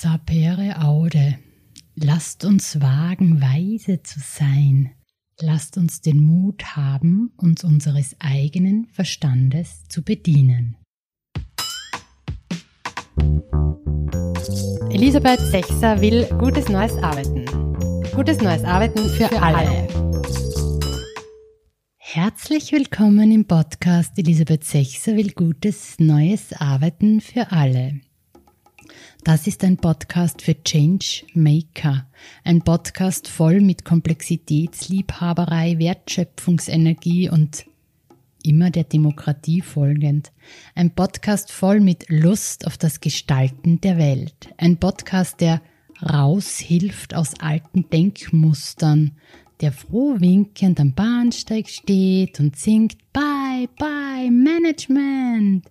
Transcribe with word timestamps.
Sapere 0.00 0.82
Aude. 0.82 1.38
Lasst 1.94 2.44
uns 2.44 2.80
wagen, 2.80 3.40
weise 3.40 4.02
zu 4.02 4.18
sein. 4.18 4.90
Lasst 5.40 5.78
uns 5.78 6.00
den 6.00 6.20
Mut 6.20 6.76
haben, 6.76 7.32
uns 7.36 7.62
unseres 7.62 8.16
eigenen 8.18 8.86
Verstandes 8.86 9.84
zu 9.88 10.02
bedienen. 10.02 10.76
Elisabeth 14.90 15.40
Sechser 15.40 16.00
will 16.00 16.26
gutes 16.38 16.68
neues 16.68 16.92
Arbeiten. 16.94 17.44
Gutes 18.14 18.40
neues 18.40 18.64
Arbeiten 18.64 19.08
für, 19.10 19.28
für 19.28 19.40
alle. 19.40 19.58
alle. 19.58 19.88
Herzlich 21.98 22.72
willkommen 22.72 23.30
im 23.30 23.46
Podcast 23.46 24.18
Elisabeth 24.18 24.64
Sechser 24.64 25.16
will 25.16 25.30
gutes 25.30 26.00
neues 26.00 26.52
Arbeiten 26.52 27.20
für 27.20 27.52
alle. 27.52 28.00
Das 29.24 29.46
ist 29.46 29.64
ein 29.64 29.78
Podcast 29.78 30.42
für 30.42 30.62
Change 30.64 31.24
Maker. 31.32 32.06
Ein 32.44 32.60
Podcast 32.60 33.26
voll 33.26 33.62
mit 33.62 33.82
Komplexitätsliebhaberei, 33.82 35.78
Wertschöpfungsenergie 35.78 37.30
und 37.30 37.64
immer 38.42 38.68
der 38.68 38.84
Demokratie 38.84 39.62
folgend. 39.62 40.30
Ein 40.74 40.90
Podcast 40.90 41.50
voll 41.50 41.80
mit 41.80 42.04
Lust 42.10 42.66
auf 42.66 42.76
das 42.76 43.00
Gestalten 43.00 43.80
der 43.80 43.96
Welt. 43.96 44.34
Ein 44.58 44.76
Podcast, 44.76 45.40
der 45.40 45.62
raushilft 46.02 47.14
aus 47.14 47.32
alten 47.40 47.88
Denkmustern, 47.88 49.12
der 49.62 49.72
froh 49.72 50.16
winkend 50.18 50.78
am 50.78 50.92
Bahnsteig 50.92 51.70
steht 51.70 52.40
und 52.40 52.56
singt 52.56 52.98
Bye, 53.14 53.70
bye, 53.78 54.30
Management. 54.30 55.64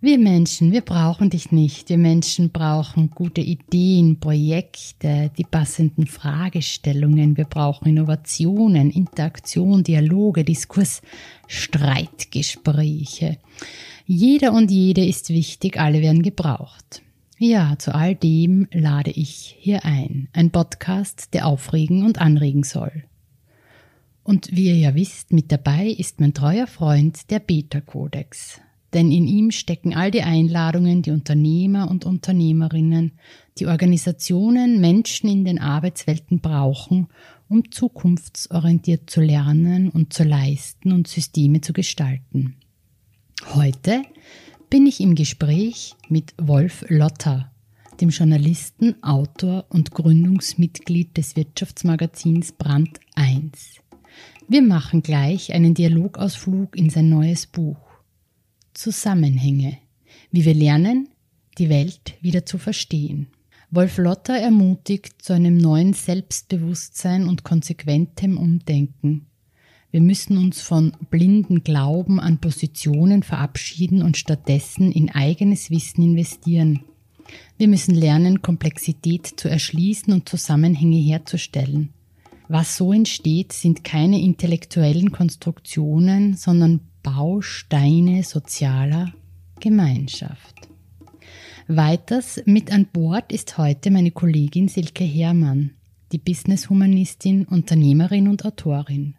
Wir 0.00 0.16
Menschen, 0.16 0.70
wir 0.70 0.82
brauchen 0.82 1.28
dich 1.28 1.50
nicht. 1.50 1.88
Wir 1.88 1.98
Menschen 1.98 2.50
brauchen 2.50 3.10
gute 3.10 3.40
Ideen, 3.40 4.20
Projekte, 4.20 5.32
die 5.36 5.42
passenden 5.42 6.06
Fragestellungen. 6.06 7.36
Wir 7.36 7.46
brauchen 7.46 7.88
Innovationen, 7.88 8.92
Interaktion, 8.92 9.82
Dialoge, 9.82 10.44
Diskurs, 10.44 11.02
Streitgespräche. 11.48 13.38
Jeder 14.06 14.52
und 14.52 14.70
jede 14.70 15.04
ist 15.04 15.30
wichtig, 15.30 15.80
alle 15.80 16.00
werden 16.00 16.22
gebraucht. 16.22 17.02
Ja, 17.36 17.74
zu 17.76 17.92
all 17.92 18.14
dem 18.14 18.68
lade 18.70 19.10
ich 19.10 19.56
hier 19.58 19.84
ein. 19.84 20.28
Ein 20.32 20.52
Podcast, 20.52 21.34
der 21.34 21.44
aufregen 21.48 22.04
und 22.04 22.20
anregen 22.20 22.62
soll. 22.62 23.02
Und 24.22 24.54
wie 24.54 24.66
ihr 24.68 24.76
ja 24.76 24.94
wisst, 24.94 25.32
mit 25.32 25.50
dabei 25.50 25.88
ist 25.88 26.20
mein 26.20 26.34
treuer 26.34 26.68
Freund, 26.68 27.32
der 27.32 27.40
Beta-Kodex 27.40 28.60
denn 28.94 29.12
in 29.12 29.26
ihm 29.26 29.50
stecken 29.50 29.94
all 29.94 30.10
die 30.10 30.22
Einladungen, 30.22 31.02
die 31.02 31.10
Unternehmer 31.10 31.90
und 31.90 32.06
Unternehmerinnen, 32.06 33.12
die 33.58 33.66
Organisationen, 33.66 34.80
Menschen 34.80 35.28
in 35.28 35.44
den 35.44 35.58
Arbeitswelten 35.58 36.40
brauchen, 36.40 37.08
um 37.48 37.70
zukunftsorientiert 37.70 39.10
zu 39.10 39.20
lernen 39.20 39.90
und 39.90 40.12
zu 40.12 40.24
leisten 40.24 40.92
und 40.92 41.08
Systeme 41.08 41.60
zu 41.60 41.72
gestalten. 41.72 42.56
Heute 43.54 44.02
bin 44.70 44.86
ich 44.86 45.00
im 45.00 45.14
Gespräch 45.14 45.94
mit 46.08 46.34
Wolf 46.38 46.84
Lotter, 46.88 47.50
dem 48.00 48.10
Journalisten, 48.10 49.02
Autor 49.02 49.66
und 49.70 49.92
Gründungsmitglied 49.92 51.16
des 51.16 51.36
Wirtschaftsmagazins 51.36 52.52
Brand 52.52 53.00
1. 53.14 53.76
Wir 54.48 54.62
machen 54.62 55.02
gleich 55.02 55.52
einen 55.52 55.74
Dialogausflug 55.74 56.76
in 56.76 56.90
sein 56.90 57.08
neues 57.08 57.46
Buch. 57.46 57.87
Zusammenhänge, 58.78 59.78
wie 60.30 60.44
wir 60.44 60.54
lernen, 60.54 61.08
die 61.58 61.68
Welt 61.68 62.14
wieder 62.20 62.46
zu 62.46 62.58
verstehen. 62.58 63.26
Wolf 63.72 63.98
Lotter 63.98 64.38
ermutigt 64.38 65.20
zu 65.20 65.32
einem 65.32 65.56
neuen 65.56 65.94
Selbstbewusstsein 65.94 67.28
und 67.28 67.42
konsequentem 67.42 68.38
Umdenken. 68.38 69.26
Wir 69.90 70.00
müssen 70.00 70.38
uns 70.38 70.60
von 70.60 70.92
blinden 71.10 71.64
Glauben 71.64 72.20
an 72.20 72.38
Positionen 72.38 73.24
verabschieden 73.24 74.00
und 74.00 74.16
stattdessen 74.16 74.92
in 74.92 75.10
eigenes 75.10 75.72
Wissen 75.72 76.04
investieren. 76.04 76.84
Wir 77.56 77.66
müssen 77.66 77.96
lernen, 77.96 78.42
Komplexität 78.42 79.26
zu 79.26 79.48
erschließen 79.48 80.12
und 80.12 80.28
Zusammenhänge 80.28 80.98
herzustellen. 80.98 81.88
Was 82.46 82.76
so 82.76 82.92
entsteht, 82.92 83.52
sind 83.52 83.82
keine 83.82 84.20
intellektuellen 84.20 85.10
Konstruktionen, 85.10 86.34
sondern 86.34 86.87
Bausteine 87.02 88.22
sozialer 88.22 89.12
Gemeinschaft. 89.60 90.68
Weiters 91.66 92.40
mit 92.46 92.72
an 92.72 92.86
Bord 92.92 93.32
ist 93.32 93.58
heute 93.58 93.90
meine 93.90 94.10
Kollegin 94.10 94.68
Silke 94.68 95.04
Herrmann, 95.04 95.72
die 96.12 96.18
Business-Humanistin, 96.18 97.44
Unternehmerin 97.44 98.28
und 98.28 98.44
Autorin. 98.44 99.14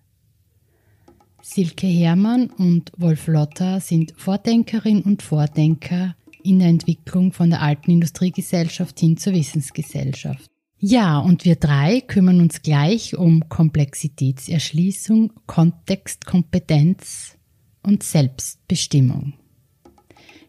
Silke 1.42 1.88
Herrmann 1.88 2.50
und 2.50 2.92
Wolf 2.98 3.28
Lotter 3.28 3.80
sind 3.80 4.14
Vordenkerin 4.18 5.04
und 5.04 5.22
Vordenker 5.22 6.16
in 6.44 6.60
der 6.60 6.70
Entwicklung 6.70 7.34
von 7.34 7.50
der 7.50 7.62
alten 7.62 7.92
Industriegesellschaft 7.92 9.00
hin 9.00 9.18
zur 9.18 9.34
Wissensgesellschaft. 9.34 10.50
Ja, 10.80 11.20
und 11.20 11.46
wir 11.46 11.56
drei 11.56 12.02
kümmern 12.02 12.40
uns 12.40 12.62
gleich 12.62 13.18
um 13.18 13.50
Komplexitätserschließung, 13.50 15.34
Kontextkompetenz, 15.46 17.36
und 17.84 18.04
Selbstbestimmung. 18.04 19.34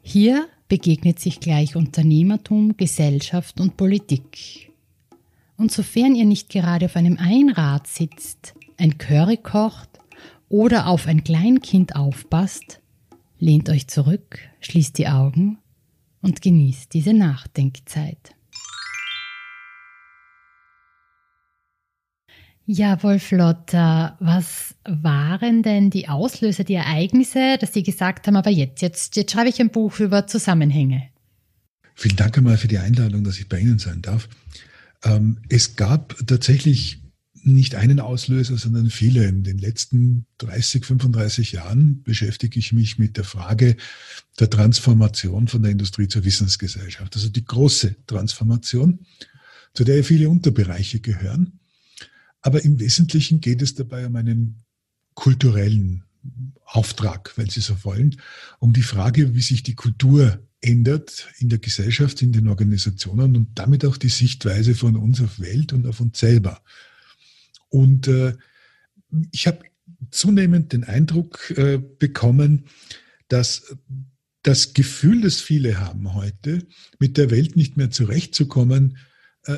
Hier 0.02 0.48
begegnet 0.68 1.18
sich 1.18 1.40
gleich 1.40 1.76
Unternehmertum, 1.76 2.76
Gesellschaft 2.76 3.60
und 3.60 3.76
Politik. 3.76 4.72
Und 5.56 5.72
sofern 5.72 6.14
ihr 6.14 6.24
nicht 6.24 6.48
gerade 6.48 6.86
auf 6.86 6.96
einem 6.96 7.18
Einrad 7.18 7.86
sitzt, 7.86 8.54
ein 8.78 8.96
Curry 8.96 9.36
kocht 9.36 9.90
oder 10.48 10.86
auf 10.86 11.06
ein 11.06 11.22
Kleinkind 11.22 11.96
aufpasst, 11.96 12.80
lehnt 13.38 13.68
euch 13.68 13.88
zurück, 13.88 14.38
schließt 14.60 14.96
die 14.96 15.08
Augen 15.08 15.58
und 16.22 16.40
genießt 16.40 16.94
diese 16.94 17.12
Nachdenkzeit. 17.12 18.34
Ja, 22.72 23.02
Wolf 23.02 23.32
Lotter, 23.32 24.16
was 24.20 24.76
waren 24.84 25.64
denn 25.64 25.90
die 25.90 26.08
Auslöser, 26.08 26.62
die 26.62 26.74
Ereignisse, 26.74 27.58
dass 27.60 27.72
Sie 27.72 27.82
gesagt 27.82 28.28
haben, 28.28 28.36
aber 28.36 28.50
jetzt, 28.50 28.80
jetzt, 28.80 29.16
jetzt 29.16 29.32
schreibe 29.32 29.48
ich 29.48 29.60
ein 29.60 29.70
Buch 29.70 29.98
über 29.98 30.28
Zusammenhänge? 30.28 31.08
Vielen 31.96 32.14
Dank 32.14 32.38
einmal 32.38 32.58
für 32.58 32.68
die 32.68 32.78
Einladung, 32.78 33.24
dass 33.24 33.40
ich 33.40 33.48
bei 33.48 33.58
Ihnen 33.58 33.80
sein 33.80 34.02
darf. 34.02 34.28
Ähm, 35.02 35.38
es 35.48 35.74
gab 35.74 36.14
tatsächlich 36.28 37.02
nicht 37.42 37.74
einen 37.74 37.98
Auslöser, 37.98 38.56
sondern 38.56 38.88
viele. 38.88 39.26
In 39.26 39.42
den 39.42 39.58
letzten 39.58 40.26
30, 40.38 40.84
35 40.84 41.50
Jahren 41.50 42.04
beschäftige 42.04 42.56
ich 42.60 42.72
mich 42.72 43.00
mit 43.00 43.16
der 43.16 43.24
Frage 43.24 43.76
der 44.38 44.48
Transformation 44.48 45.48
von 45.48 45.62
der 45.62 45.72
Industrie 45.72 46.06
zur 46.06 46.24
Wissensgesellschaft. 46.24 47.16
Also 47.16 47.30
die 47.30 47.44
große 47.44 47.96
Transformation, 48.06 49.00
zu 49.74 49.82
der 49.82 50.04
viele 50.04 50.30
Unterbereiche 50.30 51.00
gehören. 51.00 51.56
Aber 52.42 52.64
im 52.64 52.78
Wesentlichen 52.78 53.40
geht 53.40 53.62
es 53.62 53.74
dabei 53.74 54.06
um 54.06 54.16
einen 54.16 54.62
kulturellen 55.14 56.04
Auftrag, 56.64 57.36
wenn 57.36 57.48
Sie 57.48 57.60
so 57.60 57.84
wollen, 57.84 58.20
um 58.58 58.72
die 58.72 58.82
Frage, 58.82 59.34
wie 59.34 59.42
sich 59.42 59.62
die 59.62 59.74
Kultur 59.74 60.40
ändert 60.60 61.28
in 61.38 61.48
der 61.48 61.58
Gesellschaft, 61.58 62.22
in 62.22 62.32
den 62.32 62.48
Organisationen 62.48 63.36
und 63.36 63.58
damit 63.58 63.84
auch 63.84 63.96
die 63.96 64.08
Sichtweise 64.08 64.74
von 64.74 64.96
uns 64.96 65.20
auf 65.20 65.40
Welt 65.40 65.72
und 65.72 65.86
auf 65.86 66.00
uns 66.00 66.18
selber. 66.18 66.62
Und 67.68 68.08
äh, 68.08 68.36
ich 69.32 69.46
habe 69.46 69.64
zunehmend 70.10 70.72
den 70.72 70.84
Eindruck 70.84 71.50
äh, 71.56 71.78
bekommen, 71.78 72.66
dass 73.28 73.76
das 74.42 74.72
Gefühl, 74.74 75.22
das 75.22 75.40
viele 75.40 75.78
haben 75.80 76.14
heute, 76.14 76.66
mit 76.98 77.16
der 77.16 77.30
Welt 77.30 77.56
nicht 77.56 77.76
mehr 77.76 77.90
zurechtzukommen, 77.90 78.96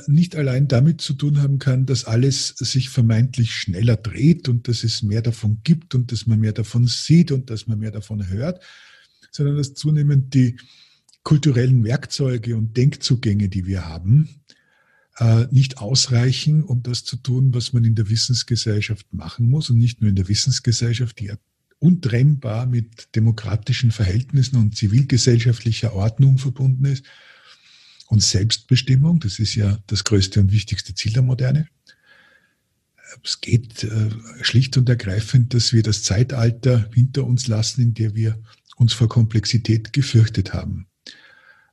nicht 0.06 0.36
allein 0.36 0.68
damit 0.68 1.00
zu 1.00 1.14
tun 1.14 1.42
haben 1.42 1.58
kann, 1.58 1.86
dass 1.86 2.04
alles 2.04 2.48
sich 2.48 2.88
vermeintlich 2.88 3.52
schneller 3.52 3.96
dreht 3.96 4.48
und 4.48 4.68
dass 4.68 4.84
es 4.84 5.02
mehr 5.02 5.22
davon 5.22 5.60
gibt 5.64 5.94
und 5.94 6.12
dass 6.12 6.26
man 6.26 6.38
mehr 6.38 6.52
davon 6.52 6.86
sieht 6.86 7.32
und 7.32 7.50
dass 7.50 7.66
man 7.66 7.80
mehr 7.80 7.90
davon 7.90 8.28
hört, 8.28 8.62
sondern 9.32 9.56
dass 9.56 9.74
zunehmend 9.74 10.34
die 10.34 10.56
kulturellen 11.24 11.84
Werkzeuge 11.84 12.56
und 12.56 12.76
Denkzugänge, 12.76 13.48
die 13.48 13.66
wir 13.66 13.86
haben, 13.86 14.28
äh, 15.18 15.46
nicht 15.50 15.78
ausreichen, 15.78 16.62
um 16.62 16.82
das 16.82 17.04
zu 17.04 17.16
tun, 17.16 17.52
was 17.54 17.72
man 17.72 17.84
in 17.84 17.94
der 17.94 18.08
Wissensgesellschaft 18.08 19.12
machen 19.12 19.48
muss 19.50 19.68
und 19.70 19.78
nicht 19.78 20.00
nur 20.00 20.10
in 20.10 20.16
der 20.16 20.28
Wissensgesellschaft, 20.28 21.18
die 21.18 21.32
untrennbar 21.78 22.66
mit 22.66 23.14
demokratischen 23.16 23.90
Verhältnissen 23.90 24.56
und 24.56 24.76
zivilgesellschaftlicher 24.76 25.92
Ordnung 25.94 26.38
verbunden 26.38 26.84
ist, 26.84 27.04
und 28.12 28.22
Selbstbestimmung. 28.22 29.20
Das 29.20 29.38
ist 29.38 29.54
ja 29.54 29.78
das 29.86 30.04
größte 30.04 30.38
und 30.38 30.52
wichtigste 30.52 30.94
Ziel 30.94 31.14
der 31.14 31.22
Moderne. 31.22 31.66
Es 33.24 33.40
geht 33.40 33.84
äh, 33.84 34.10
schlicht 34.42 34.76
und 34.76 34.88
ergreifend, 34.88 35.54
dass 35.54 35.72
wir 35.72 35.82
das 35.82 36.02
Zeitalter 36.02 36.90
hinter 36.92 37.24
uns 37.24 37.48
lassen, 37.48 37.80
in 37.80 37.94
der 37.94 38.14
wir 38.14 38.38
uns 38.76 38.92
vor 38.92 39.08
Komplexität 39.08 39.94
gefürchtet 39.94 40.52
haben. 40.52 40.86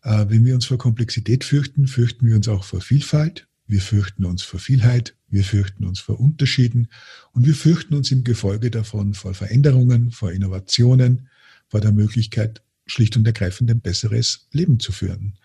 Äh, 0.03 0.25
wenn 0.29 0.45
wir 0.45 0.55
uns 0.55 0.65
vor 0.65 0.77
Komplexität 0.77 1.43
fürchten, 1.43 1.87
fürchten 1.87 2.25
wir 2.25 2.35
uns 2.35 2.47
auch 2.47 2.63
vor 2.63 2.79
Vielfalt, 2.79 3.47
wir 3.67 3.81
fürchten 3.81 4.25
uns 4.25 4.41
vor 4.41 4.61
Vielheit, 4.61 5.15
wir 5.27 5.43
fürchten 5.43 5.83
uns 5.83 5.99
vor 5.99 6.19
Unterschieden 6.19 6.87
und 7.33 7.45
wir 7.45 7.55
fürchten 7.55 7.95
uns 7.95 8.11
im 8.11 8.23
Gefolge 8.23 8.71
davon 8.71 9.13
vor 9.13 9.33
Veränderungen, 9.33 10.11
vor 10.11 10.31
Innovationen, 10.31 11.27
vor 11.67 11.81
der 11.81 11.91
Möglichkeit, 11.91 12.61
schlicht 12.85 13.17
und 13.17 13.27
ergreifend 13.27 13.69
ein 13.69 13.81
besseres 13.81 14.47
Leben 14.53 14.79
zu 14.79 14.93
führen. 14.93 15.37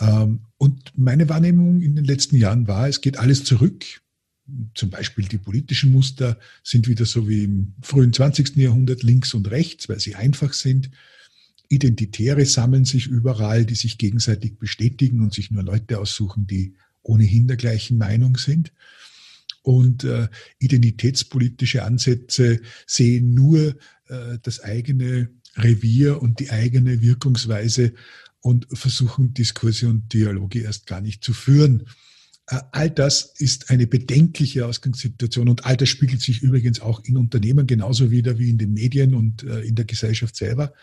Ähm, 0.00 0.40
und 0.56 0.92
meine 0.96 1.28
Wahrnehmung 1.28 1.80
in 1.80 1.96
den 1.96 2.04
letzten 2.04 2.36
Jahren 2.36 2.66
war, 2.66 2.88
es 2.88 3.00
geht 3.00 3.18
alles 3.18 3.44
zurück. 3.44 3.84
Zum 4.74 4.90
Beispiel 4.90 5.24
die 5.24 5.38
politischen 5.38 5.92
Muster 5.92 6.38
sind 6.62 6.86
wieder 6.88 7.06
so 7.06 7.28
wie 7.28 7.44
im 7.44 7.74
frühen 7.80 8.12
20. 8.12 8.56
Jahrhundert 8.56 9.02
links 9.02 9.32
und 9.34 9.50
rechts, 9.50 9.88
weil 9.88 10.00
sie 10.00 10.14
einfach 10.14 10.52
sind. 10.52 10.90
Identitäre 11.68 12.44
sammeln 12.44 12.84
sich 12.84 13.06
überall, 13.06 13.64
die 13.64 13.74
sich 13.74 13.96
gegenseitig 13.96 14.58
bestätigen 14.58 15.20
und 15.20 15.32
sich 15.32 15.50
nur 15.50 15.62
Leute 15.62 15.98
aussuchen, 15.98 16.46
die 16.46 16.74
ohnehin 17.02 17.48
der 17.48 17.56
gleichen 17.56 17.96
Meinung 17.96 18.36
sind. 18.36 18.72
Und 19.62 20.04
äh, 20.04 20.28
identitätspolitische 20.58 21.84
Ansätze 21.84 22.60
sehen 22.86 23.32
nur 23.32 23.76
äh, 24.08 24.38
das 24.42 24.60
eigene 24.60 25.30
Revier 25.56 26.20
und 26.20 26.38
die 26.40 26.50
eigene 26.50 27.00
Wirkungsweise 27.00 27.94
und 28.44 28.66
versuchen 28.70 29.32
Diskurse 29.32 29.88
und 29.88 30.12
Dialoge 30.12 30.60
erst 30.60 30.86
gar 30.86 31.00
nicht 31.00 31.24
zu 31.24 31.32
führen. 31.32 31.84
Äh, 32.46 32.60
all 32.72 32.90
das 32.90 33.32
ist 33.38 33.70
eine 33.70 33.86
bedenkliche 33.86 34.66
Ausgangssituation 34.66 35.48
und 35.48 35.64
all 35.64 35.78
das 35.78 35.88
spiegelt 35.88 36.20
sich 36.20 36.42
übrigens 36.42 36.80
auch 36.80 37.02
in 37.04 37.16
Unternehmen 37.16 37.66
genauso 37.66 38.10
wieder 38.10 38.38
wie 38.38 38.50
in 38.50 38.58
den 38.58 38.74
Medien 38.74 39.14
und 39.14 39.44
äh, 39.44 39.62
in 39.62 39.76
der 39.76 39.86
Gesellschaft 39.86 40.36
selber. 40.36 40.74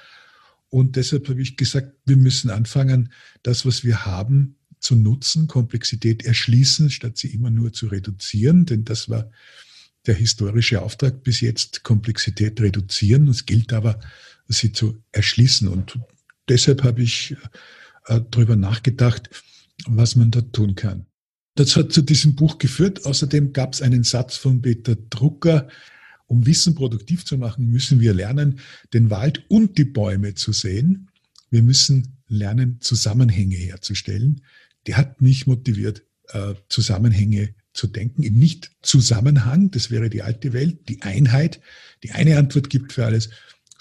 Und 0.70 0.96
deshalb 0.96 1.30
habe 1.30 1.40
ich 1.40 1.56
gesagt, 1.56 1.94
wir 2.04 2.18
müssen 2.18 2.50
anfangen, 2.50 3.14
das, 3.44 3.64
was 3.64 3.84
wir 3.84 4.08
haben, 4.08 4.56
zu 4.80 4.96
nutzen, 4.96 5.48
Komplexität 5.48 6.26
erschließen, 6.26 6.90
statt 6.90 7.18
sie 7.18 7.28
immer 7.28 7.52
nur 7.52 7.74
zu 7.74 7.86
reduzieren. 7.86 8.66
Denn 8.66 8.86
das 8.86 9.08
war 9.08 9.30
der 10.08 10.16
historische 10.16 10.82
Auftrag 10.82 11.24
bis 11.24 11.42
jetzt, 11.42 11.84
Komplexität 11.84 12.60
reduzieren. 12.60 13.28
Es 13.28 13.46
gilt 13.46 13.72
aber, 13.72 14.00
sie 14.48 14.72
zu 14.72 15.04
erschließen. 15.12 15.68
Und 15.68 16.00
deshalb 16.52 16.84
habe 16.84 17.02
ich 17.02 17.36
äh, 18.08 18.20
darüber 18.30 18.58
nachgedacht, 18.58 19.30
was 19.88 20.16
man 20.16 20.32
da 20.32 20.42
tun 20.42 20.76
kann. 20.76 21.06
Das 21.56 21.76
hat 21.76 21.94
zu 21.94 22.02
diesem 22.02 22.36
Buch 22.36 22.58
geführt. 22.58 23.06
Außerdem 23.06 23.54
gab 23.54 23.74
es 23.74 23.82
einen 23.82 24.04
Satz 24.04 24.36
von 24.36 24.62
Peter 24.62 24.96
Drucker, 24.96 25.70
um 26.28 26.46
Wissen 26.46 26.76
produktiv 26.76 27.26
zu 27.26 27.38
machen, 27.38 27.70
müssen 27.70 28.00
wir 28.00 28.14
lernen, 28.14 28.60
den 28.94 29.10
Wald 29.10 29.44
und 29.50 29.78
die 29.78 29.86
Bäume 29.86 30.34
zu 30.34 30.54
sehen. 30.54 31.10
Wir 31.50 31.62
müssen 31.62 32.18
lernen, 32.28 32.80
Zusammenhänge 32.80 33.56
herzustellen. 33.56 34.42
Der 34.88 34.98
hat 34.98 35.22
mich 35.22 35.48
motiviert, 35.48 36.04
äh, 36.30 36.54
Zusammenhänge 36.70 37.54
zu 37.74 37.88
denken, 37.88 38.24
eben 38.24 38.40
nicht 38.40 38.72
Zusammenhang, 38.82 39.72
das 39.72 39.92
wäre 39.92 40.10
die 40.10 40.22
alte 40.22 40.52
Welt, 40.52 40.90
die 40.90 41.02
Einheit, 41.02 41.62
die 42.04 42.12
eine 42.12 42.38
Antwort 42.38 42.70
gibt 42.70 42.94
für 42.94 43.06
alles, 43.06 43.30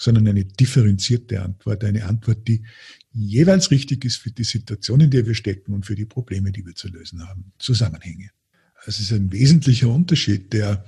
sondern 0.01 0.27
eine 0.27 0.45
differenzierte 0.45 1.43
Antwort, 1.43 1.83
eine 1.83 2.05
Antwort, 2.05 2.47
die 2.47 2.63
jeweils 3.11 3.69
richtig 3.69 4.03
ist 4.03 4.17
für 4.17 4.31
die 4.31 4.43
Situation, 4.43 4.99
in 4.99 5.11
der 5.11 5.27
wir 5.27 5.35
stecken 5.35 5.73
und 5.73 5.85
für 5.85 5.93
die 5.93 6.05
Probleme, 6.05 6.51
die 6.51 6.65
wir 6.65 6.73
zu 6.73 6.87
lösen 6.87 7.27
haben. 7.27 7.51
Zusammenhänge. 7.59 8.31
Es 8.87 8.99
ist 8.99 9.11
ein 9.11 9.31
wesentlicher 9.31 9.89
Unterschied, 9.89 10.53
der 10.53 10.83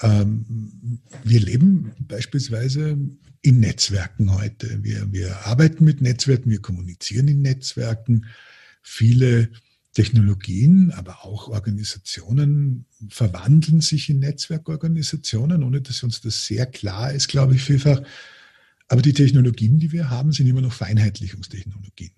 ähm, 0.00 1.00
wir 1.24 1.40
leben 1.40 1.92
beispielsweise 1.98 2.96
in 3.42 3.60
Netzwerken 3.60 4.34
heute. 4.34 4.82
Wir, 4.82 5.12
wir 5.12 5.46
arbeiten 5.46 5.84
mit 5.84 6.00
Netzwerken, 6.00 6.50
wir 6.50 6.62
kommunizieren 6.62 7.28
in 7.28 7.42
Netzwerken. 7.42 8.24
Viele 8.80 9.50
Technologien, 9.92 10.90
aber 10.92 11.26
auch 11.26 11.48
Organisationen 11.48 12.86
verwandeln 13.10 13.82
sich 13.82 14.08
in 14.08 14.20
Netzwerkorganisationen, 14.20 15.62
ohne 15.62 15.82
dass 15.82 16.02
uns 16.02 16.22
das 16.22 16.46
sehr 16.46 16.64
klar 16.64 17.12
ist, 17.12 17.28
glaube 17.28 17.56
ich, 17.56 17.62
vielfach. 17.62 18.00
Aber 18.88 19.02
die 19.02 19.12
Technologien, 19.12 19.78
die 19.78 19.92
wir 19.92 20.10
haben, 20.10 20.32
sind 20.32 20.46
immer 20.46 20.60
noch 20.60 20.72
Vereinheitlichungstechnologien. 20.72 22.12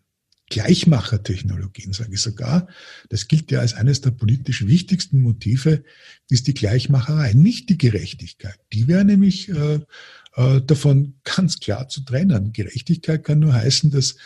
Gleichmachertechnologien, 0.49 1.93
sage 1.93 2.15
ich 2.15 2.21
sogar. 2.21 2.69
Das 3.09 3.27
gilt 3.27 3.51
ja 3.51 3.61
als 3.61 3.75
eines 3.75 4.01
der 4.01 4.13
politisch 4.13 4.67
wichtigsten 4.67 5.21
Motive, 5.21 5.83
ist 6.29 6.47
die 6.47 6.55
Gleichmacherei, 6.55 7.33
nicht 7.33 7.69
die 7.69 7.79
Gerechtigkeit. 7.79 8.59
Die 8.73 8.87
wäre 8.87 9.05
nämlich 9.05 9.49
äh, 9.49 9.81
äh, 10.37 10.61
davon 10.63 11.15
ganz 11.25 11.59
klar 11.59 11.89
zu 11.89 12.03
trennen. 12.03 12.53
Gerechtigkeit 12.53 13.25
kann 13.25 13.41
nur 13.41 13.55
heißen, 13.55 13.91
dass 13.91 14.17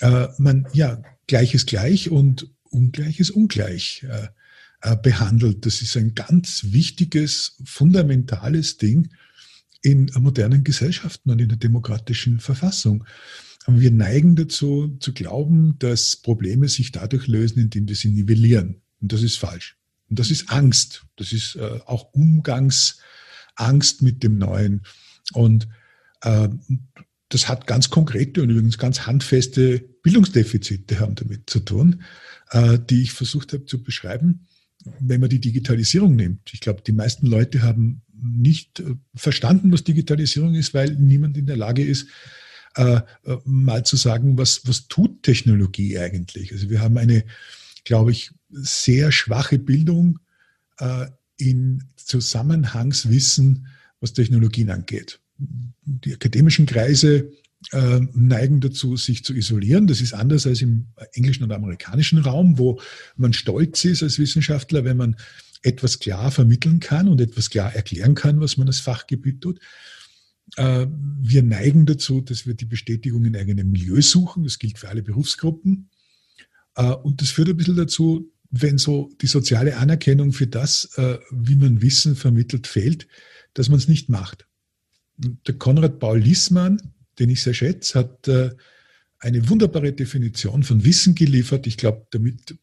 äh, 0.00 0.28
man 0.38 0.68
ja 0.74 1.02
Gleiches 1.26 1.66
gleich 1.66 2.10
und 2.10 2.48
Ungleiches 2.70 3.30
ungleich 3.30 4.04
äh, 4.08 4.28
äh, 4.82 4.96
behandelt. 4.96 5.66
Das 5.66 5.82
ist 5.82 5.96
ein 5.96 6.14
ganz 6.14 6.66
wichtiges, 6.68 7.56
fundamentales 7.64 8.76
Ding 8.76 9.10
in 9.82 10.10
modernen 10.18 10.64
Gesellschaften 10.64 11.30
und 11.30 11.40
in 11.40 11.48
der 11.48 11.58
demokratischen 11.58 12.40
Verfassung. 12.40 13.04
Aber 13.64 13.80
wir 13.80 13.90
neigen 13.90 14.34
dazu, 14.34 14.96
zu 15.00 15.12
glauben, 15.12 15.78
dass 15.78 16.16
Probleme 16.16 16.68
sich 16.68 16.92
dadurch 16.92 17.26
lösen, 17.26 17.60
indem 17.60 17.88
wir 17.88 17.96
sie 17.96 18.10
nivellieren. 18.10 18.80
Und 19.00 19.12
das 19.12 19.22
ist 19.22 19.36
falsch. 19.36 19.76
Und 20.08 20.18
das 20.18 20.30
ist 20.30 20.50
Angst. 20.50 21.04
Das 21.16 21.32
ist 21.32 21.56
äh, 21.56 21.80
auch 21.84 22.12
Umgangsangst 22.12 24.02
mit 24.02 24.22
dem 24.22 24.38
Neuen. 24.38 24.82
Und 25.34 25.68
äh, 26.22 26.48
das 27.28 27.48
hat 27.48 27.66
ganz 27.66 27.90
konkrete 27.90 28.42
und 28.42 28.50
übrigens 28.50 28.78
ganz 28.78 29.06
handfeste 29.06 29.80
Bildungsdefizite 30.02 30.98
haben 30.98 31.14
damit 31.14 31.50
zu 31.50 31.60
tun, 31.60 32.02
äh, 32.50 32.78
die 32.78 33.02
ich 33.02 33.12
versucht 33.12 33.52
habe 33.52 33.66
zu 33.66 33.82
beschreiben 33.82 34.46
wenn 35.00 35.20
man 35.20 35.30
die 35.30 35.40
Digitalisierung 35.40 36.16
nimmt. 36.16 36.52
Ich 36.52 36.60
glaube, 36.60 36.82
die 36.82 36.92
meisten 36.92 37.26
Leute 37.26 37.62
haben 37.62 38.02
nicht 38.22 38.80
äh, 38.80 38.94
verstanden, 39.14 39.72
was 39.72 39.84
Digitalisierung 39.84 40.54
ist, 40.54 40.74
weil 40.74 40.94
niemand 40.94 41.36
in 41.36 41.46
der 41.46 41.56
Lage 41.56 41.84
ist, 41.84 42.08
äh, 42.76 43.00
äh, 43.24 43.36
mal 43.44 43.84
zu 43.84 43.96
sagen, 43.96 44.38
was, 44.38 44.66
was 44.66 44.88
tut 44.88 45.22
Technologie 45.22 45.98
eigentlich. 45.98 46.52
Also 46.52 46.70
wir 46.70 46.80
haben 46.80 46.98
eine, 46.98 47.24
glaube 47.84 48.12
ich, 48.12 48.30
sehr 48.50 49.12
schwache 49.12 49.58
Bildung 49.58 50.20
in 51.36 51.82
Zusammenhangswissen, 51.96 53.66
was 54.00 54.12
Technologien 54.12 54.70
angeht. 54.70 55.18
Die 55.38 56.14
akademischen 56.14 56.66
Kreise 56.66 57.32
neigen 58.12 58.60
dazu, 58.60 58.96
sich 58.96 59.24
zu 59.24 59.34
isolieren. 59.34 59.88
Das 59.88 60.00
ist 60.00 60.14
anders 60.14 60.46
als 60.46 60.62
im 60.62 60.86
englischen 61.14 61.42
und 61.42 61.52
amerikanischen 61.52 62.20
Raum, 62.20 62.58
wo 62.58 62.80
man 63.16 63.32
stolz 63.32 63.84
ist 63.84 64.04
als 64.04 64.20
Wissenschaftler, 64.20 64.84
wenn 64.84 64.96
man 64.96 65.16
etwas 65.62 65.98
klar 65.98 66.30
vermitteln 66.30 66.80
kann 66.80 67.08
und 67.08 67.20
etwas 67.20 67.50
klar 67.50 67.74
erklären 67.74 68.14
kann, 68.14 68.40
was 68.40 68.56
man 68.56 68.68
als 68.68 68.80
Fachgebiet 68.80 69.40
tut. 69.40 69.60
Äh, 70.56 70.86
wir 71.20 71.42
neigen 71.42 71.86
dazu, 71.86 72.20
dass 72.20 72.46
wir 72.46 72.54
die 72.54 72.64
Bestätigung 72.64 73.24
in 73.24 73.36
eigenem 73.36 73.70
Milieu 73.70 74.00
suchen. 74.00 74.44
Das 74.44 74.58
gilt 74.58 74.78
für 74.78 74.88
alle 74.88 75.02
Berufsgruppen. 75.02 75.90
Äh, 76.74 76.92
und 76.92 77.20
das 77.20 77.30
führt 77.30 77.48
ein 77.48 77.56
bisschen 77.56 77.76
dazu, 77.76 78.32
wenn 78.50 78.78
so 78.78 79.10
die 79.20 79.26
soziale 79.26 79.76
Anerkennung 79.76 80.32
für 80.32 80.46
das, 80.46 80.88
wie 81.30 81.56
man 81.56 81.82
Wissen 81.82 82.16
vermittelt, 82.16 82.66
fehlt, 82.66 83.06
dass 83.52 83.68
man 83.68 83.76
es 83.78 83.88
nicht 83.88 84.08
macht. 84.08 84.46
Der 85.18 85.58
Konrad 85.58 85.98
Paul 85.98 86.20
Liessmann, 86.20 86.94
den 87.18 87.28
ich 87.28 87.42
sehr 87.42 87.52
schätze, 87.52 87.98
hat 87.98 88.26
äh, 88.26 88.52
eine 89.20 89.48
wunderbare 89.48 89.92
Definition 89.92 90.62
von 90.62 90.84
Wissen 90.84 91.14
geliefert. 91.14 91.66
Ich 91.66 91.76
glaube, 91.76 92.06
damit 92.10 92.56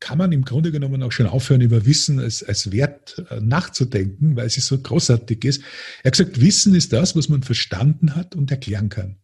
kann 0.00 0.18
man 0.18 0.32
im 0.32 0.44
Grunde 0.44 0.72
genommen 0.72 1.02
auch 1.02 1.12
schon 1.12 1.26
aufhören, 1.26 1.60
über 1.60 1.86
Wissen 1.86 2.18
als, 2.18 2.42
als 2.42 2.72
Wert 2.72 3.24
äh, 3.30 3.40
nachzudenken, 3.40 4.34
weil 4.34 4.46
es 4.46 4.54
so 4.54 4.78
großartig 4.78 5.44
ist. 5.44 5.62
Er 6.02 6.06
hat 6.06 6.18
gesagt, 6.18 6.40
Wissen 6.40 6.74
ist 6.74 6.92
das, 6.92 7.14
was 7.14 7.28
man 7.28 7.42
verstanden 7.42 8.16
hat 8.16 8.34
und 8.34 8.50
erklären 8.50 8.88
kann. 8.88 9.16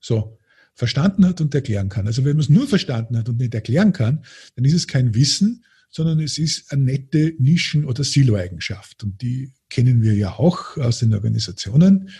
So, 0.00 0.38
verstanden 0.74 1.24
hat 1.24 1.40
und 1.40 1.54
erklären 1.54 1.88
kann. 1.88 2.06
Also 2.06 2.24
wenn 2.24 2.36
man 2.36 2.42
es 2.42 2.48
nur 2.48 2.66
verstanden 2.66 3.16
hat 3.16 3.28
und 3.28 3.38
nicht 3.38 3.54
erklären 3.54 3.92
kann, 3.92 4.24
dann 4.56 4.64
ist 4.64 4.74
es 4.74 4.88
kein 4.88 5.14
Wissen, 5.14 5.64
sondern 5.90 6.20
es 6.20 6.38
ist 6.38 6.72
eine 6.72 6.84
nette 6.84 7.34
Nischen- 7.38 7.84
oder 7.84 8.02
Silo-Eigenschaft. 8.04 9.04
Und 9.04 9.22
die 9.22 9.52
kennen 9.70 10.02
wir 10.02 10.14
ja 10.14 10.32
auch 10.32 10.76
aus 10.76 10.98
den 10.98 11.14
Organisationen. 11.14 12.10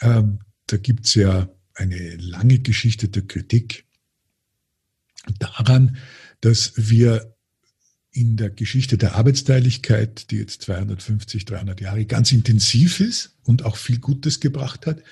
Ähm, 0.00 0.40
da 0.66 0.76
gibt 0.76 1.06
es 1.06 1.14
ja 1.14 1.48
eine 1.76 2.16
lange 2.16 2.58
Geschichte 2.58 3.08
der 3.08 3.22
Kritik 3.22 3.84
daran, 5.38 5.96
dass 6.40 6.72
wir 6.76 7.36
in 8.10 8.36
der 8.36 8.50
Geschichte 8.50 8.96
der 8.96 9.14
Arbeitsteiligkeit, 9.14 10.30
die 10.30 10.38
jetzt 10.38 10.62
250, 10.62 11.44
300 11.44 11.80
Jahre 11.80 12.06
ganz 12.06 12.32
intensiv 12.32 13.00
ist 13.00 13.36
und 13.42 13.64
auch 13.64 13.76
viel 13.76 13.98
Gutes 13.98 14.40
gebracht 14.40 14.86
hat, 14.86 15.02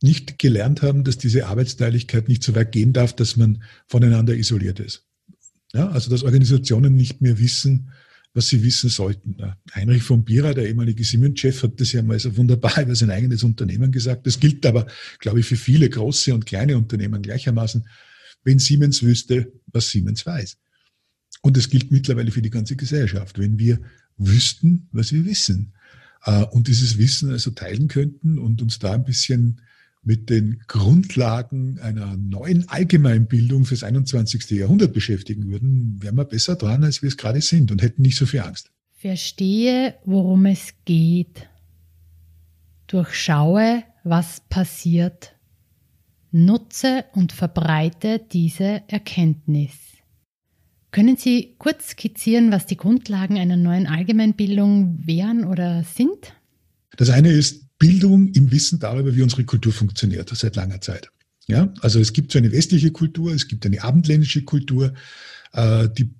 nicht 0.00 0.38
gelernt 0.38 0.82
haben, 0.82 1.02
dass 1.02 1.18
diese 1.18 1.46
Arbeitsteiligkeit 1.46 2.28
nicht 2.28 2.44
so 2.44 2.54
weit 2.54 2.70
gehen 2.70 2.92
darf, 2.92 3.14
dass 3.14 3.36
man 3.36 3.64
voneinander 3.88 4.36
isoliert 4.36 4.78
ist. 4.78 5.04
Ja, 5.72 5.88
also 5.88 6.10
dass 6.10 6.22
Organisationen 6.22 6.94
nicht 6.94 7.20
mehr 7.20 7.38
wissen, 7.38 7.90
was 8.34 8.48
sie 8.48 8.62
wissen 8.62 8.90
sollten. 8.90 9.36
Heinrich 9.74 10.02
von 10.02 10.24
Bierer, 10.24 10.54
der 10.54 10.66
ehemalige 10.66 11.02
Siemens-Chef, 11.02 11.62
hat 11.62 11.80
das 11.80 11.92
ja 11.92 12.02
mal 12.02 12.18
so 12.18 12.36
wunderbar 12.36 12.78
über 12.82 12.94
sein 12.94 13.10
eigenes 13.10 13.42
Unternehmen 13.42 13.90
gesagt. 13.90 14.26
Das 14.26 14.38
gilt 14.38 14.64
aber, 14.66 14.86
glaube 15.18 15.40
ich, 15.40 15.46
für 15.46 15.56
viele 15.56 15.88
große 15.88 16.34
und 16.34 16.46
kleine 16.46 16.76
Unternehmen 16.76 17.22
gleichermaßen. 17.22 17.86
wenn 18.44 18.58
Siemens 18.58 19.02
wüsste, 19.02 19.52
was 19.66 19.90
Siemens 19.90 20.24
weiß. 20.24 20.58
Und 21.42 21.56
das 21.56 21.68
gilt 21.68 21.90
mittlerweile 21.90 22.30
für 22.30 22.42
die 22.42 22.50
ganze 22.50 22.76
Gesellschaft. 22.76 23.38
Wenn 23.38 23.58
wir 23.58 23.80
wüssten, 24.16 24.88
was 24.92 25.12
wir 25.12 25.24
wissen 25.24 25.72
äh, 26.24 26.44
und 26.44 26.68
dieses 26.68 26.98
Wissen 26.98 27.30
also 27.30 27.50
teilen 27.50 27.88
könnten 27.88 28.38
und 28.38 28.62
uns 28.62 28.78
da 28.78 28.92
ein 28.92 29.04
bisschen 29.04 29.60
mit 30.08 30.30
den 30.30 30.62
Grundlagen 30.68 31.78
einer 31.80 32.16
neuen 32.16 32.66
Allgemeinbildung 32.66 33.66
fürs 33.66 33.82
21. 33.82 34.50
Jahrhundert 34.52 34.94
beschäftigen 34.94 35.50
würden, 35.50 36.02
wären 36.02 36.16
wir 36.16 36.24
besser 36.24 36.56
dran, 36.56 36.82
als 36.82 37.02
wir 37.02 37.08
es 37.08 37.18
gerade 37.18 37.42
sind 37.42 37.70
und 37.70 37.82
hätten 37.82 38.00
nicht 38.00 38.16
so 38.16 38.24
viel 38.24 38.40
Angst. 38.40 38.70
Verstehe, 38.94 39.96
worum 40.06 40.46
es 40.46 40.72
geht. 40.86 41.46
Durchschaue, 42.86 43.84
was 44.02 44.40
passiert. 44.48 45.34
Nutze 46.30 47.04
und 47.12 47.32
verbreite 47.32 48.18
diese 48.32 48.82
Erkenntnis. 48.88 49.74
Können 50.90 51.18
Sie 51.18 51.54
kurz 51.58 51.90
skizzieren, 51.90 52.50
was 52.50 52.64
die 52.64 52.78
Grundlagen 52.78 53.36
einer 53.36 53.58
neuen 53.58 53.86
Allgemeinbildung 53.86 55.06
wären 55.06 55.44
oder 55.44 55.84
sind? 55.84 56.32
Das 56.96 57.10
eine 57.10 57.28
ist 57.28 57.67
Bildung 57.78 58.32
im 58.32 58.50
Wissen 58.50 58.78
darüber, 58.78 59.14
wie 59.14 59.22
unsere 59.22 59.44
Kultur 59.44 59.72
funktioniert, 59.72 60.30
seit 60.34 60.56
langer 60.56 60.80
Zeit. 60.80 61.10
Ja, 61.46 61.72
also 61.80 61.98
es 61.98 62.12
gibt 62.12 62.32
so 62.32 62.38
eine 62.38 62.52
westliche 62.52 62.90
Kultur, 62.90 63.32
es 63.32 63.48
gibt 63.48 63.64
eine 63.64 63.82
abendländische 63.82 64.42
Kultur, 64.42 64.92
äh, 65.52 65.88
die 65.88 66.10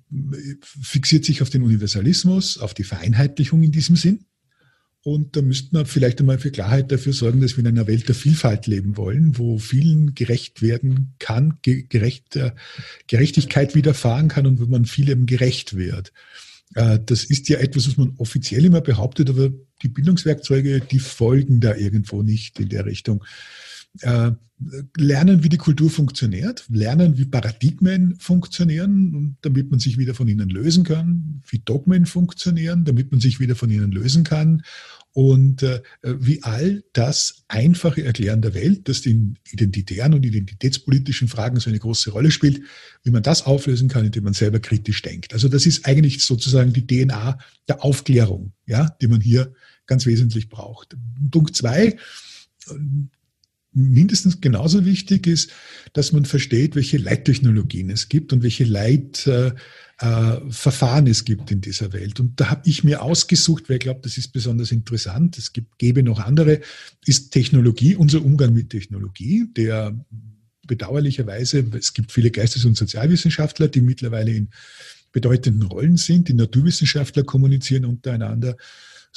fixiert 0.62 1.24
sich 1.24 1.42
auf 1.42 1.50
den 1.50 1.62
Universalismus, 1.62 2.58
auf 2.58 2.72
die 2.72 2.84
Vereinheitlichung 2.84 3.62
in 3.62 3.72
diesem 3.72 3.96
Sinn. 3.96 4.24
Und 5.02 5.36
da 5.36 5.42
müsste 5.42 5.74
man 5.74 5.86
vielleicht 5.86 6.20
einmal 6.20 6.38
für 6.38 6.50
Klarheit 6.50 6.90
dafür 6.90 7.12
sorgen, 7.12 7.40
dass 7.40 7.56
wir 7.56 7.60
in 7.60 7.68
einer 7.68 7.86
Welt 7.86 8.08
der 8.08 8.14
Vielfalt 8.14 8.66
leben 8.66 8.96
wollen, 8.96 9.38
wo 9.38 9.58
vielen 9.58 10.14
gerecht 10.14 10.60
werden 10.60 11.14
kann, 11.18 11.58
gerecht, 11.62 12.36
äh, 12.36 12.52
Gerechtigkeit 13.06 13.74
widerfahren 13.74 14.28
kann 14.28 14.46
und 14.46 14.60
wo 14.60 14.66
man 14.66 14.86
vielem 14.86 15.26
gerecht 15.26 15.76
wird. 15.76 16.12
Äh, 16.74 16.98
das 17.04 17.24
ist 17.24 17.48
ja 17.48 17.58
etwas, 17.58 17.88
was 17.88 17.96
man 17.96 18.14
offiziell 18.18 18.64
immer 18.64 18.80
behauptet, 18.80 19.30
aber 19.30 19.50
die 19.82 19.88
Bildungswerkzeuge, 19.88 20.80
die 20.80 20.98
folgen 20.98 21.60
da 21.60 21.74
irgendwo 21.74 22.22
nicht 22.22 22.58
in 22.60 22.68
der 22.68 22.86
Richtung. 22.86 23.24
Äh, 24.00 24.32
lernen, 24.96 25.44
wie 25.44 25.48
die 25.48 25.56
Kultur 25.56 25.88
funktioniert, 25.88 26.64
lernen, 26.68 27.16
wie 27.16 27.26
Paradigmen 27.26 28.16
funktionieren, 28.18 29.36
damit 29.40 29.70
man 29.70 29.78
sich 29.78 29.98
wieder 29.98 30.14
von 30.14 30.26
ihnen 30.26 30.48
lösen 30.48 30.82
kann, 30.82 31.42
wie 31.48 31.60
Dogmen 31.60 32.06
funktionieren, 32.06 32.84
damit 32.84 33.12
man 33.12 33.20
sich 33.20 33.38
wieder 33.38 33.54
von 33.54 33.70
ihnen 33.70 33.92
lösen 33.92 34.24
kann 34.24 34.62
und 35.18 35.64
äh, 35.64 35.82
wie 36.04 36.44
all 36.44 36.84
das 36.92 37.42
einfache 37.48 38.04
Erklären 38.04 38.40
der 38.40 38.54
Welt, 38.54 38.88
das 38.88 39.04
in 39.04 39.36
identitären 39.50 40.14
und 40.14 40.24
identitätspolitischen 40.24 41.26
Fragen 41.26 41.58
so 41.58 41.68
eine 41.68 41.80
große 41.80 42.12
Rolle 42.12 42.30
spielt, 42.30 42.60
wie 43.02 43.10
man 43.10 43.24
das 43.24 43.44
auflösen 43.44 43.88
kann, 43.88 44.04
indem 44.04 44.22
man 44.22 44.34
selber 44.34 44.60
kritisch 44.60 45.02
denkt. 45.02 45.32
Also 45.34 45.48
das 45.48 45.66
ist 45.66 45.86
eigentlich 45.86 46.22
sozusagen 46.22 46.72
die 46.72 46.86
DNA 46.86 47.36
der 47.66 47.82
Aufklärung, 47.82 48.52
ja, 48.64 48.90
die 49.00 49.08
man 49.08 49.20
hier 49.20 49.52
ganz 49.86 50.06
wesentlich 50.06 50.50
braucht. 50.50 50.96
Punkt 51.32 51.56
zwei, 51.56 51.96
mindestens 53.72 54.40
genauso 54.40 54.84
wichtig 54.84 55.26
ist, 55.26 55.50
dass 55.94 56.12
man 56.12 56.26
versteht, 56.26 56.76
welche 56.76 56.96
Leittechnologien 56.96 57.90
es 57.90 58.08
gibt 58.08 58.32
und 58.32 58.44
welche 58.44 58.62
Leitverfahren 58.62 59.56
äh, 59.56 59.60
es 60.00 61.24
gibt 61.24 61.50
in 61.50 61.60
dieser 61.60 61.92
Welt. 61.92 62.20
Und 62.20 62.40
da 62.40 62.50
habe 62.50 62.62
ich 62.64 62.84
mir 62.84 63.02
ausgesucht, 63.02 63.68
weil 63.68 63.76
ich 63.76 63.82
glaube, 63.82 64.00
das 64.02 64.16
ist 64.16 64.32
besonders 64.32 64.70
interessant, 64.70 65.38
es 65.38 65.52
gibt, 65.52 65.78
gäbe 65.78 66.02
noch 66.02 66.20
andere, 66.20 66.60
ist 67.04 67.30
Technologie, 67.32 67.96
unser 67.96 68.24
Umgang 68.24 68.52
mit 68.52 68.70
Technologie, 68.70 69.46
der 69.56 69.98
bedauerlicherweise, 70.66 71.64
es 71.76 71.94
gibt 71.94 72.12
viele 72.12 72.30
Geistes- 72.30 72.64
und 72.64 72.76
Sozialwissenschaftler, 72.76 73.68
die 73.68 73.80
mittlerweile 73.80 74.32
in 74.32 74.50
bedeutenden 75.10 75.62
Rollen 75.62 75.96
sind, 75.96 76.28
die 76.28 76.34
Naturwissenschaftler 76.34 77.24
kommunizieren 77.24 77.86
untereinander 77.86 78.56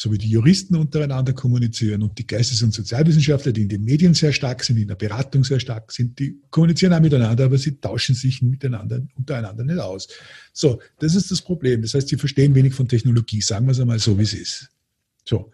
so 0.02 0.12
wie 0.12 0.18
die 0.18 0.32
Juristen 0.32 0.76
untereinander 0.76 1.32
kommunizieren 1.32 2.02
und 2.02 2.18
die 2.18 2.26
Geistes- 2.26 2.64
und 2.64 2.74
Sozialwissenschaftler, 2.74 3.52
die 3.52 3.62
in 3.62 3.70
den 3.70 3.84
Medien 3.84 4.16
sehr 4.16 4.34
stark 4.34 4.64
sind, 4.64 4.78
in 4.78 4.88
der 4.88 4.96
Beratung 4.96 5.44
sehr 5.44 5.60
stark 5.60 5.92
sind, 5.92 6.18
die 6.18 6.42
kommunizieren 6.50 6.92
auch 6.94 7.00
miteinander, 7.00 7.46
aber 7.46 7.60
sie 7.60 7.80
tauschen 7.80 8.16
sich 8.16 8.42
miteinander, 8.42 9.00
untereinander 9.14 9.64
nicht 9.64 9.78
aus. 9.78 10.08
So, 10.54 10.82
das 10.98 11.14
ist 11.14 11.30
das 11.30 11.44
Problem. 11.44 11.84
Das 11.84 11.94
heißt, 11.94 12.08
sie 12.08 12.18
verstehen 12.18 12.56
wenig 12.56 12.74
von 12.74 12.88
Technologie, 12.88 13.42
sagen 13.42 13.68
wir 13.68 13.74
es 13.74 13.80
einmal 13.80 14.00
so, 14.00 14.18
wie 14.18 14.24
es 14.24 14.34
ist. 14.34 14.70
So. 15.24 15.52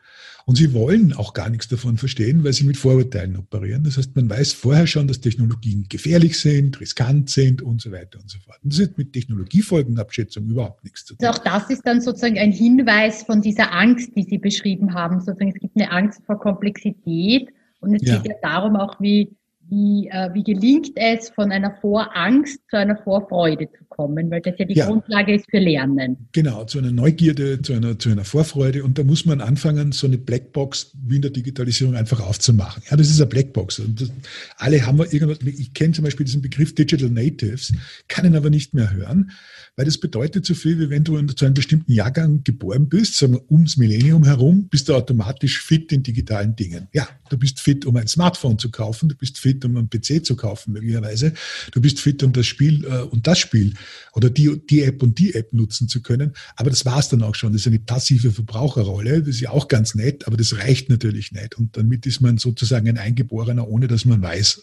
Und 0.48 0.56
sie 0.56 0.74
wollen 0.74 1.12
auch 1.12 1.34
gar 1.34 1.50
nichts 1.50 1.68
davon 1.68 1.98
verstehen, 1.98 2.46
weil 2.46 2.54
sie 2.54 2.64
mit 2.64 2.78
Vorurteilen 2.78 3.36
operieren. 3.36 3.84
Das 3.84 3.98
heißt, 3.98 4.16
man 4.16 4.30
weiß 4.30 4.54
vorher 4.54 4.88
schon, 4.88 5.06
dass 5.06 5.20
Technologien 5.20 5.88
gefährlich 5.90 6.40
sind, 6.40 6.80
riskant 6.80 7.30
sind 7.30 7.62
und 7.62 7.82
so 7.82 7.92
weiter 7.92 8.18
und 8.18 8.30
so 8.30 8.40
fort. 8.40 8.58
Und 8.64 8.72
das 8.72 8.80
hat 8.80 8.98
mit 8.98 9.12
Technologiefolgenabschätzung 9.12 10.48
überhaupt 10.48 10.86
nichts 10.86 11.04
zu 11.04 11.16
tun. 11.16 11.28
Also 11.28 11.38
auch 11.38 11.44
das 11.44 11.70
ist 11.70 11.86
dann 11.86 12.00
sozusagen 12.00 12.40
ein 12.40 12.54
Hinweis 12.54 13.24
von 13.24 13.42
dieser 13.42 13.74
Angst, 13.74 14.16
die 14.16 14.24
Sie 14.24 14.38
beschrieben 14.38 14.94
haben. 14.94 15.20
Sozusagen, 15.20 15.52
es 15.52 15.60
gibt 15.60 15.76
eine 15.76 15.92
Angst 15.92 16.22
vor 16.26 16.40
Komplexität 16.40 17.50
und 17.82 17.94
es 17.94 18.08
ja. 18.08 18.16
geht 18.16 18.32
ja 18.32 18.38
darum 18.42 18.78
auch, 18.78 19.02
wie 19.02 19.36
wie, 19.70 20.08
äh, 20.08 20.34
wie 20.34 20.44
gelingt 20.44 20.92
es, 20.96 21.30
von 21.30 21.52
einer 21.52 21.76
Vorangst 21.82 22.60
zu 22.70 22.78
einer 22.78 22.98
Vorfreude 22.98 23.70
zu 23.72 23.86
kommen, 23.90 24.30
weil 24.32 24.42
das 24.42 24.56
ja 24.58 24.66
die 24.66 24.76
ja. 24.76 24.86
Grundlage 24.86 25.36
ist 25.36 25.50
für 25.50 25.60
Lernen. 25.60 26.30
Genau, 26.32 26.64
zu 26.66 26.78
einer 26.78 26.92
Neugierde, 26.92 27.62
zu 27.62 27.74
einer, 27.74 27.98
zu 28.00 28.10
einer 28.10 28.24
Vorfreude. 28.24 28.84
Und 28.84 28.98
da 28.98 29.04
muss 29.04 29.26
man 29.26 29.42
anfangen, 29.42 29.92
so 29.92 30.08
eine 30.08 30.18
Blackbox 30.18 30.96
wie 31.06 31.18
in 31.18 31.22
der 31.22 31.32
Digitalisierung 31.32 31.96
einfach 31.96 32.22
aufzumachen. 32.22 32.84
Ja, 32.90 32.98
das 32.98 33.10
ist 33.10 33.20
eine 33.20 33.30
Blackbox. 33.30 33.80
Und 33.80 34.02
das, 34.02 34.12
alle 34.58 34.86
haben 34.86 35.00
wir 35.00 35.12
irgendwas, 35.12 35.40
ich 35.42 35.74
kenne 35.74 35.94
zum 35.94 36.06
Beispiel 36.06 36.26
diesen 36.26 36.42
Begriff 36.42 36.74
Digital 36.76 37.10
Natives, 37.10 37.74
kann 38.08 38.26
ihn 38.26 38.36
aber 38.36 38.50
nicht 38.50 38.74
mehr 38.74 38.92
hören, 38.94 39.32
weil 39.76 39.86
das 39.86 40.00
bedeutet 40.00 40.46
so 40.46 40.56
viel, 40.56 40.80
wie 40.80 40.90
wenn 40.90 41.04
du 41.04 41.22
zu 41.28 41.46
einem 41.46 41.54
bestimmten 41.54 41.92
Jahrgang 41.92 42.44
geboren 42.44 42.90
bist, 42.90 43.16
sagen 43.16 43.34
wir 43.34 43.52
ums 43.52 43.78
Millennium 43.78 44.26
herum, 44.26 44.68
bist 44.70 44.90
du 44.90 44.96
automatisch 44.96 45.62
fit 45.62 45.92
in 45.92 46.02
digitalen 46.02 46.56
Dingen. 46.56 46.88
Ja, 46.94 47.08
du 47.30 47.38
bist 47.38 47.60
fit, 47.60 47.86
um 47.86 47.96
ein 47.96 48.08
Smartphone 48.08 48.58
zu 48.58 48.72
kaufen, 48.72 49.10
du 49.10 49.16
bist 49.16 49.38
fit, 49.38 49.57
um 49.66 49.78
einen 49.78 49.90
PC 49.90 50.26
zu 50.26 50.36
kaufen 50.36 50.74
möglicherweise, 50.74 51.34
du 51.72 51.82
bist 51.82 52.00
fit, 52.00 52.24
um 52.24 52.34
das 52.34 52.46
Spiel 52.46 52.86
äh, 52.86 53.02
und 53.02 53.28
das 53.28 53.40
Spiel 53.40 53.74
oder 54.14 54.30
die, 54.30 54.62
die 54.70 54.84
App 54.84 55.04
und 55.04 55.20
die 55.20 55.34
App 55.36 55.54
nutzen 55.54 55.88
zu 55.88 56.02
können. 56.02 56.34
Aber 56.56 56.70
das 56.70 56.86
war's 56.86 57.10
dann 57.10 57.24
auch 57.24 57.36
schon. 57.36 57.54
Das 57.54 57.62
ist 57.62 57.68
eine 57.68 57.80
passive 57.80 58.32
Verbraucherrolle, 58.32 59.20
das 59.22 59.36
ist 59.36 59.42
ja 59.42 59.52
auch 59.52 59.68
ganz 59.68 59.96
nett, 59.96 60.28
aber 60.28 60.38
das 60.38 60.58
reicht 60.58 60.90
natürlich 60.90 61.32
nicht. 61.32 61.56
Und 61.56 61.78
damit 61.78 62.06
ist 62.06 62.22
man 62.22 62.38
sozusagen 62.38 62.88
ein 62.88 62.98
Eingeborener, 62.98 63.68
ohne 63.68 63.88
dass 63.88 64.06
man 64.06 64.22
weiß, 64.22 64.62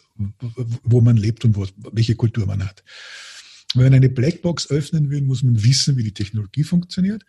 wo 0.83 1.01
man 1.01 1.17
lebt 1.17 1.45
und 1.45 1.57
wo, 1.57 1.67
welche 1.93 2.15
Kultur 2.15 2.47
man 2.47 2.65
hat. 2.65 2.85
Wenn 3.75 3.85
man 3.85 3.95
eine 3.95 4.09
Blackbox 4.09 4.71
öffnen 4.71 5.11
will, 5.11 5.23
muss 5.23 5.43
man 5.43 5.63
wissen, 5.63 5.97
wie 5.97 6.05
die 6.05 6.15
Technologie 6.15 6.63
funktioniert. 6.63 7.25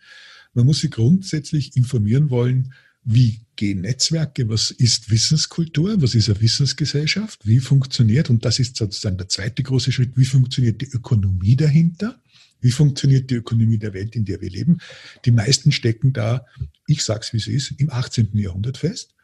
Man 0.54 0.64
muss 0.64 0.80
sich 0.80 0.90
grundsätzlich 0.90 1.76
informieren 1.76 2.30
wollen, 2.30 2.72
wie 3.06 3.40
gehen 3.54 3.82
Netzwerke, 3.82 4.48
was 4.48 4.72
ist 4.72 5.10
Wissenskultur, 5.10 6.02
was 6.02 6.14
ist 6.14 6.28
eine 6.28 6.40
Wissensgesellschaft, 6.40 7.46
wie 7.46 7.60
funktioniert, 7.60 8.28
und 8.28 8.44
das 8.44 8.58
ist 8.58 8.76
sozusagen 8.76 9.16
der 9.16 9.28
zweite 9.28 9.62
große 9.62 9.92
Schritt, 9.92 10.12
wie 10.16 10.24
funktioniert 10.24 10.80
die 10.80 10.90
Ökonomie 10.90 11.56
dahinter, 11.56 12.20
wie 12.60 12.72
funktioniert 12.72 13.30
die 13.30 13.36
Ökonomie 13.36 13.78
der 13.78 13.94
Welt, 13.94 14.16
in 14.16 14.24
der 14.24 14.40
wir 14.40 14.50
leben. 14.50 14.78
Die 15.24 15.30
meisten 15.30 15.70
stecken 15.70 16.12
da, 16.12 16.44
ich 16.86 17.04
sag's 17.04 17.32
wie 17.32 17.38
es 17.38 17.46
ist, 17.46 17.72
im 17.78 17.90
18. 17.90 18.36
Jahrhundert 18.36 18.76
fest. 18.76 19.14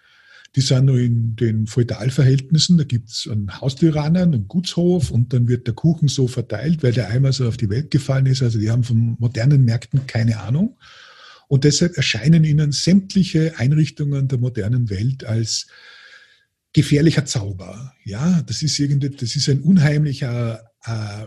Die 0.55 0.61
sind 0.61 0.85
nur 0.85 0.99
in 0.99 1.35
den 1.35 1.67
Feudalverhältnissen. 1.67 2.77
Da 2.77 2.85
gibt's 2.85 3.27
einen 3.27 3.61
Haustyrannen, 3.61 4.35
einen 4.35 4.49
Gutshof 4.49 5.11
und 5.11 5.33
dann 5.33 5.49
wird 5.49 5.67
der 5.67 5.75
Kuchen 5.75 6.09
so 6.09 6.29
verteilt, 6.29 6.83
weil 6.83 6.93
der 6.93 7.09
Eimer 7.09 7.33
so 7.33 7.49
auf 7.49 7.57
die 7.57 7.71
Welt 7.71 7.91
gefallen 7.91 8.27
ist. 8.27 8.43
Also 8.43 8.59
die 8.59 8.71
haben 8.71 8.85
von 8.85 9.17
modernen 9.19 9.65
Märkten 9.65 10.07
keine 10.07 10.41
Ahnung. 10.41 10.77
Und 11.53 11.65
deshalb 11.65 11.99
erscheinen 11.99 12.45
ihnen 12.45 12.73
sämtliche 12.73 13.59
Einrichtungen 13.59 14.27
der 14.27 14.39
modernen 14.39 14.89
Welt 14.89 15.25
als 15.25 15.67
gefährlicher 16.73 17.27
Zauber. 17.27 17.93
Ja, 18.07 18.41
das 18.47 18.63
ist 18.63 18.79
irgendwie, 18.79 19.11
das 19.11 19.37
ist 19.37 19.51
ein 19.51 19.61
unheimlicher 19.61 20.65
äh, 20.87 21.27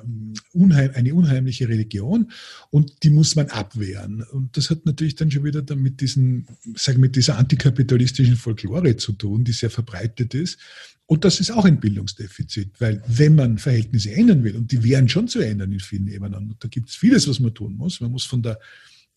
unheim, 0.51 0.89
eine 0.95 1.13
unheimliche 1.13 1.69
Religion 1.69 2.31
und 2.71 3.03
die 3.03 3.11
muss 3.11 3.35
man 3.35 3.49
abwehren. 3.49 4.23
Und 4.23 4.57
das 4.57 4.71
hat 4.71 4.87
natürlich 4.87 5.13
dann 5.13 5.29
schon 5.29 5.43
wieder 5.43 5.61
dann 5.61 5.83
mit, 5.83 6.01
diesen, 6.01 6.47
sagen, 6.75 7.01
mit 7.01 7.15
dieser 7.15 7.37
antikapitalistischen 7.37 8.35
Folklore 8.35 8.97
zu 8.97 9.13
tun, 9.13 9.43
die 9.43 9.53
sehr 9.53 9.69
verbreitet 9.69 10.33
ist. 10.33 10.57
Und 11.05 11.23
das 11.23 11.39
ist 11.39 11.51
auch 11.51 11.65
ein 11.65 11.79
Bildungsdefizit, 11.79 12.81
weil 12.81 13.03
wenn 13.05 13.35
man 13.35 13.59
Verhältnisse 13.59 14.11
ändern 14.11 14.43
will, 14.43 14.55
und 14.55 14.71
die 14.71 14.83
wären 14.83 15.07
schon 15.07 15.27
zu 15.27 15.39
ändern 15.39 15.71
in 15.71 15.79
vielen 15.79 16.07
Ebenen, 16.07 16.49
und 16.49 16.63
da 16.63 16.67
gibt 16.67 16.89
es 16.89 16.95
vieles, 16.95 17.27
was 17.27 17.39
man 17.39 17.53
tun 17.53 17.77
muss. 17.77 18.01
Man 18.01 18.09
muss 18.09 18.25
von 18.25 18.41
der 18.41 18.59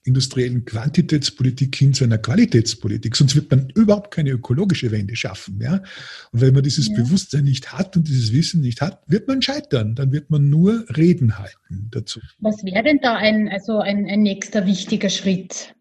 industriellen 0.08 0.64
Quantitätspolitik 0.64 1.76
hin 1.76 1.94
zu 1.94 2.04
einer 2.04 2.18
Qualitätspolitik. 2.18 3.14
Sonst 3.14 3.36
wird 3.36 3.50
man 3.50 3.70
überhaupt 3.74 4.12
keine 4.12 4.30
ökologische 4.30 4.90
Wende 4.90 5.14
schaffen. 5.14 5.60
Ja? 5.60 5.82
Und 6.32 6.40
wenn 6.40 6.54
man 6.54 6.64
dieses 6.64 6.88
ja. 6.88 6.96
Bewusstsein 6.96 7.44
nicht 7.44 7.72
hat 7.72 7.96
und 7.96 8.08
dieses 8.08 8.32
Wissen 8.32 8.60
nicht 8.60 8.80
hat, 8.80 9.02
wird 9.06 9.28
man 9.28 9.40
scheitern. 9.40 9.94
Dann 9.94 10.10
wird 10.10 10.30
man 10.30 10.48
nur 10.48 10.84
Reden 10.96 11.38
halten 11.38 11.88
dazu. 11.90 12.20
Was 12.40 12.64
wäre 12.64 12.82
denn 12.82 12.98
da 13.00 13.14
ein, 13.14 13.48
also 13.48 13.78
ein, 13.78 14.06
ein 14.06 14.22
nächster 14.22 14.66
wichtiger 14.66 15.10
Schritt? 15.10 15.74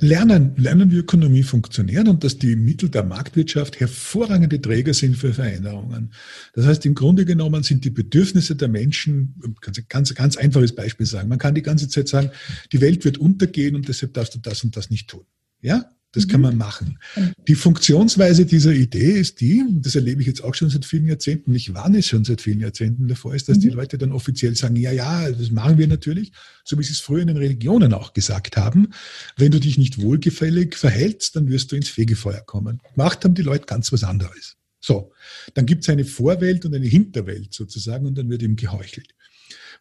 Lernen, 0.00 0.52
lernen, 0.56 0.90
wie 0.90 0.96
Ökonomie 0.96 1.42
funktioniert 1.42 2.08
und 2.08 2.24
dass 2.24 2.38
die 2.38 2.56
Mittel 2.56 2.88
der 2.88 3.04
Marktwirtschaft 3.04 3.80
hervorragende 3.80 4.60
Träger 4.60 4.94
sind 4.94 5.16
für 5.16 5.32
Veränderungen. 5.32 6.12
Das 6.54 6.66
heißt, 6.66 6.86
im 6.86 6.94
Grunde 6.94 7.24
genommen 7.24 7.62
sind 7.62 7.84
die 7.84 7.90
Bedürfnisse 7.90 8.56
der 8.56 8.68
Menschen, 8.68 9.34
ganz, 9.60 9.80
ganz, 9.88 10.14
ganz 10.14 10.36
einfaches 10.36 10.74
Beispiel 10.74 11.06
sagen, 11.06 11.28
man 11.28 11.38
kann 11.38 11.54
die 11.54 11.62
ganze 11.62 11.88
Zeit 11.88 12.08
sagen, 12.08 12.30
die 12.72 12.80
Welt 12.80 13.04
wird 13.04 13.18
untergehen 13.18 13.74
und 13.74 13.88
deshalb 13.88 14.14
darfst 14.14 14.34
du 14.34 14.38
das 14.38 14.64
und 14.64 14.76
das 14.76 14.90
nicht 14.90 15.08
tun. 15.08 15.24
Ja? 15.60 15.90
Das 16.16 16.26
kann 16.26 16.40
mhm. 16.40 16.46
man 16.46 16.56
machen. 16.56 16.98
Die 17.46 17.54
Funktionsweise 17.54 18.46
dieser 18.46 18.72
Idee 18.72 19.20
ist 19.20 19.42
die, 19.42 19.62
das 19.70 19.96
erlebe 19.96 20.22
ich 20.22 20.26
jetzt 20.26 20.42
auch 20.42 20.54
schon 20.54 20.70
seit 20.70 20.86
vielen 20.86 21.06
Jahrzehnten, 21.06 21.54
ich 21.54 21.74
warne 21.74 21.98
es 21.98 22.06
schon 22.06 22.24
seit 22.24 22.40
vielen 22.40 22.60
Jahrzehnten 22.60 23.06
davor, 23.06 23.34
ist, 23.34 23.50
dass 23.50 23.58
die 23.58 23.68
mhm. 23.68 23.76
Leute 23.76 23.98
dann 23.98 24.12
offiziell 24.12 24.56
sagen, 24.56 24.76
ja, 24.76 24.92
ja, 24.92 25.30
das 25.30 25.50
machen 25.50 25.76
wir 25.76 25.86
natürlich, 25.86 26.32
so 26.64 26.78
wie 26.78 26.82
sie 26.84 26.92
es 26.92 27.00
früher 27.00 27.20
in 27.20 27.26
den 27.26 27.36
Religionen 27.36 27.92
auch 27.92 28.14
gesagt 28.14 28.56
haben. 28.56 28.88
Wenn 29.36 29.52
du 29.52 29.60
dich 29.60 29.76
nicht 29.76 30.00
wohlgefällig 30.00 30.74
verhältst, 30.74 31.36
dann 31.36 31.50
wirst 31.50 31.70
du 31.70 31.76
ins 31.76 31.90
Fegefeuer 31.90 32.40
kommen. 32.40 32.80
Gemacht 32.94 33.22
haben 33.22 33.34
die 33.34 33.42
Leute 33.42 33.66
ganz 33.66 33.92
was 33.92 34.02
anderes. 34.02 34.56
So, 34.80 35.12
dann 35.52 35.66
gibt 35.66 35.82
es 35.82 35.90
eine 35.90 36.06
Vorwelt 36.06 36.64
und 36.64 36.74
eine 36.74 36.86
Hinterwelt 36.86 37.52
sozusagen 37.52 38.06
und 38.06 38.16
dann 38.16 38.30
wird 38.30 38.40
ihm 38.40 38.56
geheuchelt. 38.56 39.15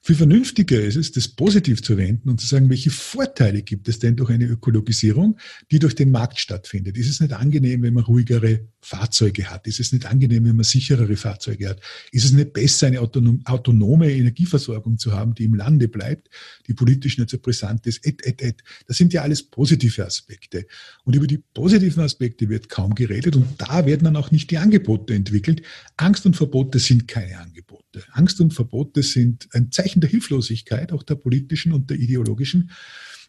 Viel 0.01 0.15
vernünftiger 0.15 0.81
ist 0.81 0.95
es, 0.95 1.11
das 1.11 1.27
positiv 1.27 1.81
zu 1.81 1.97
wenden 1.97 2.29
und 2.29 2.39
zu 2.39 2.47
sagen, 2.47 2.69
welche 2.69 2.91
Vorteile 2.91 3.61
gibt 3.61 3.87
es 3.87 3.99
denn 3.99 4.15
durch 4.15 4.29
eine 4.29 4.45
Ökologisierung, 4.45 5.37
die 5.71 5.79
durch 5.79 5.95
den 5.95 6.11
Markt 6.11 6.39
stattfindet? 6.39 6.97
Ist 6.97 7.09
es 7.09 7.19
nicht 7.21 7.33
angenehm, 7.33 7.81
wenn 7.81 7.93
man 7.93 8.03
ruhigere 8.03 8.67
Fahrzeuge 8.81 9.49
hat? 9.49 9.67
Ist 9.67 9.79
es 9.79 9.91
nicht 9.91 10.05
angenehm, 10.05 10.45
wenn 10.45 10.55
man 10.55 10.63
sicherere 10.63 11.15
Fahrzeuge 11.15 11.69
hat? 11.69 11.81
Ist 12.11 12.25
es 12.25 12.31
nicht 12.31 12.53
besser, 12.53 12.87
eine 12.87 13.01
autonome 13.01 14.11
Energieversorgung 14.11 14.97
zu 14.97 15.13
haben, 15.13 15.33
die 15.33 15.45
im 15.45 15.55
Lande 15.55 15.87
bleibt, 15.87 16.29
die 16.67 16.73
politisch 16.73 17.17
nicht 17.17 17.29
so 17.29 17.39
brisant 17.39 17.87
ist, 17.87 18.05
et, 18.05 18.25
et, 18.25 18.41
et. 18.41 18.63
Das 18.87 18.97
sind 18.97 19.13
ja 19.13 19.21
alles 19.21 19.43
positive 19.43 20.05
Aspekte. 20.05 20.67
Und 21.03 21.15
über 21.15 21.27
die 21.27 21.37
positiven 21.37 22.03
Aspekte 22.03 22.49
wird 22.49 22.69
kaum 22.69 22.95
geredet 22.95 23.35
und 23.35 23.47
da 23.57 23.85
werden 23.85 24.05
dann 24.05 24.15
auch 24.15 24.31
nicht 24.31 24.51
die 24.51 24.57
Angebote 24.57 25.13
entwickelt. 25.13 25.61
Angst 25.97 26.25
und 26.25 26.35
Verbote 26.35 26.79
sind 26.79 27.07
keine 27.07 27.39
Angebote. 27.39 27.84
Angst 28.11 28.39
und 28.41 28.53
Verbote 28.53 29.03
sind 29.03 29.47
ein 29.51 29.71
Zeichen 29.71 30.01
der 30.01 30.09
Hilflosigkeit, 30.09 30.91
auch 30.91 31.03
der 31.03 31.15
politischen 31.15 31.73
und 31.73 31.89
der 31.89 31.97
ideologischen. 31.97 32.71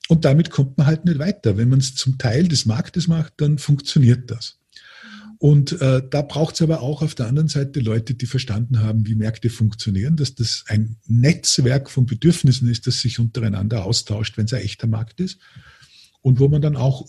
Und 0.09 0.25
damit 0.25 0.51
kommt 0.51 0.79
man 0.79 0.87
halt 0.87 1.05
nicht 1.05 1.19
weiter. 1.19 1.57
Wenn 1.57 1.69
man 1.69 1.81
es 1.81 1.95
zum 1.95 2.19
Teil 2.19 2.49
des 2.49 2.67
Marktes 2.67 3.09
macht, 3.09 3.35
dann 3.39 3.59
funktioniert 3.59 4.31
das. 4.31 4.59
Und 5.39 5.81
äh, 5.81 6.03
da 6.09 6.23
braucht 6.23 6.55
es 6.55 6.63
aber 6.63 6.81
auch 6.81 7.03
auf 7.03 7.15
der 7.15 7.27
anderen 7.27 7.49
Seite 7.49 7.81
Leute, 7.81 8.15
die 8.15 8.27
verstanden 8.27 8.81
haben, 8.81 9.07
wie 9.07 9.15
Märkte 9.15 9.51
funktionieren, 9.51 10.17
dass 10.17 10.35
das 10.35 10.65
ein 10.69 10.97
Netzwerk 11.07 11.91
von 11.91 12.07
Bedürfnissen 12.07 12.69
ist, 12.71 12.87
das 12.87 13.01
sich 13.01 13.19
untereinander 13.19 13.85
austauscht, 13.85 14.39
wenn 14.39 14.47
es 14.47 14.55
ein 14.55 14.63
echter 14.63 14.87
Markt 14.87 15.21
ist. 15.21 15.39
Und 16.23 16.41
wo 16.41 16.49
man 16.49 16.63
dann 16.63 16.77
auch, 16.77 17.07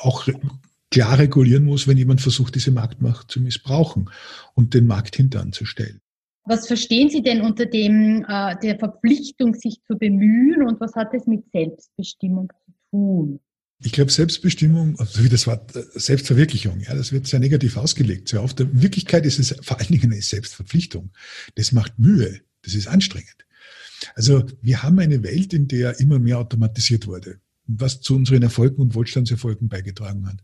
auch 0.00 0.28
klar 0.90 1.18
regulieren 1.18 1.64
muss, 1.64 1.86
wenn 1.86 1.98
jemand 1.98 2.20
versucht, 2.20 2.54
diese 2.54 2.70
Marktmacht 2.70 3.30
zu 3.30 3.40
missbrauchen 3.40 4.08
und 4.54 4.74
den 4.74 4.86
Markt 4.86 5.16
hinteranzustellen. 5.16 6.00
Was 6.48 6.66
verstehen 6.66 7.10
Sie 7.10 7.22
denn 7.22 7.42
unter 7.42 7.66
dem, 7.66 8.24
äh, 8.26 8.56
der 8.62 8.78
Verpflichtung, 8.78 9.54
sich 9.54 9.82
zu 9.86 9.98
bemühen 9.98 10.62
und 10.62 10.80
was 10.80 10.94
hat 10.94 11.12
es 11.12 11.26
mit 11.26 11.44
Selbstbestimmung 11.52 12.50
zu 12.64 12.72
tun? 12.90 13.40
Ich 13.80 13.92
glaube, 13.92 14.10
Selbstbestimmung, 14.10 14.98
also 14.98 15.22
wie 15.22 15.28
das 15.28 15.46
Wort 15.46 15.76
äh, 15.76 15.84
Selbstverwirklichung, 15.92 16.80
ja, 16.80 16.94
das 16.94 17.12
wird 17.12 17.26
sehr 17.26 17.38
negativ 17.38 17.76
ausgelegt. 17.76 18.28
Sehr 18.30 18.42
oft. 18.42 18.58
In 18.60 18.80
Wirklichkeit 18.80 19.26
ist 19.26 19.38
es 19.38 19.54
vor 19.60 19.78
allen 19.78 19.88
Dingen 19.88 20.10
eine 20.10 20.22
Selbstverpflichtung. 20.22 21.10
Das 21.54 21.72
macht 21.72 21.98
Mühe. 21.98 22.40
Das 22.62 22.74
ist 22.74 22.88
anstrengend. 22.88 23.46
Also 24.14 24.44
wir 24.62 24.82
haben 24.82 24.98
eine 25.00 25.22
Welt, 25.22 25.52
in 25.52 25.68
der 25.68 26.00
immer 26.00 26.18
mehr 26.18 26.38
automatisiert 26.38 27.06
wurde, 27.06 27.40
was 27.66 28.00
zu 28.00 28.16
unseren 28.16 28.42
Erfolgen 28.42 28.80
und 28.80 28.94
Wohlstandserfolgen 28.94 29.68
beigetragen 29.68 30.26
hat. 30.26 30.42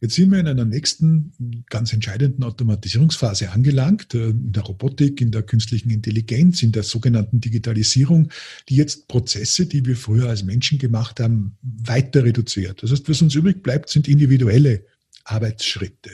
Jetzt 0.00 0.14
sind 0.14 0.30
wir 0.30 0.38
in 0.38 0.46
einer 0.46 0.64
nächsten 0.64 1.64
ganz 1.68 1.92
entscheidenden 1.92 2.44
Automatisierungsphase 2.44 3.50
angelangt, 3.50 4.14
äh, 4.14 4.28
in 4.28 4.52
der 4.52 4.62
Robotik, 4.62 5.20
in 5.20 5.32
der 5.32 5.42
künstlichen 5.42 5.90
Intelligenz, 5.90 6.62
in 6.62 6.70
der 6.70 6.84
sogenannten 6.84 7.40
Digitalisierung, 7.40 8.30
die 8.68 8.76
jetzt 8.76 9.08
Prozesse, 9.08 9.66
die 9.66 9.84
wir 9.84 9.96
früher 9.96 10.28
als 10.28 10.44
Menschen 10.44 10.78
gemacht 10.78 11.18
haben, 11.18 11.56
weiter 11.62 12.24
reduziert. 12.24 12.82
Das 12.82 12.92
heißt, 12.92 13.08
was 13.08 13.22
uns 13.22 13.34
übrig 13.34 13.62
bleibt, 13.62 13.88
sind 13.88 14.06
individuelle 14.06 14.84
Arbeitsschritte, 15.24 16.10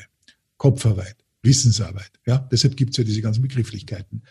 Kopfarbeit, 0.56 1.16
Wissensarbeit. 1.42 2.11
Ja, 2.26 2.38
deshalb 2.50 2.78
gibt 2.78 2.92
es 2.92 2.96
ja 2.96 3.04
diese 3.04 3.20
ganzen 3.20 3.42
Begrifflichkeiten. 3.42 4.22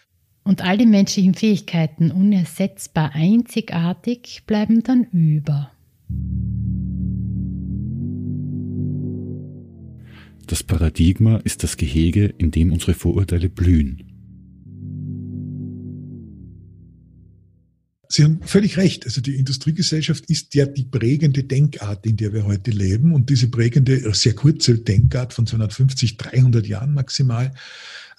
Und 0.43 0.62
all 0.62 0.78
die 0.78 0.88
menschlichen 0.88 1.36
Fähigkeiten 1.36 2.12
unersetzbar 2.12 3.12
einzigartig 3.13 4.43
bleiben 4.47 4.84
dann 4.84 5.06
über. 5.12 5.71
Das 10.47 10.63
Paradigma 10.63 11.38
ist 11.38 11.63
das 11.63 11.77
Gehege, 11.77 12.25
in 12.38 12.51
dem 12.51 12.71
unsere 12.71 12.93
Vorurteile 12.93 13.49
blühen. 13.49 14.03
Sie 18.10 18.23
haben 18.23 18.41
völlig 18.43 18.77
recht. 18.77 19.06
Also 19.06 19.21
die 19.21 19.36
Industriegesellschaft 19.38 20.25
ist 20.29 20.53
ja 20.53 20.67
die 20.67 20.84
prägende 20.84 21.43
Denkart, 21.43 22.06
in 22.06 22.15
der 22.15 22.32
wir 22.32 22.45
heute 22.45 22.69
leben. 22.69 23.12
Und 23.12 23.32
diese 23.32 23.47
prägende, 23.47 24.13
sehr 24.13 24.36
kurze 24.36 24.77
Denkart 24.77 25.34
von 25.34 25.47
250, 25.47 26.17
300 26.17 26.67
Jahren 26.67 26.93
maximal, 26.93 27.51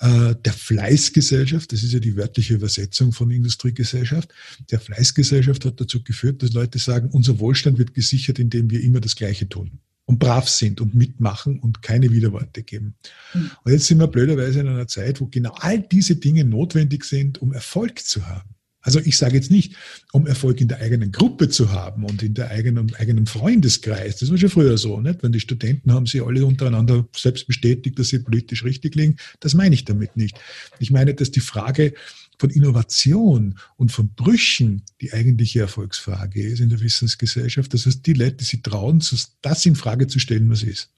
äh, 0.00 0.34
der 0.44 0.52
Fleißgesellschaft, 0.52 1.72
das 1.72 1.84
ist 1.84 1.92
ja 1.92 2.00
die 2.00 2.16
wörtliche 2.16 2.54
Übersetzung 2.54 3.12
von 3.12 3.30
Industriegesellschaft, 3.30 4.30
der 4.72 4.80
Fleißgesellschaft 4.80 5.64
hat 5.64 5.80
dazu 5.80 6.02
geführt, 6.02 6.42
dass 6.42 6.52
Leute 6.52 6.80
sagen, 6.80 7.10
unser 7.12 7.38
Wohlstand 7.38 7.78
wird 7.78 7.94
gesichert, 7.94 8.40
indem 8.40 8.70
wir 8.70 8.80
immer 8.80 8.98
das 8.98 9.14
Gleiche 9.14 9.48
tun 9.48 9.78
und 10.06 10.18
brav 10.18 10.48
sind 10.48 10.80
und 10.80 10.94
mitmachen 10.94 11.58
und 11.58 11.82
keine 11.82 12.10
Widerworte 12.10 12.62
geben. 12.62 12.94
Mhm. 13.32 13.50
Und 13.64 13.72
jetzt 13.72 13.86
sind 13.86 13.98
wir 13.98 14.06
blöderweise 14.06 14.60
in 14.60 14.68
einer 14.68 14.86
Zeit, 14.86 15.20
wo 15.20 15.26
genau 15.26 15.54
all 15.58 15.80
diese 15.80 16.16
Dinge 16.16 16.44
notwendig 16.44 17.04
sind, 17.04 17.40
um 17.40 17.52
Erfolg 17.52 18.00
zu 18.00 18.26
haben. 18.26 18.54
Also 18.84 19.00
ich 19.00 19.16
sage 19.16 19.34
jetzt 19.34 19.50
nicht, 19.50 19.76
um 20.12 20.26
Erfolg 20.26 20.60
in 20.60 20.68
der 20.68 20.80
eigenen 20.80 21.10
Gruppe 21.10 21.48
zu 21.48 21.72
haben 21.72 22.04
und 22.04 22.22
in 22.22 22.34
der 22.34 22.50
eigenen, 22.50 22.94
eigenen 22.96 23.26
Freundeskreis. 23.26 24.18
Das 24.18 24.30
war 24.30 24.36
schon 24.36 24.50
früher 24.50 24.76
so, 24.76 25.00
nicht? 25.00 25.22
Wenn 25.22 25.32
die 25.32 25.40
Studenten 25.40 25.90
haben 25.90 26.04
sie 26.04 26.20
alle 26.20 26.44
untereinander 26.44 27.08
selbst 27.16 27.46
bestätigt, 27.46 27.98
dass 27.98 28.08
sie 28.08 28.18
politisch 28.18 28.62
richtig 28.62 28.94
liegen. 28.94 29.16
Das 29.40 29.54
meine 29.54 29.74
ich 29.74 29.86
damit 29.86 30.18
nicht. 30.18 30.38
Ich 30.80 30.90
meine, 30.90 31.14
dass 31.14 31.30
die 31.30 31.40
Frage 31.40 31.94
von 32.38 32.50
Innovation 32.50 33.58
und 33.76 33.92
von 33.92 34.10
Brüchen 34.14 34.82
die 35.00 35.12
eigentliche 35.12 35.60
Erfolgsfrage 35.60 36.42
ist 36.42 36.60
in 36.60 36.68
der 36.68 36.80
Wissensgesellschaft. 36.80 37.72
Das 37.74 37.86
heißt, 37.86 38.06
die 38.06 38.12
Leute, 38.12 38.36
die 38.36 38.44
sich 38.44 38.62
trauen, 38.62 39.02
das 39.42 39.66
in 39.66 39.76
Frage 39.76 40.06
zu 40.06 40.18
stellen, 40.18 40.50
was 40.50 40.62
ist. 40.62 40.90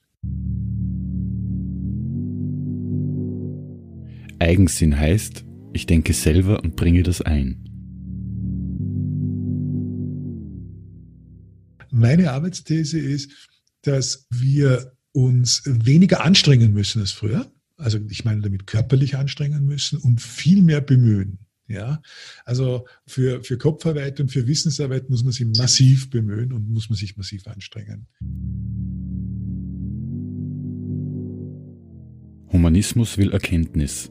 Eigensinn 4.39 4.97
heißt, 4.97 5.43
ich 5.73 5.85
denke 5.85 6.13
selber 6.13 6.63
und 6.63 6.75
bringe 6.75 7.03
das 7.03 7.21
ein. 7.21 7.63
Meine 11.89 12.31
Arbeitsthese 12.31 12.99
ist, 12.99 13.31
dass 13.81 14.27
wir 14.29 14.93
uns 15.13 15.63
weniger 15.65 16.23
anstrengen 16.23 16.73
müssen 16.73 17.01
als 17.01 17.11
früher 17.11 17.51
also 17.77 17.99
ich 18.09 18.25
meine 18.25 18.41
damit 18.41 18.67
körperlich 18.67 19.15
anstrengen 19.15 19.65
müssen 19.65 19.97
und 19.97 20.21
viel 20.21 20.61
mehr 20.61 20.81
bemühen. 20.81 21.39
Ja, 21.69 22.01
also 22.45 22.87
für, 23.05 23.43
für 23.43 23.57
Kopfarbeit 23.57 24.21
und 24.21 24.31
für 24.31 24.47
Wissensarbeit 24.47 25.09
muss 25.09 25.23
man 25.23 25.33
sich 25.33 25.45
massiv 25.57 26.09
bemühen 26.09 26.53
und 26.53 26.69
muss 26.69 26.89
man 26.89 26.97
sich 26.97 27.17
massiv 27.17 27.45
anstrengen. 27.47 28.07
Humanismus 32.53 33.17
will 33.17 33.33
Erkenntnis. 33.33 34.09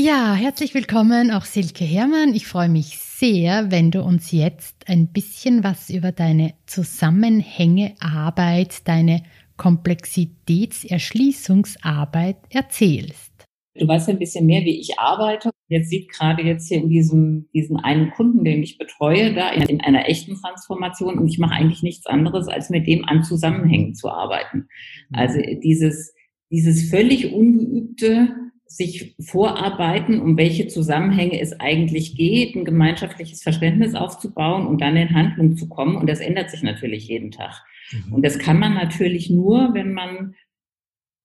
Ja, 0.00 0.34
herzlich 0.34 0.74
willkommen 0.74 1.32
auch 1.32 1.44
Silke 1.44 1.82
Herrmann. 1.82 2.32
Ich 2.32 2.46
freue 2.46 2.68
mich 2.68 2.98
sehr, 2.98 3.72
wenn 3.72 3.90
du 3.90 4.00
uns 4.00 4.30
jetzt 4.30 4.88
ein 4.88 5.08
bisschen 5.08 5.64
was 5.64 5.90
über 5.90 6.12
deine 6.12 6.54
Zusammenhänge 6.66 7.96
Arbeit, 7.98 8.86
deine 8.86 9.24
Komplexitätserschließungsarbeit 9.56 12.36
erzählst. 12.50 13.32
Du 13.74 13.88
weißt 13.88 14.08
ein 14.10 14.20
bisschen 14.20 14.46
mehr, 14.46 14.60
wie 14.60 14.78
ich 14.78 15.00
arbeite. 15.00 15.50
Jetzt 15.66 15.90
sieht 15.90 16.12
gerade 16.12 16.44
jetzt 16.44 16.68
hier 16.68 16.78
in 16.78 16.88
diesem, 16.88 17.48
diesen 17.52 17.78
einen 17.78 18.12
Kunden, 18.12 18.44
den 18.44 18.62
ich 18.62 18.78
betreue, 18.78 19.34
da 19.34 19.50
in, 19.50 19.62
in 19.62 19.80
einer 19.80 20.08
echten 20.08 20.36
Transformation 20.36 21.18
und 21.18 21.26
ich 21.26 21.40
mache 21.40 21.54
eigentlich 21.54 21.82
nichts 21.82 22.06
anderes, 22.06 22.46
als 22.46 22.70
mit 22.70 22.86
dem 22.86 23.04
an 23.04 23.24
Zusammenhängen 23.24 23.96
zu 23.96 24.08
arbeiten. 24.08 24.68
Also 25.10 25.40
dieses, 25.60 26.14
dieses 26.52 26.88
völlig 26.88 27.32
ungeübte, 27.32 28.47
sich 28.68 29.16
vorarbeiten, 29.18 30.20
um 30.20 30.36
welche 30.36 30.68
Zusammenhänge 30.68 31.40
es 31.40 31.58
eigentlich 31.58 32.16
geht, 32.16 32.54
ein 32.54 32.66
gemeinschaftliches 32.66 33.42
Verständnis 33.42 33.94
aufzubauen 33.94 34.66
und 34.66 34.80
dann 34.80 34.96
in 34.96 35.14
Handlung 35.14 35.56
zu 35.56 35.68
kommen. 35.68 35.96
Und 35.96 36.08
das 36.08 36.20
ändert 36.20 36.50
sich 36.50 36.62
natürlich 36.62 37.08
jeden 37.08 37.30
Tag. 37.30 37.64
Mhm. 37.90 38.12
Und 38.12 38.24
das 38.24 38.38
kann 38.38 38.58
man 38.58 38.74
natürlich 38.74 39.30
nur, 39.30 39.72
wenn 39.72 39.94
man 39.94 40.34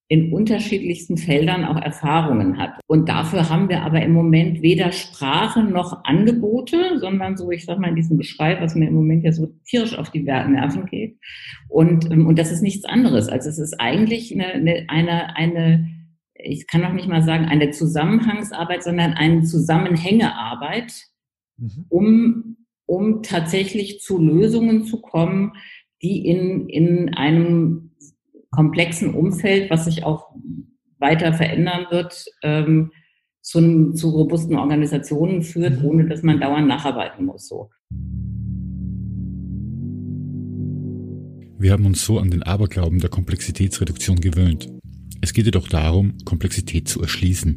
in 0.09 0.31
unterschiedlichsten 0.31 1.17
Feldern 1.17 1.65
auch 1.65 1.81
Erfahrungen 1.81 2.57
hat. 2.57 2.79
Und 2.87 3.09
dafür 3.09 3.49
haben 3.49 3.67
wir 3.67 3.81
aber 3.81 4.01
im 4.01 4.13
Moment 4.13 4.61
weder 4.61 4.91
Sprache 4.91 5.63
noch 5.63 6.03
Angebote, 6.03 6.99
sondern 6.99 7.35
so, 7.35 7.49
ich 7.51 7.65
sag 7.65 7.79
mal, 7.79 7.89
in 7.89 7.95
diesem 7.95 8.17
Beschreib, 8.17 8.61
was 8.61 8.75
mir 8.75 8.87
im 8.87 8.93
Moment 8.93 9.23
ja 9.23 9.31
so 9.31 9.47
tierisch 9.65 9.97
auf 9.97 10.11
die 10.11 10.21
Nerven 10.21 10.85
geht. 10.85 11.17
Und, 11.67 12.11
ähm, 12.11 12.27
und 12.27 12.37
das 12.37 12.51
ist 12.51 12.61
nichts 12.61 12.85
anderes. 12.85 13.27
Also 13.27 13.49
es 13.49 13.57
ist 13.57 13.79
eigentlich 13.79 14.31
eine, 14.33 14.53
eine, 14.53 14.85
eine, 14.87 15.35
eine 15.35 15.89
ich 16.43 16.67
kann 16.67 16.81
noch 16.81 16.93
nicht 16.93 17.07
mal 17.07 17.23
sagen, 17.23 17.45
eine 17.45 17.71
Zusammenhangsarbeit, 17.71 18.83
sondern 18.83 19.13
eine 19.13 19.43
Zusammenhängearbeit, 19.43 20.93
mhm. 21.57 21.85
um, 21.89 22.57
um 22.85 23.23
tatsächlich 23.23 24.01
zu 24.01 24.19
Lösungen 24.19 24.85
zu 24.85 25.01
kommen, 25.01 25.53
die 26.01 26.27
in, 26.27 26.67
in 26.67 27.13
einem 27.13 27.91
komplexen 28.51 29.13
Umfeld, 29.13 29.71
was 29.71 29.85
sich 29.85 30.03
auch 30.03 30.35
weiter 30.99 31.33
verändern 31.33 31.87
wird, 31.89 32.25
ähm, 32.43 32.91
zu, 33.41 33.93
zu 33.93 34.09
robusten 34.09 34.57
Organisationen 34.57 35.41
führt, 35.41 35.79
mhm. 35.79 35.85
ohne 35.85 36.07
dass 36.07 36.23
man 36.23 36.39
dauernd 36.39 36.67
nacharbeiten 36.67 37.25
muss. 37.25 37.47
So. 37.47 37.69
Wir 41.57 41.71
haben 41.71 41.85
uns 41.85 42.03
so 42.03 42.19
an 42.19 42.29
den 42.29 42.43
Aberglauben 42.43 42.99
der 42.99 43.09
Komplexitätsreduktion 43.09 44.17
gewöhnt. 44.17 44.69
Es 45.23 45.31
geht 45.31 45.45
jedoch 45.45 45.69
darum, 45.69 46.17
Komplexität 46.25 46.89
zu 46.89 47.01
erschließen. 47.01 47.55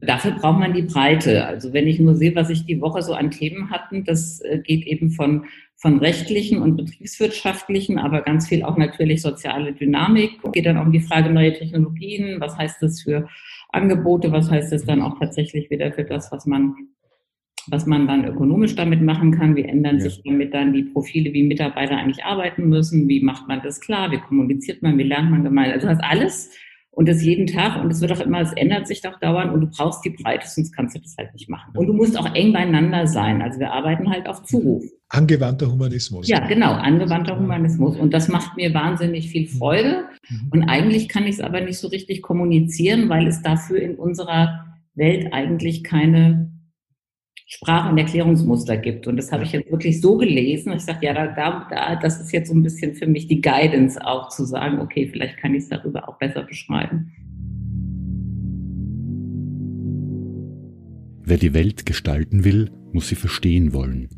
Dafür 0.00 0.32
braucht 0.32 0.58
man 0.58 0.74
die 0.74 0.82
Breite. 0.82 1.46
Also 1.46 1.72
wenn 1.72 1.86
ich 1.86 2.00
nur 2.00 2.16
sehe, 2.16 2.34
was 2.34 2.50
ich 2.50 2.66
die 2.66 2.80
Woche 2.80 3.02
so 3.02 3.14
an 3.14 3.30
Themen 3.30 3.70
hatten, 3.70 4.02
das 4.02 4.40
äh, 4.40 4.58
geht 4.58 4.84
eben 4.84 5.12
von, 5.12 5.44
von 5.76 6.00
rechtlichen 6.00 6.60
und 6.60 6.74
betriebswirtschaftlichen, 6.74 8.00
aber 8.00 8.22
ganz 8.22 8.48
viel 8.48 8.64
auch 8.64 8.76
natürlich 8.76 9.22
soziale 9.22 9.72
Dynamik. 9.72 10.42
Geht 10.52 10.66
dann 10.66 10.78
auch 10.78 10.86
um 10.86 10.92
die 10.92 10.98
Frage 10.98 11.30
neue 11.30 11.52
Technologien. 11.52 12.40
Was 12.40 12.58
heißt 12.58 12.82
das 12.82 13.02
für 13.02 13.28
Angebote? 13.68 14.32
Was 14.32 14.50
heißt 14.50 14.72
das 14.72 14.84
dann 14.84 15.02
auch 15.02 15.20
tatsächlich 15.20 15.70
wieder 15.70 15.92
für 15.92 16.02
das, 16.02 16.32
was 16.32 16.46
man 16.46 16.74
was 17.68 17.86
man 17.86 18.06
dann 18.06 18.24
ökonomisch 18.24 18.74
damit 18.74 19.02
machen 19.02 19.32
kann. 19.32 19.56
Wie 19.56 19.64
ändern 19.64 19.96
ja. 19.96 20.02
sich 20.02 20.22
damit 20.24 20.54
dann 20.54 20.72
die 20.72 20.84
Profile, 20.84 21.32
wie 21.32 21.42
Mitarbeiter 21.42 21.96
eigentlich 21.96 22.24
arbeiten 22.24 22.68
müssen? 22.68 23.08
Wie 23.08 23.22
macht 23.22 23.48
man 23.48 23.60
das 23.62 23.80
klar? 23.80 24.10
Wie 24.10 24.18
kommuniziert 24.18 24.82
man? 24.82 24.98
Wie 24.98 25.04
lernt 25.04 25.30
man 25.30 25.44
gemeinsam? 25.44 25.74
Also 25.74 25.88
das 25.88 26.00
alles 26.00 26.50
und 26.96 27.10
das 27.10 27.22
jeden 27.22 27.46
Tag 27.46 27.82
und 27.82 27.92
es 27.92 28.00
wird 28.00 28.10
auch 28.12 28.20
immer, 28.20 28.40
es 28.40 28.54
ändert 28.54 28.86
sich 28.86 29.02
doch 29.02 29.20
dauernd 29.20 29.52
und 29.52 29.60
du 29.60 29.66
brauchst 29.66 30.02
die 30.06 30.10
Breite, 30.10 30.46
sonst 30.48 30.72
kannst 30.72 30.96
du 30.96 31.00
das 31.00 31.14
halt 31.18 31.30
nicht 31.34 31.46
machen. 31.46 31.76
Und 31.76 31.88
du 31.88 31.92
musst 31.92 32.18
auch 32.18 32.34
eng 32.34 32.54
beieinander 32.54 33.06
sein. 33.06 33.42
Also 33.42 33.60
wir 33.60 33.70
arbeiten 33.70 34.08
halt 34.10 34.26
auf 34.26 34.44
Zuruf. 34.44 34.82
Angewandter 35.10 35.70
Humanismus. 35.70 36.26
Ja, 36.26 36.46
genau, 36.46 36.72
angewandter 36.72 37.38
Humanismus. 37.38 37.98
Und 37.98 38.14
das 38.14 38.28
macht 38.28 38.56
mir 38.56 38.72
wahnsinnig 38.72 39.28
viel 39.28 39.46
Freude. 39.46 40.04
Mhm. 40.30 40.48
Und 40.52 40.62
eigentlich 40.64 41.10
kann 41.10 41.24
ich 41.24 41.34
es 41.34 41.40
aber 41.40 41.60
nicht 41.60 41.78
so 41.78 41.88
richtig 41.88 42.22
kommunizieren, 42.22 43.10
weil 43.10 43.26
es 43.26 43.42
dafür 43.42 43.78
in 43.78 43.96
unserer 43.96 44.64
Welt 44.94 45.34
eigentlich 45.34 45.84
keine 45.84 46.50
Sprach- 47.48 47.88
und 47.88 47.96
Erklärungsmuster 47.96 48.76
gibt. 48.76 49.06
Und 49.06 49.16
das 49.16 49.30
habe 49.30 49.44
ich 49.44 49.52
jetzt 49.52 49.70
wirklich 49.70 50.00
so 50.00 50.16
gelesen. 50.16 50.72
Ich 50.72 50.82
sage, 50.82 51.06
ja, 51.06 51.14
da, 51.14 51.28
da, 51.28 51.68
da, 51.70 51.94
das 51.94 52.20
ist 52.20 52.32
jetzt 52.32 52.48
so 52.48 52.54
ein 52.54 52.62
bisschen 52.64 52.94
für 52.96 53.06
mich 53.06 53.28
die 53.28 53.40
Guidance 53.40 54.04
auch 54.04 54.28
zu 54.30 54.44
sagen, 54.44 54.80
okay, 54.80 55.06
vielleicht 55.06 55.36
kann 55.38 55.54
ich 55.54 55.62
es 55.62 55.68
darüber 55.68 56.08
auch 56.08 56.18
besser 56.18 56.42
beschreiben. 56.42 57.12
Wer 61.22 61.36
die 61.36 61.54
Welt 61.54 61.86
gestalten 61.86 62.44
will, 62.44 62.70
muss 62.92 63.08
sie 63.08 63.14
verstehen 63.14 63.72
wollen. 63.72 64.08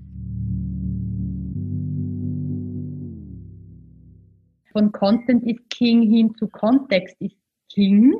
Von 4.72 4.90
Content 4.92 5.44
ist 5.44 5.68
King 5.68 6.02
hin 6.02 6.34
zu 6.38 6.48
Kontext 6.48 7.16
ist 7.20 7.36
King. 7.70 8.14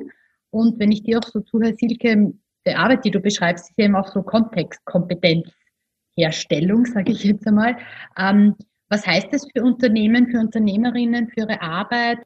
Und 0.51 0.79
wenn 0.79 0.91
ich 0.91 1.03
dir 1.03 1.19
auch 1.19 1.27
so 1.27 1.39
zuhöre, 1.41 1.75
Silke, 1.75 2.33
die 2.67 2.75
Arbeit, 2.75 3.05
die 3.05 3.11
du 3.11 3.19
beschreibst, 3.19 3.69
ist 3.69 3.79
eben 3.79 3.95
auch 3.95 4.11
so 4.11 4.21
Kontextkompetenzherstellung, 4.21 6.85
sage 6.85 7.11
ich 7.11 7.23
jetzt 7.23 7.47
einmal. 7.47 7.77
Ähm, 8.17 8.55
was 8.89 9.05
heißt 9.05 9.27
das 9.31 9.47
für 9.51 9.63
Unternehmen, 9.63 10.29
für 10.29 10.39
Unternehmerinnen, 10.39 11.29
für 11.29 11.41
ihre 11.41 11.61
Arbeit? 11.61 12.19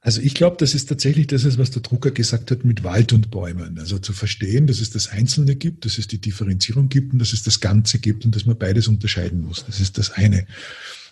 Also 0.00 0.20
ich 0.20 0.34
glaube, 0.34 0.56
das 0.58 0.74
ist 0.74 0.88
tatsächlich 0.88 1.26
das, 1.26 1.58
was 1.58 1.72
der 1.72 1.82
Drucker 1.82 2.12
gesagt 2.12 2.50
hat 2.50 2.64
mit 2.64 2.84
Wald 2.84 3.12
und 3.12 3.30
Bäumen. 3.30 3.78
Also 3.78 3.98
zu 3.98 4.12
verstehen, 4.12 4.66
dass 4.66 4.80
es 4.80 4.90
das 4.90 5.10
Einzelne 5.10 5.56
gibt, 5.56 5.84
dass 5.84 5.98
es 5.98 6.06
die 6.06 6.20
Differenzierung 6.20 6.88
gibt 6.88 7.12
und 7.12 7.18
dass 7.18 7.32
es 7.32 7.42
das 7.42 7.60
Ganze 7.60 7.98
gibt 7.98 8.24
und 8.24 8.36
dass 8.36 8.46
man 8.46 8.56
beides 8.56 8.88
unterscheiden 8.88 9.44
muss. 9.44 9.66
Das 9.66 9.80
ist 9.80 9.98
das 9.98 10.12
eine. 10.12 10.46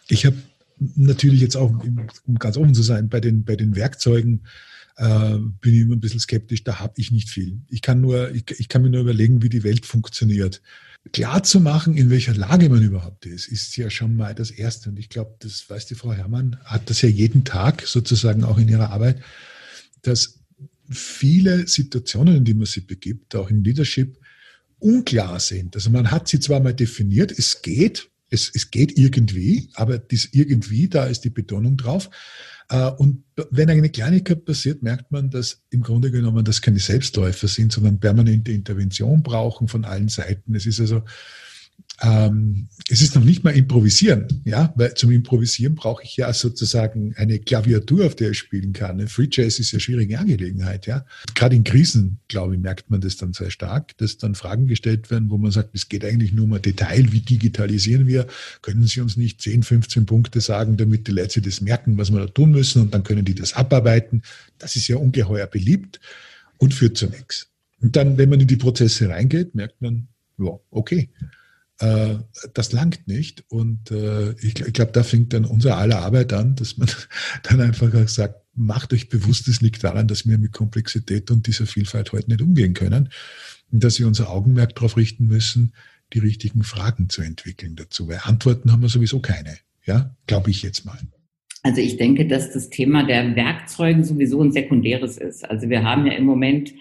Ich 0.08 0.26
habe 0.26 0.36
natürlich 0.94 1.40
jetzt 1.40 1.56
auch, 1.56 1.72
um 2.26 2.38
ganz 2.38 2.56
offen 2.56 2.74
zu 2.74 2.82
sein, 2.82 3.08
bei 3.08 3.20
den, 3.20 3.44
bei 3.44 3.56
den 3.56 3.74
Werkzeugen 3.74 4.44
äh, 4.96 5.38
bin 5.60 5.74
ich 5.74 5.80
immer 5.80 5.96
ein 5.96 6.00
bisschen 6.00 6.20
skeptisch, 6.20 6.64
da 6.64 6.78
habe 6.78 6.94
ich 6.96 7.10
nicht 7.10 7.28
viel. 7.28 7.60
Ich 7.68 7.82
kann, 7.82 8.00
nur, 8.00 8.32
ich, 8.34 8.44
ich 8.58 8.68
kann 8.68 8.82
mir 8.82 8.90
nur 8.90 9.00
überlegen, 9.00 9.42
wie 9.42 9.48
die 9.48 9.64
Welt 9.64 9.86
funktioniert. 9.86 10.62
Klar 11.12 11.42
zu 11.42 11.60
machen, 11.60 11.96
in 11.96 12.10
welcher 12.10 12.34
Lage 12.34 12.68
man 12.68 12.82
überhaupt 12.82 13.26
ist, 13.26 13.48
ist 13.48 13.76
ja 13.76 13.90
schon 13.90 14.16
mal 14.16 14.34
das 14.34 14.50
Erste. 14.50 14.88
Und 14.88 14.98
ich 14.98 15.08
glaube, 15.08 15.34
das 15.40 15.68
weiß 15.68 15.86
die 15.86 15.94
Frau 15.96 16.12
Herrmann, 16.12 16.58
hat 16.64 16.88
das 16.88 17.02
ja 17.02 17.08
jeden 17.08 17.44
Tag 17.44 17.86
sozusagen 17.86 18.44
auch 18.44 18.58
in 18.58 18.68
ihrer 18.68 18.90
Arbeit, 18.90 19.20
dass 20.02 20.40
viele 20.88 21.66
Situationen, 21.66 22.36
in 22.36 22.44
die 22.44 22.54
man 22.54 22.66
sich 22.66 22.86
begibt, 22.86 23.34
auch 23.34 23.50
im 23.50 23.62
Leadership, 23.62 24.18
unklar 24.78 25.40
sind. 25.40 25.74
Also 25.76 25.90
man 25.90 26.10
hat 26.10 26.28
sie 26.28 26.40
zwar 26.40 26.60
mal 26.60 26.74
definiert, 26.74 27.32
es 27.32 27.62
geht, 27.62 28.10
es, 28.30 28.50
es 28.54 28.70
geht 28.70 28.98
irgendwie, 28.98 29.70
aber 29.74 29.98
das 29.98 30.28
irgendwie, 30.32 30.88
da 30.88 31.04
ist 31.04 31.22
die 31.22 31.30
Betonung 31.30 31.76
drauf. 31.76 32.10
Äh, 32.68 32.90
und 32.90 33.24
wenn 33.50 33.70
eine 33.70 33.90
Kleinigkeit 33.90 34.44
passiert, 34.44 34.82
merkt 34.82 35.10
man, 35.12 35.30
dass 35.30 35.62
im 35.70 35.82
Grunde 35.82 36.10
genommen 36.10 36.44
das 36.44 36.62
keine 36.62 36.78
Selbstläufer 36.78 37.48
sind, 37.48 37.72
sondern 37.72 38.00
permanente 38.00 38.52
Intervention 38.52 39.22
brauchen 39.22 39.68
von 39.68 39.84
allen 39.84 40.08
Seiten. 40.08 40.54
Es 40.54 40.66
ist 40.66 40.80
also 40.80 41.02
ähm, 42.02 42.68
es 42.88 43.00
ist 43.00 43.14
noch 43.14 43.24
nicht 43.24 43.44
mal 43.44 43.56
improvisieren, 43.56 44.26
ja, 44.44 44.72
weil 44.76 44.94
zum 44.94 45.12
Improvisieren 45.12 45.76
brauche 45.76 46.02
ich 46.02 46.16
ja 46.16 46.32
sozusagen 46.32 47.14
eine 47.16 47.38
Klaviatur, 47.38 48.06
auf 48.06 48.16
der 48.16 48.30
ich 48.30 48.38
spielen 48.38 48.72
kann. 48.72 49.06
Free 49.06 49.28
Jazz 49.30 49.60
ist 49.60 49.70
ja 49.70 49.78
schwierige 49.78 50.18
Angelegenheit, 50.18 50.86
ja. 50.86 51.06
Gerade 51.34 51.54
in 51.54 51.62
Krisen, 51.62 52.18
glaube 52.26 52.54
ich, 52.54 52.60
merkt 52.60 52.90
man 52.90 53.00
das 53.00 53.16
dann 53.16 53.32
sehr 53.32 53.50
stark, 53.50 53.96
dass 53.98 54.18
dann 54.18 54.34
Fragen 54.34 54.66
gestellt 54.66 55.10
werden, 55.10 55.30
wo 55.30 55.38
man 55.38 55.52
sagt, 55.52 55.70
es 55.74 55.88
geht 55.88 56.04
eigentlich 56.04 56.32
nur 56.32 56.46
um 56.46 56.60
Detail, 56.60 57.12
wie 57.12 57.20
digitalisieren 57.20 58.08
wir? 58.08 58.26
Können 58.60 58.86
Sie 58.86 59.00
uns 59.00 59.16
nicht 59.16 59.40
10, 59.40 59.62
15 59.62 60.04
Punkte 60.04 60.40
sagen, 60.40 60.76
damit 60.76 61.06
die 61.06 61.12
Leute 61.12 61.40
das 61.40 61.60
merken, 61.60 61.96
was 61.96 62.10
wir 62.10 62.20
da 62.20 62.26
tun 62.26 62.50
müssen 62.50 62.82
und 62.82 62.92
dann 62.92 63.04
können 63.04 63.24
die 63.24 63.36
das 63.36 63.54
abarbeiten? 63.54 64.22
Das 64.58 64.74
ist 64.74 64.88
ja 64.88 64.96
ungeheuer 64.96 65.46
beliebt 65.46 66.00
und 66.58 66.74
führt 66.74 66.96
zu 66.96 67.06
nichts. 67.06 67.50
Und 67.80 67.94
dann, 67.94 68.18
wenn 68.18 68.30
man 68.30 68.40
in 68.40 68.48
die 68.48 68.56
Prozesse 68.56 69.08
reingeht, 69.08 69.54
merkt 69.54 69.80
man, 69.80 70.08
ja, 70.38 70.58
okay 70.70 71.08
äh, 71.80 72.16
das 72.52 72.72
langt 72.72 73.06
nicht. 73.08 73.44
Und 73.48 73.90
äh, 73.90 74.32
ich, 74.32 74.60
ich 74.60 74.72
glaube, 74.72 74.92
da 74.92 75.02
fängt 75.02 75.32
dann 75.32 75.44
unsere 75.44 75.76
aller 75.76 76.00
Arbeit 76.00 76.32
an, 76.32 76.54
dass 76.56 76.76
man 76.76 76.88
dann 77.42 77.60
einfach 77.60 77.92
sagt, 78.08 78.40
macht 78.54 78.92
euch 78.92 79.08
bewusst, 79.08 79.48
es 79.48 79.60
liegt 79.60 79.82
daran, 79.82 80.06
dass 80.06 80.26
wir 80.26 80.38
mit 80.38 80.52
Komplexität 80.52 81.30
und 81.30 81.46
dieser 81.46 81.66
Vielfalt 81.66 82.12
heute 82.12 82.30
nicht 82.30 82.42
umgehen 82.42 82.74
können. 82.74 83.08
Und 83.72 83.82
dass 83.82 83.98
wir 83.98 84.06
unser 84.06 84.30
Augenmerk 84.30 84.74
darauf 84.76 84.96
richten 84.96 85.26
müssen, 85.26 85.72
die 86.12 86.20
richtigen 86.20 86.62
Fragen 86.62 87.08
zu 87.08 87.22
entwickeln 87.22 87.74
dazu. 87.76 88.08
Weil 88.08 88.20
Antworten 88.22 88.70
haben 88.70 88.82
wir 88.82 88.88
sowieso 88.88 89.20
keine. 89.20 89.56
Ja, 89.84 90.14
glaube 90.26 90.50
ich 90.50 90.62
jetzt 90.62 90.84
mal. 90.84 90.98
Also 91.62 91.80
ich 91.80 91.96
denke, 91.96 92.26
dass 92.26 92.52
das 92.52 92.70
Thema 92.70 93.06
der 93.06 93.34
Werkzeuge 93.36 94.04
sowieso 94.04 94.42
ein 94.42 94.52
sekundäres 94.52 95.16
ist. 95.16 95.48
Also 95.48 95.68
wir 95.68 95.82
haben 95.82 96.06
ja 96.06 96.12
im 96.12 96.24
Moment 96.24 96.72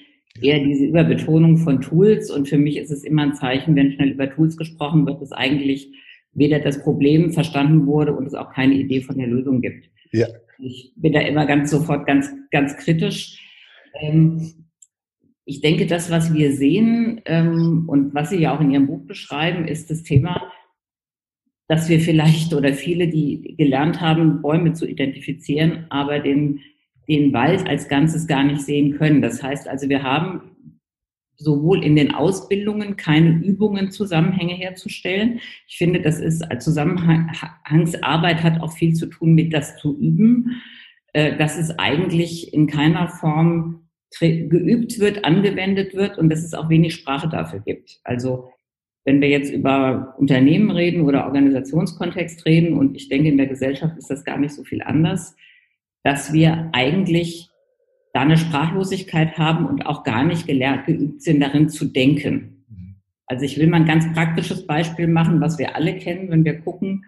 eher 0.42 0.60
diese 0.60 0.86
Überbetonung 0.86 1.58
von 1.58 1.82
Tools. 1.82 2.32
Und 2.32 2.48
für 2.48 2.58
mich 2.58 2.78
ist 2.78 2.92
es 2.92 3.04
immer 3.04 3.24
ein 3.24 3.36
Zeichen, 3.36 3.76
wenn 3.76 3.92
schnell 3.92 4.10
über 4.10 4.30
Tools 4.30 4.58
gesprochen 4.58 5.06
wird, 5.06 5.22
dass 5.22 5.32
eigentlich 5.32 5.92
weder 6.34 6.60
das 6.60 6.82
Problem 6.82 7.32
verstanden 7.32 7.86
wurde 7.86 8.14
und 8.14 8.26
es 8.26 8.34
auch 8.34 8.52
keine 8.52 8.74
Idee 8.74 9.02
von 9.02 9.18
der 9.18 9.28
Lösung 9.28 9.62
gibt. 9.62 9.90
Ja. 10.12 10.28
Ich 10.60 10.94
bin 10.96 11.14
da 11.14 11.20
immer 11.22 11.46
ganz 11.46 11.72
sofort 11.72 12.08
ganz, 12.08 12.32
ganz 12.52 12.76
kritisch. 12.78 13.40
Ähm, 14.00 14.54
ich 15.46 15.62
denke, 15.62 15.86
das, 15.86 16.10
was 16.10 16.34
wir 16.34 16.54
sehen 16.54 17.22
ähm, 17.26 17.84
und 17.88 18.14
was 18.14 18.30
Sie 18.30 18.38
ja 18.38 18.56
auch 18.56 18.62
in 18.62 18.72
Ihrem 18.72 18.88
Buch 18.88 19.06
beschreiben, 19.06 19.68
ist 19.68 19.92
das 19.92 20.04
Thema, 20.04 20.52
dass 21.68 21.90
wir 21.90 22.00
vielleicht 22.00 22.54
oder 22.54 22.74
viele, 22.74 23.08
die 23.08 23.56
gelernt 23.58 24.00
haben, 24.02 24.42
Bäume 24.42 24.74
zu 24.74 24.88
identifizieren, 24.88 25.86
aber 25.90 26.20
den 26.20 26.62
den 27.08 27.34
Wald 27.34 27.68
als 27.68 27.88
Ganzes 27.88 28.28
gar 28.28 28.44
nicht 28.44 28.62
sehen 28.62 28.98
können. 28.98 29.22
Das 29.22 29.44
heißt 29.44 29.68
also, 29.68 29.90
wir 29.90 30.04
haben 30.04 30.54
sowohl 31.36 31.84
in 31.84 31.96
den 31.96 32.14
Ausbildungen 32.14 32.96
keine 32.96 33.32
Übungen, 33.44 33.92
Zusammenhänge 33.92 34.54
herzustellen. 34.54 35.40
Ich 35.68 35.78
finde, 35.78 36.02
das 36.02 36.20
ist 36.20 36.44
Zusammenhangsarbeit 36.60 38.44
hat 38.44 38.62
auch 38.62 38.72
viel 38.72 38.94
zu 38.94 39.08
tun 39.08 39.34
mit 39.34 39.54
das 39.54 39.78
zu 39.78 39.98
üben, 39.98 40.62
äh, 41.14 41.36
dass 41.38 41.58
es 41.58 41.78
eigentlich 41.78 42.54
in 42.54 42.68
keiner 42.68 43.08
Form 43.08 43.80
geübt 44.20 45.00
wird, 45.00 45.26
angewendet 45.26 45.96
wird 45.96 46.20
und 46.20 46.30
dass 46.30 46.44
es 46.44 46.54
auch 46.54 46.70
wenig 46.70 46.94
Sprache 46.94 47.28
dafür 47.28 47.60
gibt. 47.60 48.00
Also 48.04 48.52
wenn 49.06 49.22
wir 49.22 49.28
jetzt 49.28 49.52
über 49.52 50.16
Unternehmen 50.18 50.70
reden 50.72 51.02
oder 51.02 51.26
Organisationskontext 51.26 52.46
reden 52.46 52.78
und 52.78 52.96
ich 52.96 53.10
denke, 53.10 53.30
in 53.30 53.38
der 53.38 53.48
Gesellschaft 53.48 53.98
ist 53.98 54.10
das 54.10 54.24
gar 54.24 54.38
nicht 54.38 54.54
so 54.54 54.64
viel 54.64 54.82
anders, 54.84 55.36
dass 56.04 56.34
wir 56.34 56.70
eigentlich 56.74 57.50
da 58.14 58.22
eine 58.22 58.38
Sprachlosigkeit 58.38 59.38
haben 59.38 59.66
und 59.66 59.86
auch 59.86 60.04
gar 60.04 60.24
nicht 60.24 60.46
gelernt, 60.46 60.86
geübt 60.86 61.22
sind, 61.24 61.42
darin 61.42 61.70
zu 61.70 61.86
denken. 61.86 62.66
Mhm. 62.70 62.96
Also 63.26 63.46
ich 63.46 63.58
will 63.58 63.68
mal 63.68 63.78
ein 63.78 63.88
ganz 63.88 64.12
praktisches 64.14 64.68
Beispiel 64.68 65.08
machen, 65.08 65.42
was 65.42 65.58
wir 65.58 65.76
alle 65.76 65.98
kennen, 65.98 66.30
wenn 66.30 66.46
wir 66.46 66.60
gucken, 66.60 67.06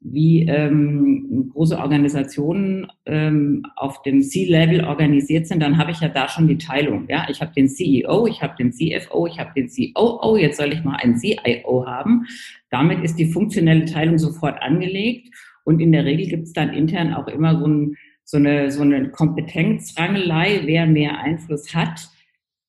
wie 0.00 0.42
ähm, 0.42 1.50
große 1.52 1.78
Organisationen 1.78 2.86
ähm, 3.04 3.64
auf 3.76 4.02
dem 4.02 4.22
C-Level 4.22 4.84
organisiert 4.84 5.46
sind, 5.46 5.62
dann 5.62 5.76
habe 5.78 5.90
ich 5.90 6.00
ja 6.00 6.08
da 6.08 6.28
schon 6.28 6.48
die 6.48 6.58
Teilung. 6.58 7.06
Ja, 7.08 7.26
ich 7.28 7.40
habe 7.40 7.52
den 7.52 7.68
CEO, 7.68 8.26
ich 8.26 8.40
habe 8.42 8.54
den 8.56 8.72
CFO, 8.72 9.26
ich 9.26 9.38
habe 9.38 9.50
den 9.54 9.68
COO. 9.68 10.36
Jetzt 10.36 10.58
soll 10.58 10.72
ich 10.72 10.84
mal 10.84 10.96
einen 10.96 11.18
CIO 11.18 11.86
haben. 11.86 12.26
Damit 12.70 13.02
ist 13.02 13.18
die 13.18 13.26
funktionelle 13.26 13.84
Teilung 13.84 14.18
sofort 14.18 14.62
angelegt 14.62 15.34
und 15.64 15.80
in 15.80 15.92
der 15.92 16.04
Regel 16.04 16.28
gibt 16.28 16.44
es 16.44 16.52
dann 16.52 16.72
intern 16.72 17.12
auch 17.12 17.26
immer 17.26 17.58
so 17.58 17.66
ein 17.66 17.96
so 18.26 18.36
eine, 18.38 18.72
so 18.72 18.82
eine 18.82 19.08
Kompetenzrangelei, 19.10 20.62
wer 20.64 20.86
mehr 20.86 21.20
Einfluss 21.20 21.74
hat. 21.74 22.10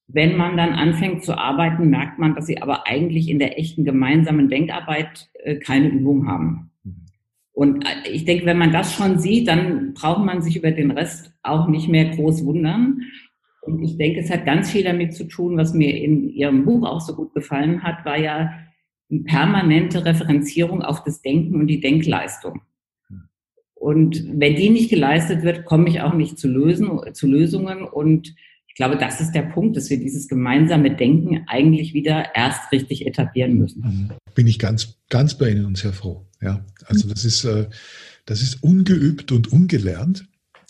Wenn 0.07 0.37
man 0.37 0.55
dann 0.55 0.73
anfängt 0.73 1.25
zu 1.25 1.35
arbeiten, 1.35 1.89
merkt 1.89 2.19
man, 2.19 2.35
dass 2.35 2.45
sie 2.45 2.61
aber 2.61 2.87
eigentlich 2.87 3.27
in 3.27 3.39
der 3.39 3.59
echten 3.59 3.83
gemeinsamen 3.83 4.49
Denkarbeit 4.49 5.29
äh, 5.43 5.55
keine 5.55 5.89
Übung 5.89 6.27
haben. 6.27 6.71
Und 7.53 7.83
äh, 7.85 8.09
ich 8.11 8.23
denke, 8.23 8.45
wenn 8.45 8.59
man 8.59 8.71
das 8.71 8.93
schon 8.93 9.17
sieht, 9.17 9.47
dann 9.47 9.95
braucht 9.95 10.23
man 10.23 10.43
sich 10.43 10.55
über 10.55 10.69
den 10.69 10.91
Rest 10.91 11.33
auch 11.41 11.67
nicht 11.67 11.89
mehr 11.89 12.05
groß 12.11 12.45
wundern. 12.45 13.01
Und 13.61 13.81
ich 13.81 13.97
denke, 13.97 14.19
es 14.19 14.29
hat 14.29 14.45
ganz 14.45 14.71
viel 14.71 14.83
damit 14.83 15.15
zu 15.15 15.23
tun, 15.23 15.57
was 15.57 15.73
mir 15.73 15.97
in 15.97 16.29
Ihrem 16.29 16.65
Buch 16.65 16.87
auch 16.87 17.01
so 17.01 17.15
gut 17.15 17.33
gefallen 17.33 17.81
hat, 17.81 18.05
war 18.05 18.17
ja 18.17 18.53
die 19.09 19.21
permanente 19.21 20.05
Referenzierung 20.05 20.83
auf 20.83 21.03
das 21.03 21.23
Denken 21.23 21.59
und 21.59 21.67
die 21.67 21.81
Denkleistung. 21.81 22.61
Und 23.79 24.23
wenn 24.33 24.55
die 24.55 24.69
nicht 24.69 24.89
geleistet 24.89 25.43
wird, 25.43 25.65
komme 25.65 25.89
ich 25.89 26.01
auch 26.01 26.13
nicht 26.13 26.39
zu, 26.39 26.47
lösen, 26.47 26.89
zu 27.13 27.27
Lösungen. 27.27 27.83
Und 27.83 28.35
ich 28.67 28.75
glaube, 28.75 28.97
das 28.97 29.21
ist 29.21 29.31
der 29.31 29.43
Punkt, 29.43 29.77
dass 29.77 29.89
wir 29.89 29.99
dieses 29.99 30.27
gemeinsame 30.27 30.95
Denken 30.95 31.43
eigentlich 31.47 31.93
wieder 31.93 32.35
erst 32.35 32.71
richtig 32.71 33.05
etablieren 33.05 33.57
müssen. 33.57 33.81
Mhm. 33.81 34.09
Bin 34.35 34.47
ich 34.47 34.59
ganz, 34.59 34.97
ganz 35.09 35.37
bei 35.37 35.51
Ihnen 35.51 35.65
und 35.65 35.77
sehr 35.77 35.93
froh. 35.93 36.25
Ja, 36.41 36.65
also 36.85 37.07
das 37.07 37.25
ist, 37.25 37.43
äh, 37.45 37.67
das 38.25 38.41
ist 38.41 38.61
ungeübt 38.63 39.31
und 39.31 39.51
ungelernt. 39.51 40.27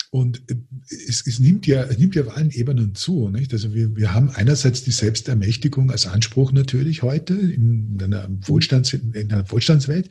Und 0.09 0.41
äh, 0.49 0.55
es, 0.89 1.25
es, 1.27 1.39
nimmt 1.39 1.67
ja, 1.67 1.83
es 1.83 1.97
nimmt 1.97 2.15
ja 2.15 2.23
auf 2.23 2.35
allen 2.35 2.51
Ebenen 2.51 2.95
zu. 2.95 3.29
Nicht? 3.29 3.51
Also 3.53 3.73
wir, 3.73 3.95
wir 3.95 4.13
haben 4.13 4.29
einerseits 4.29 4.83
die 4.83 4.91
Selbstermächtigung 4.91 5.91
als 5.91 6.07
Anspruch 6.07 6.51
natürlich 6.51 7.03
heute 7.03 7.33
in 7.33 7.97
einer, 8.01 8.27
Wohlstands, 8.41 8.93
in 8.93 9.31
einer 9.31 9.49
Wohlstandswelt. 9.51 10.09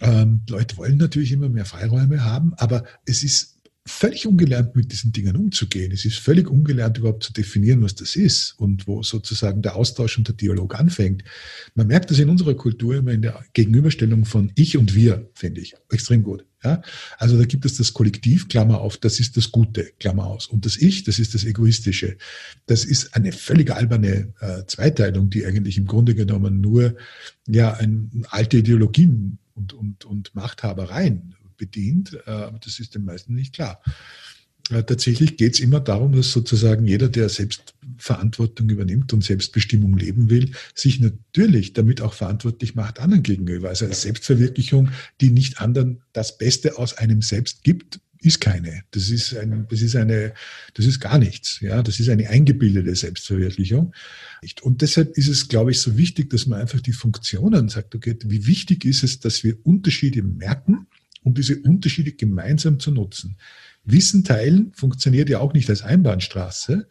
Ähm, 0.00 0.42
Leute 0.48 0.76
wollen 0.76 0.98
natürlich 0.98 1.32
immer 1.32 1.48
mehr 1.48 1.64
Freiräume 1.64 2.24
haben, 2.24 2.54
aber 2.54 2.84
es 3.06 3.22
ist 3.22 3.56
völlig 3.86 4.26
ungelernt, 4.26 4.74
mit 4.74 4.90
diesen 4.92 5.12
Dingen 5.12 5.36
umzugehen. 5.36 5.92
Es 5.92 6.04
ist 6.04 6.18
völlig 6.18 6.50
ungelernt, 6.50 6.98
überhaupt 6.98 7.22
zu 7.22 7.32
definieren, 7.32 7.82
was 7.82 7.94
das 7.94 8.16
ist 8.16 8.54
und 8.58 8.88
wo 8.88 9.02
sozusagen 9.02 9.62
der 9.62 9.76
Austausch 9.76 10.18
und 10.18 10.26
der 10.26 10.34
Dialog 10.34 10.78
anfängt. 10.78 11.22
Man 11.74 11.86
merkt 11.86 12.10
das 12.10 12.18
in 12.18 12.28
unserer 12.28 12.54
Kultur 12.54 12.96
immer 12.96 13.12
in 13.12 13.22
der 13.22 13.44
Gegenüberstellung 13.52 14.24
von 14.24 14.50
ich 14.56 14.76
und 14.76 14.94
wir, 14.94 15.30
finde 15.34 15.60
ich, 15.60 15.74
extrem 15.90 16.24
gut. 16.24 16.44
Ja? 16.64 16.82
Also 17.18 17.38
da 17.38 17.44
gibt 17.44 17.64
es 17.64 17.76
das 17.76 17.94
Kollektiv, 17.94 18.48
Klammer 18.48 18.80
auf, 18.80 18.96
das 18.96 19.20
ist 19.20 19.36
das 19.36 19.52
Gute, 19.52 19.92
Klammer 20.00 20.26
aus. 20.26 20.48
Und 20.48 20.66
das 20.66 20.76
Ich, 20.76 21.04
das 21.04 21.20
ist 21.20 21.34
das 21.34 21.44
Egoistische. 21.44 22.16
Das 22.66 22.84
ist 22.84 23.14
eine 23.14 23.30
völlig 23.30 23.70
alberne 23.70 24.34
äh, 24.40 24.64
Zweiteilung, 24.66 25.30
die 25.30 25.46
eigentlich 25.46 25.78
im 25.78 25.86
Grunde 25.86 26.16
genommen 26.16 26.60
nur 26.60 26.96
ja, 27.46 27.74
ein, 27.74 28.26
alte 28.30 28.58
Ideologien 28.58 29.38
und, 29.56 29.72
und, 29.72 30.04
und 30.04 30.34
Machthabereien 30.34 31.34
bedient, 31.56 32.16
äh, 32.26 32.30
aber 32.30 32.58
das 32.58 32.78
ist 32.78 32.94
den 32.94 33.04
meisten 33.04 33.34
nicht 33.34 33.54
klar. 33.54 33.82
Äh, 34.70 34.82
tatsächlich 34.82 35.36
geht 35.36 35.54
es 35.54 35.60
immer 35.60 35.80
darum, 35.80 36.12
dass 36.12 36.32
sozusagen 36.32 36.86
jeder, 36.86 37.08
der 37.08 37.28
selbst 37.28 37.74
Verantwortung 37.98 38.68
übernimmt 38.68 39.12
und 39.12 39.24
Selbstbestimmung 39.24 39.96
leben 39.96 40.28
will, 40.28 40.50
sich 40.74 41.00
natürlich 41.00 41.72
damit 41.72 42.00
auch 42.00 42.14
verantwortlich 42.14 42.74
macht 42.74 42.98
anderen 42.98 43.22
gegenüber. 43.22 43.68
Also 43.68 43.84
eine 43.84 43.94
Selbstverwirklichung, 43.94 44.90
die 45.20 45.30
nicht 45.30 45.60
anderen 45.60 46.02
das 46.12 46.36
Beste 46.36 46.78
aus 46.78 46.98
einem 46.98 47.22
selbst 47.22 47.62
gibt, 47.62 48.00
ist 48.26 48.40
keine. 48.40 48.82
Das 48.90 49.10
ist 49.10 49.36
ein, 49.36 49.66
das 49.70 49.80
ist 49.80 49.96
eine, 49.96 50.34
das 50.74 50.86
ist 50.86 51.00
gar 51.00 51.18
nichts. 51.18 51.60
Ja, 51.60 51.82
das 51.82 52.00
ist 52.00 52.08
eine 52.08 52.28
eingebildete 52.28 52.94
Selbstverwirklichung. 52.94 53.94
Und 54.62 54.82
deshalb 54.82 55.16
ist 55.16 55.28
es, 55.28 55.48
glaube 55.48 55.70
ich, 55.70 55.80
so 55.80 55.96
wichtig, 55.96 56.30
dass 56.30 56.46
man 56.46 56.60
einfach 56.60 56.80
die 56.80 56.92
Funktionen 56.92 57.68
sagt, 57.68 57.94
okay, 57.94 58.16
wie 58.24 58.46
wichtig 58.46 58.84
ist 58.84 59.02
es, 59.02 59.20
dass 59.20 59.44
wir 59.44 59.56
Unterschiede 59.64 60.22
merken, 60.22 60.86
um 61.22 61.34
diese 61.34 61.56
Unterschiede 61.60 62.12
gemeinsam 62.12 62.78
zu 62.78 62.90
nutzen. 62.90 63.36
Wissen 63.84 64.24
teilen 64.24 64.72
funktioniert 64.74 65.28
ja 65.28 65.38
auch 65.38 65.52
nicht 65.52 65.70
als 65.70 65.82
Einbahnstraße. 65.82 66.88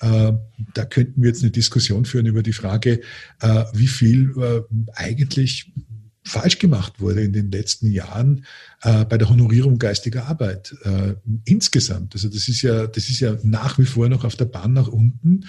Äh, 0.00 0.32
da 0.74 0.84
könnten 0.86 1.22
wir 1.22 1.28
jetzt 1.28 1.42
eine 1.42 1.50
Diskussion 1.50 2.06
führen 2.06 2.26
über 2.26 2.42
die 2.42 2.54
Frage, 2.54 3.00
äh, 3.40 3.64
wie 3.74 3.86
viel 3.86 4.32
äh, 4.38 4.62
eigentlich 4.94 5.72
falsch 6.22 6.58
gemacht 6.58 7.00
wurde 7.00 7.22
in 7.22 7.32
den 7.32 7.50
letzten 7.50 7.90
Jahren 7.90 8.44
äh, 8.82 9.04
bei 9.04 9.16
der 9.16 9.28
Honorierung 9.28 9.78
geistiger 9.78 10.26
Arbeit 10.26 10.74
äh, 10.82 11.14
insgesamt. 11.44 12.14
Also 12.14 12.28
das 12.28 12.48
ist 12.48 12.62
ja, 12.62 12.86
das 12.86 13.08
ist 13.08 13.20
ja 13.20 13.36
nach 13.42 13.78
wie 13.78 13.86
vor 13.86 14.08
noch 14.08 14.24
auf 14.24 14.36
der 14.36 14.44
Bahn 14.44 14.72
nach 14.72 14.88
unten. 14.88 15.46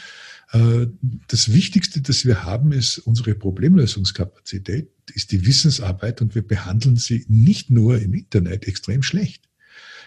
Äh, 0.52 0.88
das 1.28 1.52
Wichtigste, 1.52 2.02
das 2.02 2.26
wir 2.26 2.44
haben, 2.44 2.72
ist 2.72 3.00
unsere 3.00 3.36
Problemlösungskapazität, 3.36 4.90
ist 5.14 5.32
die 5.32 5.46
Wissensarbeit 5.46 6.22
und 6.22 6.36
wir 6.36 6.48
behandeln 6.48 6.96
sie 6.96 7.26
nicht 7.28 7.70
nur 7.70 8.00
im 8.00 8.14
Internet 8.14 8.68
extrem 8.68 9.04
schlecht. 9.04 9.50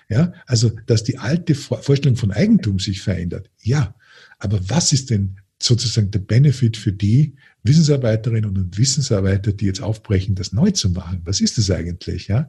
Ja, 0.08 0.34
also, 0.46 0.70
dass 0.86 1.02
die 1.02 1.18
alte 1.18 1.54
Vorstellung 1.54 2.16
von 2.16 2.30
Eigentum 2.30 2.78
sich 2.78 3.00
verändert. 3.00 3.50
Ja. 3.62 3.94
Aber 4.38 4.60
was 4.68 4.92
ist 4.92 5.08
denn 5.08 5.36
sozusagen 5.64 6.10
der 6.10 6.18
Benefit 6.18 6.76
für 6.76 6.92
die 6.92 7.34
Wissensarbeiterinnen 7.62 8.44
und 8.44 8.76
Wissensarbeiter, 8.76 9.52
die 9.52 9.64
jetzt 9.64 9.80
aufbrechen, 9.80 10.34
das 10.34 10.52
neu 10.52 10.70
zu 10.70 10.90
machen. 10.90 11.22
Was 11.24 11.40
ist 11.40 11.56
das 11.56 11.70
eigentlich? 11.70 12.28
Ja, 12.28 12.48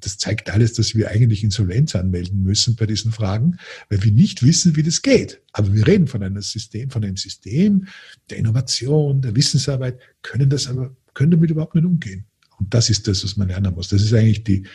das 0.00 0.16
zeigt 0.16 0.48
alles, 0.50 0.72
dass 0.72 0.94
wir 0.94 1.10
eigentlich 1.10 1.44
Insolvenz 1.44 1.94
anmelden 1.94 2.42
müssen 2.42 2.74
bei 2.74 2.86
diesen 2.86 3.12
Fragen, 3.12 3.58
weil 3.90 4.02
wir 4.02 4.12
nicht 4.12 4.42
wissen, 4.42 4.74
wie 4.74 4.82
das 4.82 5.02
geht. 5.02 5.42
Aber 5.52 5.74
wir 5.74 5.86
reden 5.86 6.06
von 6.06 6.22
einem 6.22 6.40
System, 6.40 6.88
von 6.88 7.04
einem 7.04 7.18
System 7.18 7.86
der 8.30 8.38
Innovation, 8.38 9.20
der 9.20 9.36
Wissensarbeit, 9.36 10.00
können 10.22 10.48
das 10.48 10.66
aber, 10.68 10.96
können 11.12 11.32
damit 11.32 11.50
überhaupt 11.50 11.74
nicht 11.74 11.84
umgehen. 11.84 12.24
Und 12.58 12.72
das 12.72 12.88
ist 12.88 13.06
das, 13.06 13.22
was 13.22 13.36
man 13.36 13.48
lernen 13.48 13.74
muss. 13.74 13.88
Das 13.88 14.00
ist 14.00 14.14
eigentlich 14.14 14.44
die, 14.44 14.66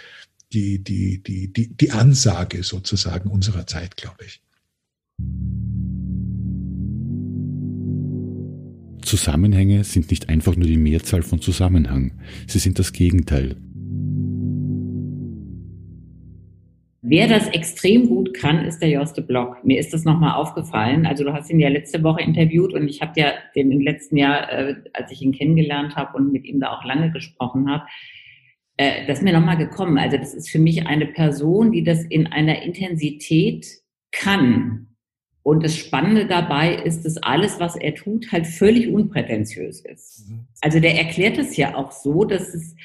die, 0.53 0.83
die, 0.83 1.23
die, 1.23 1.51
die, 1.51 1.75
die 1.75 1.91
Ansage 1.91 2.61
sozusagen 2.61 3.31
unserer 3.31 3.65
Zeit, 3.65 3.97
glaube 3.97 4.25
ich. 4.25 4.43
Zusammenhänge 9.11 9.83
sind 9.83 10.09
nicht 10.09 10.29
einfach 10.29 10.55
nur 10.55 10.67
die 10.67 10.77
Mehrzahl 10.77 11.21
von 11.21 11.41
Zusammenhang, 11.41 12.13
sie 12.47 12.59
sind 12.59 12.79
das 12.79 12.93
Gegenteil. 12.93 13.57
Wer 17.01 17.27
das 17.27 17.49
extrem 17.49 18.07
gut 18.07 18.33
kann, 18.33 18.63
ist 18.63 18.79
der 18.79 18.87
Joste 18.87 19.21
Block. 19.21 19.65
Mir 19.65 19.81
ist 19.81 19.91
das 19.91 20.05
nochmal 20.05 20.35
aufgefallen. 20.35 21.05
Also 21.05 21.25
du 21.25 21.33
hast 21.33 21.49
ihn 21.49 21.59
ja 21.59 21.67
letzte 21.67 22.01
Woche 22.03 22.21
interviewt 22.21 22.73
und 22.73 22.87
ich 22.87 23.01
habe 23.01 23.19
ja 23.19 23.33
den 23.53 23.69
im 23.71 23.81
letzten 23.81 24.15
Jahr, 24.15 24.49
äh, 24.49 24.75
als 24.93 25.11
ich 25.11 25.21
ihn 25.21 25.33
kennengelernt 25.33 25.97
habe 25.97 26.15
und 26.15 26.31
mit 26.31 26.45
ihm 26.45 26.61
da 26.61 26.71
auch 26.71 26.85
lange 26.85 27.11
gesprochen 27.11 27.69
habe, 27.69 27.83
äh, 28.77 29.05
das 29.07 29.17
ist 29.17 29.25
mir 29.25 29.33
nochmal 29.33 29.57
gekommen. 29.57 29.97
Also 29.97 30.15
das 30.15 30.33
ist 30.33 30.49
für 30.49 30.59
mich 30.59 30.87
eine 30.87 31.07
Person, 31.07 31.73
die 31.73 31.83
das 31.83 32.05
in 32.05 32.27
einer 32.27 32.61
Intensität 32.61 33.65
kann, 34.13 34.90
und 35.43 35.63
das 35.63 35.75
Spannende 35.75 36.27
dabei 36.27 36.75
ist, 36.75 37.03
dass 37.03 37.17
alles, 37.17 37.59
was 37.59 37.75
er 37.75 37.95
tut, 37.95 38.31
halt 38.31 38.45
völlig 38.45 38.89
unprätentiös 38.89 39.81
ist. 39.81 40.29
Mhm. 40.29 40.47
Also 40.61 40.79
der 40.79 40.97
erklärt 40.97 41.37
es 41.37 41.57
ja 41.57 41.75
auch 41.75 41.91
so, 41.91 42.25
dass 42.25 42.53
es 42.53 42.75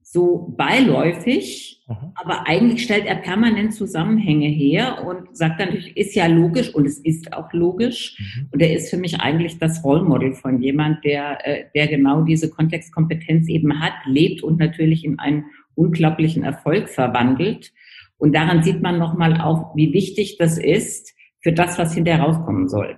so 0.00 0.54
beiläufig, 0.56 1.82
mhm. 1.88 2.12
aber 2.14 2.46
eigentlich 2.46 2.84
stellt 2.84 3.06
er 3.06 3.16
permanent 3.16 3.74
Zusammenhänge 3.74 4.46
her 4.46 5.04
und 5.04 5.36
sagt 5.36 5.58
dann 5.58 5.70
natürlich, 5.70 5.96
ist 5.96 6.14
ja 6.14 6.26
logisch 6.28 6.72
und 6.72 6.86
es 6.86 6.98
ist 6.98 7.32
auch 7.32 7.52
logisch. 7.52 8.16
Mhm. 8.18 8.48
Und 8.52 8.62
er 8.62 8.72
ist 8.72 8.90
für 8.90 8.96
mich 8.96 9.20
eigentlich 9.20 9.58
das 9.58 9.82
Rollmodel 9.82 10.34
von 10.34 10.62
jemand, 10.62 11.04
der, 11.04 11.44
äh, 11.44 11.64
der 11.74 11.88
genau 11.88 12.22
diese 12.22 12.48
Kontextkompetenz 12.48 13.48
eben 13.48 13.80
hat, 13.80 13.94
lebt 14.06 14.44
und 14.44 14.60
natürlich 14.60 15.04
in 15.04 15.18
einen 15.18 15.46
unglaublichen 15.74 16.44
Erfolg 16.44 16.88
verwandelt. 16.88 17.72
Und 18.16 18.36
daran 18.36 18.62
sieht 18.62 18.82
man 18.82 18.98
nochmal 18.98 19.40
auch, 19.40 19.74
wie 19.74 19.92
wichtig 19.92 20.38
das 20.38 20.58
ist, 20.58 21.13
für 21.44 21.52
das, 21.52 21.78
was 21.78 21.94
hinterher 21.94 22.24
rauskommen 22.24 22.68
soll. 22.68 22.96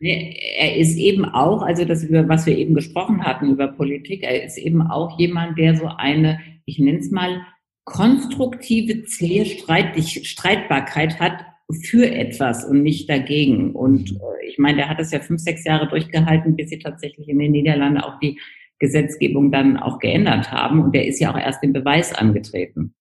Er 0.00 0.76
ist 0.76 0.98
eben 0.98 1.24
auch, 1.24 1.62
also 1.62 1.84
das, 1.84 2.02
über 2.02 2.28
was 2.28 2.46
wir 2.46 2.58
eben 2.58 2.74
gesprochen 2.74 3.24
hatten 3.24 3.50
über 3.50 3.68
Politik, 3.68 4.24
er 4.24 4.44
ist 4.44 4.58
eben 4.58 4.82
auch 4.82 5.18
jemand, 5.18 5.58
der 5.58 5.76
so 5.76 5.86
eine, 5.86 6.40
ich 6.64 6.78
nenne 6.78 6.98
es 6.98 7.10
mal, 7.10 7.42
konstruktive 7.84 9.06
Streitbarkeit 9.06 11.20
hat 11.20 11.44
für 11.84 12.10
etwas 12.10 12.64
und 12.64 12.82
nicht 12.82 13.08
dagegen. 13.08 13.74
Und 13.74 14.12
mhm. 14.12 14.16
äh, 14.16 14.48
ich 14.48 14.58
meine, 14.58 14.78
der 14.78 14.88
hat 14.88 15.00
es 15.00 15.12
ja 15.12 15.20
fünf, 15.20 15.40
sechs 15.40 15.64
Jahre 15.64 15.88
durchgehalten, 15.88 16.56
bis 16.56 16.70
sie 16.70 16.78
tatsächlich 16.78 17.28
in 17.28 17.38
den 17.38 17.52
Niederlanden 17.52 18.00
auch 18.00 18.18
die 18.18 18.38
Gesetzgebung 18.78 19.52
dann 19.52 19.76
auch 19.76 19.98
geändert 19.98 20.50
haben. 20.50 20.82
Und 20.82 20.94
der 20.94 21.06
ist 21.06 21.20
ja 21.20 21.32
auch 21.32 21.38
erst 21.38 21.62
den 21.62 21.72
Beweis 21.72 22.12
angetreten. 22.12 22.95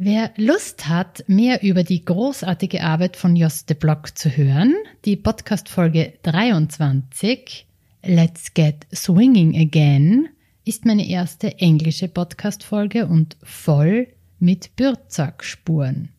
Wer 0.00 0.30
Lust 0.36 0.88
hat, 0.88 1.24
mehr 1.26 1.64
über 1.64 1.82
die 1.82 2.04
großartige 2.04 2.84
Arbeit 2.84 3.16
von 3.16 3.34
Joste 3.34 3.74
Block 3.74 4.16
zu 4.16 4.28
hören, 4.28 4.76
die 5.04 5.16
Podcast-Folge 5.16 6.12
23 6.22 7.66
Let's 8.04 8.54
Get 8.54 8.86
Swinging 8.94 9.56
Again 9.56 10.28
ist 10.64 10.86
meine 10.86 11.04
erste 11.04 11.58
englische 11.58 12.06
Podcast-Folge 12.06 13.08
und 13.08 13.36
voll 13.42 14.06
mit 14.38 14.76
Bürzak-Spuren. 14.76 16.10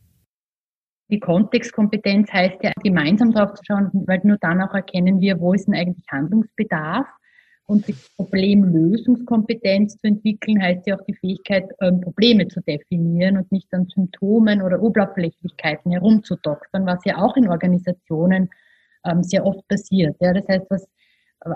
Die 1.09 1.21
Kontextkompetenz 1.21 2.33
heißt 2.33 2.61
ja, 2.61 2.73
gemeinsam 2.83 3.31
drauf 3.31 3.53
zu 3.53 3.63
schauen, 3.65 3.91
weil 3.93 4.19
nur 4.25 4.39
dann 4.41 4.61
auch 4.61 4.73
erkennen 4.73 5.21
wir, 5.21 5.39
wo 5.39 5.53
ist 5.53 5.67
denn 5.67 5.75
eigentlich 5.75 6.05
Handlungsbedarf 6.11 7.07
und 7.69 7.87
die 7.87 7.95
Problemlösungskompetenz 8.15 9.97
zu 9.99 10.07
entwickeln, 10.07 10.61
heißt 10.61 10.87
ja 10.87 10.95
auch 10.97 11.05
die 11.05 11.13
Fähigkeit, 11.13 11.65
ähm, 11.81 12.01
Probleme 12.01 12.47
zu 12.47 12.61
definieren 12.61 13.37
und 13.37 13.51
nicht 13.51 13.71
an 13.73 13.85
Symptomen 13.85 14.63
oder 14.63 14.81
Oberflächlichkeiten 14.81 15.91
herumzudoktern, 15.91 16.87
was 16.87 17.05
ja 17.05 17.17
auch 17.17 17.37
in 17.37 17.47
Organisationen 17.47 18.49
ähm, 19.05 19.21
sehr 19.21 19.45
oft 19.45 19.67
passiert. 19.67 20.15
Ja, 20.19 20.33
das 20.33 20.47
heißt, 20.47 20.65
was, 20.69 20.87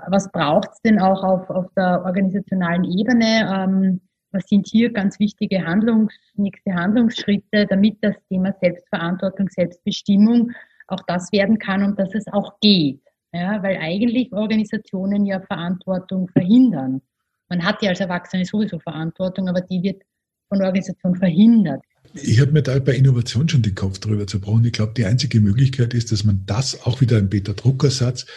was 0.08 0.32
braucht 0.32 0.70
es 0.74 0.82
denn 0.82 1.00
auch 1.00 1.24
auf, 1.24 1.50
auf 1.50 1.66
der 1.76 2.04
organisationalen 2.06 2.84
Ebene? 2.84 3.50
Ähm, 3.52 4.02
was 4.32 4.44
sind 4.48 4.68
hier 4.68 4.92
ganz 4.92 5.20
wichtige 5.20 5.66
Handlungs, 5.66 6.14
nächste 6.36 6.76
Handlungsschritte, 6.76 7.66
damit 7.68 7.98
das 8.02 8.16
Thema 8.30 8.54
Selbstverantwortung, 8.62 9.50
Selbstbestimmung 9.50 10.52
auch 10.88 11.02
das 11.08 11.32
werden 11.32 11.58
kann 11.58 11.84
und 11.84 11.98
dass 11.98 12.14
es 12.14 12.28
auch 12.28 12.60
geht. 12.60 13.03
Ja, 13.34 13.62
weil 13.64 13.78
eigentlich 13.78 14.32
Organisationen 14.32 15.26
ja 15.26 15.42
Verantwortung 15.42 16.30
verhindern. 16.30 17.02
Man 17.50 17.64
hat 17.64 17.82
ja 17.82 17.90
als 17.90 18.00
Erwachsene 18.00 18.46
sowieso 18.46 18.80
Verantwortung, 18.80 19.50
aber 19.50 19.62
die 19.62 19.82
wird 19.82 20.04
von 20.50 20.60
der 20.60 20.68
Organisation 20.68 21.16
verhindert. 21.16 21.82
Ich 22.14 22.40
habe 22.40 22.52
mir 22.52 22.62
da 22.62 22.78
bei 22.78 22.96
Innovation 22.96 23.50
schon 23.50 23.64
den 23.64 23.74
Kopf 23.74 23.98
drüber 23.98 24.28
zerbrochen. 24.28 24.66
Ich 24.66 24.74
glaube, 24.74 24.94
die 24.96 25.06
einzige 25.06 25.42
Möglichkeit 25.42 25.96
ist, 25.96 26.12
dass 26.12 26.24
man 26.24 26.44
das 26.46 26.86
auch 26.86 27.02
wieder 27.02 27.18
ein 27.18 27.30
Peter 27.30 27.54
Drucker-Satz, 27.54 28.28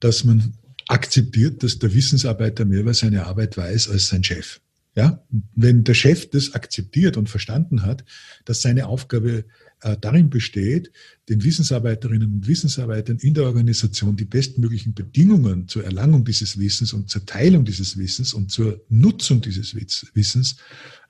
dass 0.00 0.24
man 0.24 0.52
akzeptiert, 0.88 1.62
dass 1.62 1.78
der 1.78 1.94
Wissensarbeiter 1.94 2.66
mehr 2.66 2.80
über 2.80 2.92
seine 2.92 3.24
Arbeit 3.24 3.56
weiß 3.56 3.88
als 3.88 4.08
sein 4.08 4.24
Chef. 4.24 4.60
Ja, 4.94 5.24
wenn 5.56 5.82
der 5.84 5.94
Chef 5.94 6.30
das 6.30 6.54
akzeptiert 6.54 7.16
und 7.16 7.28
verstanden 7.28 7.82
hat, 7.82 8.04
dass 8.44 8.62
seine 8.62 8.86
Aufgabe 8.86 9.44
äh, 9.84 9.96
darin 10.00 10.30
besteht, 10.30 10.90
den 11.28 11.44
Wissensarbeiterinnen 11.44 12.32
und 12.32 12.46
Wissensarbeitern 12.46 13.18
in 13.18 13.34
der 13.34 13.44
Organisation 13.44 14.16
die 14.16 14.24
bestmöglichen 14.24 14.94
Bedingungen 14.94 15.68
zur 15.68 15.84
Erlangung 15.84 16.24
dieses 16.24 16.58
Wissens 16.58 16.92
und 16.94 17.10
zur 17.10 17.26
Teilung 17.26 17.64
dieses 17.64 17.98
Wissens 17.98 18.32
und 18.32 18.50
zur 18.50 18.82
Nutzung 18.88 19.42
dieses 19.42 19.74
Wissens 19.74 20.56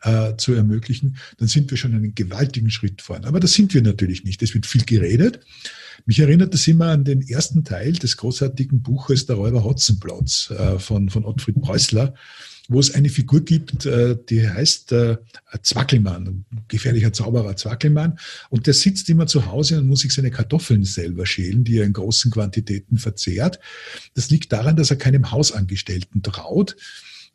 äh, 0.03 0.37
zu 0.37 0.55
ermöglichen, 0.55 1.17
dann 1.39 1.49
sind 1.49 1.71
wir 1.71 1.79
schon 1.79 1.95
einen 1.95 2.15
gewaltigen 2.15 2.71
Schritt 2.71 3.01
vorn. 3.01 3.25
Aber 3.25 3.39
das 3.39 3.53
sind 3.53 3.73
wir 3.75 3.83
natürlich 3.83 4.25
nicht. 4.25 4.43
Es 4.43 4.55
wird 4.55 4.67
viel 4.67 4.85
geredet. 4.85 5.41
Mich 6.05 6.19
erinnert 6.19 6.53
das 6.53 6.67
immer 6.67 6.89
an 6.89 7.05
den 7.05 7.23
ersten 7.23 7.63
Teil 7.65 7.93
des 7.93 8.17
großartigen 8.17 8.83
Buches 8.83 9.27
Der 9.27 9.37
Räuber 9.37 9.63
Hotzenplotz 9.63 10.51
äh, 10.51 10.79
von, 10.81 11.09
von 11.11 11.25
Ottfried 11.25 11.61
Preußler 11.61 12.15
wo 12.69 12.81
es 12.81 12.95
eine 12.95 13.09
Figur 13.09 13.45
gibt, 13.45 13.85
äh, 13.87 14.17
die 14.29 14.49
heißt 14.49 14.93
äh, 14.93 15.19
Zwackelmann, 15.63 16.45
gefährlicher 16.69 17.13
Zauberer 17.13 17.57
Zwackelmann. 17.57 18.19
Und 18.49 18.67
der 18.67 18.75
sitzt 18.75 19.09
immer 19.09 19.27
zu 19.27 19.47
Hause 19.47 19.79
und 19.79 19.87
muss 19.87 20.01
sich 20.01 20.15
seine 20.15 20.31
Kartoffeln 20.31 20.85
selber 20.85 21.27
schälen, 21.27 21.65
die 21.65 21.79
er 21.79 21.85
in 21.85 21.93
großen 21.93 22.31
Quantitäten 22.31 22.99
verzehrt. 22.99 23.59
Das 24.15 24.31
liegt 24.31 24.53
daran, 24.53 24.77
dass 24.77 24.91
er 24.91 24.97
keinem 24.97 25.31
Hausangestellten 25.31 26.23
traut 26.23 26.77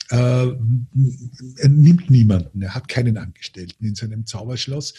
äh, 0.10 0.16
er 0.16 1.70
nimmt 1.70 2.10
niemanden, 2.10 2.62
er 2.62 2.74
hat 2.74 2.88
keinen 2.88 3.18
Angestellten 3.18 3.86
in 3.86 3.96
seinem 3.96 4.26
Zauberschloss, 4.26 4.94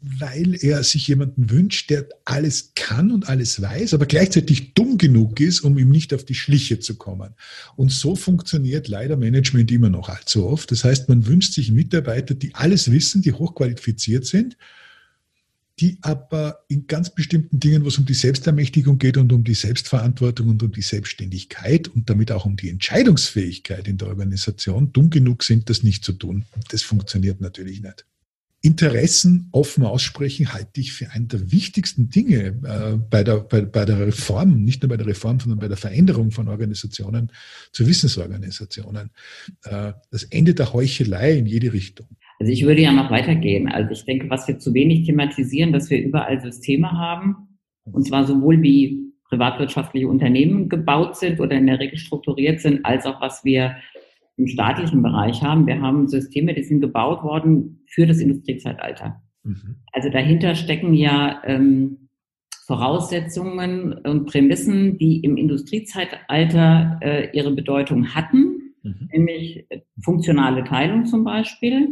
weil 0.00 0.56
er 0.62 0.84
sich 0.84 1.08
jemanden 1.08 1.50
wünscht, 1.50 1.90
der 1.90 2.08
alles 2.24 2.72
kann 2.74 3.10
und 3.10 3.28
alles 3.28 3.60
weiß, 3.60 3.94
aber 3.94 4.06
gleichzeitig 4.06 4.74
dumm 4.74 4.98
genug 4.98 5.40
ist, 5.40 5.60
um 5.60 5.76
ihm 5.78 5.90
nicht 5.90 6.14
auf 6.14 6.24
die 6.24 6.34
Schliche 6.34 6.78
zu 6.78 6.96
kommen. 6.96 7.34
Und 7.76 7.90
so 7.90 8.14
funktioniert 8.14 8.86
leider 8.86 9.16
Management 9.16 9.72
immer 9.72 9.90
noch 9.90 10.08
allzu 10.08 10.46
oft. 10.46 10.70
Das 10.70 10.84
heißt, 10.84 11.08
man 11.08 11.26
wünscht 11.26 11.54
sich 11.54 11.72
Mitarbeiter, 11.72 12.34
die 12.34 12.54
alles 12.54 12.90
wissen, 12.90 13.22
die 13.22 13.32
hochqualifiziert 13.32 14.26
sind 14.26 14.56
die 15.80 15.98
aber 16.02 16.64
in 16.68 16.86
ganz 16.86 17.10
bestimmten 17.10 17.58
Dingen, 17.58 17.84
wo 17.84 17.88
es 17.88 17.98
um 17.98 18.06
die 18.06 18.14
Selbstermächtigung 18.14 18.98
geht 18.98 19.16
und 19.16 19.32
um 19.32 19.42
die 19.42 19.54
Selbstverantwortung 19.54 20.48
und 20.48 20.62
um 20.62 20.70
die 20.70 20.82
Selbstständigkeit 20.82 21.88
und 21.88 22.08
damit 22.08 22.30
auch 22.30 22.44
um 22.44 22.56
die 22.56 22.70
Entscheidungsfähigkeit 22.70 23.88
in 23.88 23.98
der 23.98 24.08
Organisation 24.08 24.92
dumm 24.92 25.10
genug 25.10 25.42
sind, 25.42 25.68
das 25.70 25.82
nicht 25.82 26.04
zu 26.04 26.12
tun. 26.12 26.44
Das 26.70 26.82
funktioniert 26.82 27.40
natürlich 27.40 27.80
nicht. 27.82 28.06
Interessen 28.64 29.48
offen 29.52 29.84
aussprechen 29.84 30.54
halte 30.54 30.80
ich 30.80 30.94
für 30.94 31.10
einen 31.10 31.28
der 31.28 31.52
wichtigsten 31.52 32.08
Dinge 32.08 32.56
äh, 32.64 32.96
bei, 32.96 33.22
der, 33.22 33.40
bei, 33.40 33.60
bei 33.60 33.84
der 33.84 34.06
Reform, 34.06 34.64
nicht 34.64 34.82
nur 34.82 34.88
bei 34.88 34.96
der 34.96 35.06
Reform, 35.06 35.38
sondern 35.38 35.58
bei 35.58 35.68
der 35.68 35.76
Veränderung 35.76 36.30
von 36.30 36.48
Organisationen 36.48 37.30
zu 37.72 37.86
Wissensorganisationen. 37.86 39.10
Äh, 39.64 39.92
das 40.10 40.24
Ende 40.24 40.54
der 40.54 40.72
Heuchelei 40.72 41.36
in 41.36 41.44
jede 41.44 41.74
Richtung. 41.74 42.06
Also 42.40 42.52
ich 42.52 42.64
würde 42.64 42.82
ja 42.82 42.92
noch 42.92 43.10
weitergehen. 43.10 43.68
Also 43.68 43.92
ich 43.92 44.04
denke, 44.04 44.28
was 44.30 44.48
wir 44.48 44.58
zu 44.58 44.74
wenig 44.74 45.06
thematisieren, 45.06 45.72
dass 45.72 45.90
wir 45.90 46.02
überall 46.02 46.40
Systeme 46.40 46.92
haben, 46.92 47.58
und 47.84 48.06
zwar 48.06 48.24
sowohl 48.24 48.62
wie 48.62 49.12
privatwirtschaftliche 49.28 50.08
Unternehmen 50.08 50.68
gebaut 50.68 51.16
sind 51.16 51.40
oder 51.40 51.56
in 51.56 51.66
der 51.66 51.80
Regel 51.80 51.98
strukturiert 51.98 52.60
sind, 52.60 52.84
als 52.84 53.06
auch 53.06 53.20
was 53.20 53.44
wir 53.44 53.76
im 54.36 54.46
staatlichen 54.46 55.02
Bereich 55.02 55.42
haben. 55.42 55.66
Wir 55.66 55.80
haben 55.80 56.08
Systeme, 56.08 56.54
die 56.54 56.64
sind 56.64 56.80
gebaut 56.80 57.22
worden 57.22 57.84
für 57.86 58.06
das 58.06 58.18
Industriezeitalter. 58.18 59.22
Mhm. 59.44 59.76
Also 59.92 60.08
dahinter 60.10 60.54
stecken 60.54 60.94
ja 60.94 61.42
ähm, 61.44 62.08
Voraussetzungen 62.66 63.92
und 63.92 64.26
Prämissen, 64.26 64.98
die 64.98 65.20
im 65.20 65.36
Industriezeitalter 65.36 66.98
äh, 67.02 67.30
ihre 67.36 67.52
Bedeutung 67.52 68.14
hatten, 68.14 68.74
mhm. 68.82 69.08
nämlich 69.12 69.66
funktionale 70.02 70.64
Teilung 70.64 71.04
zum 71.04 71.24
Beispiel 71.24 71.88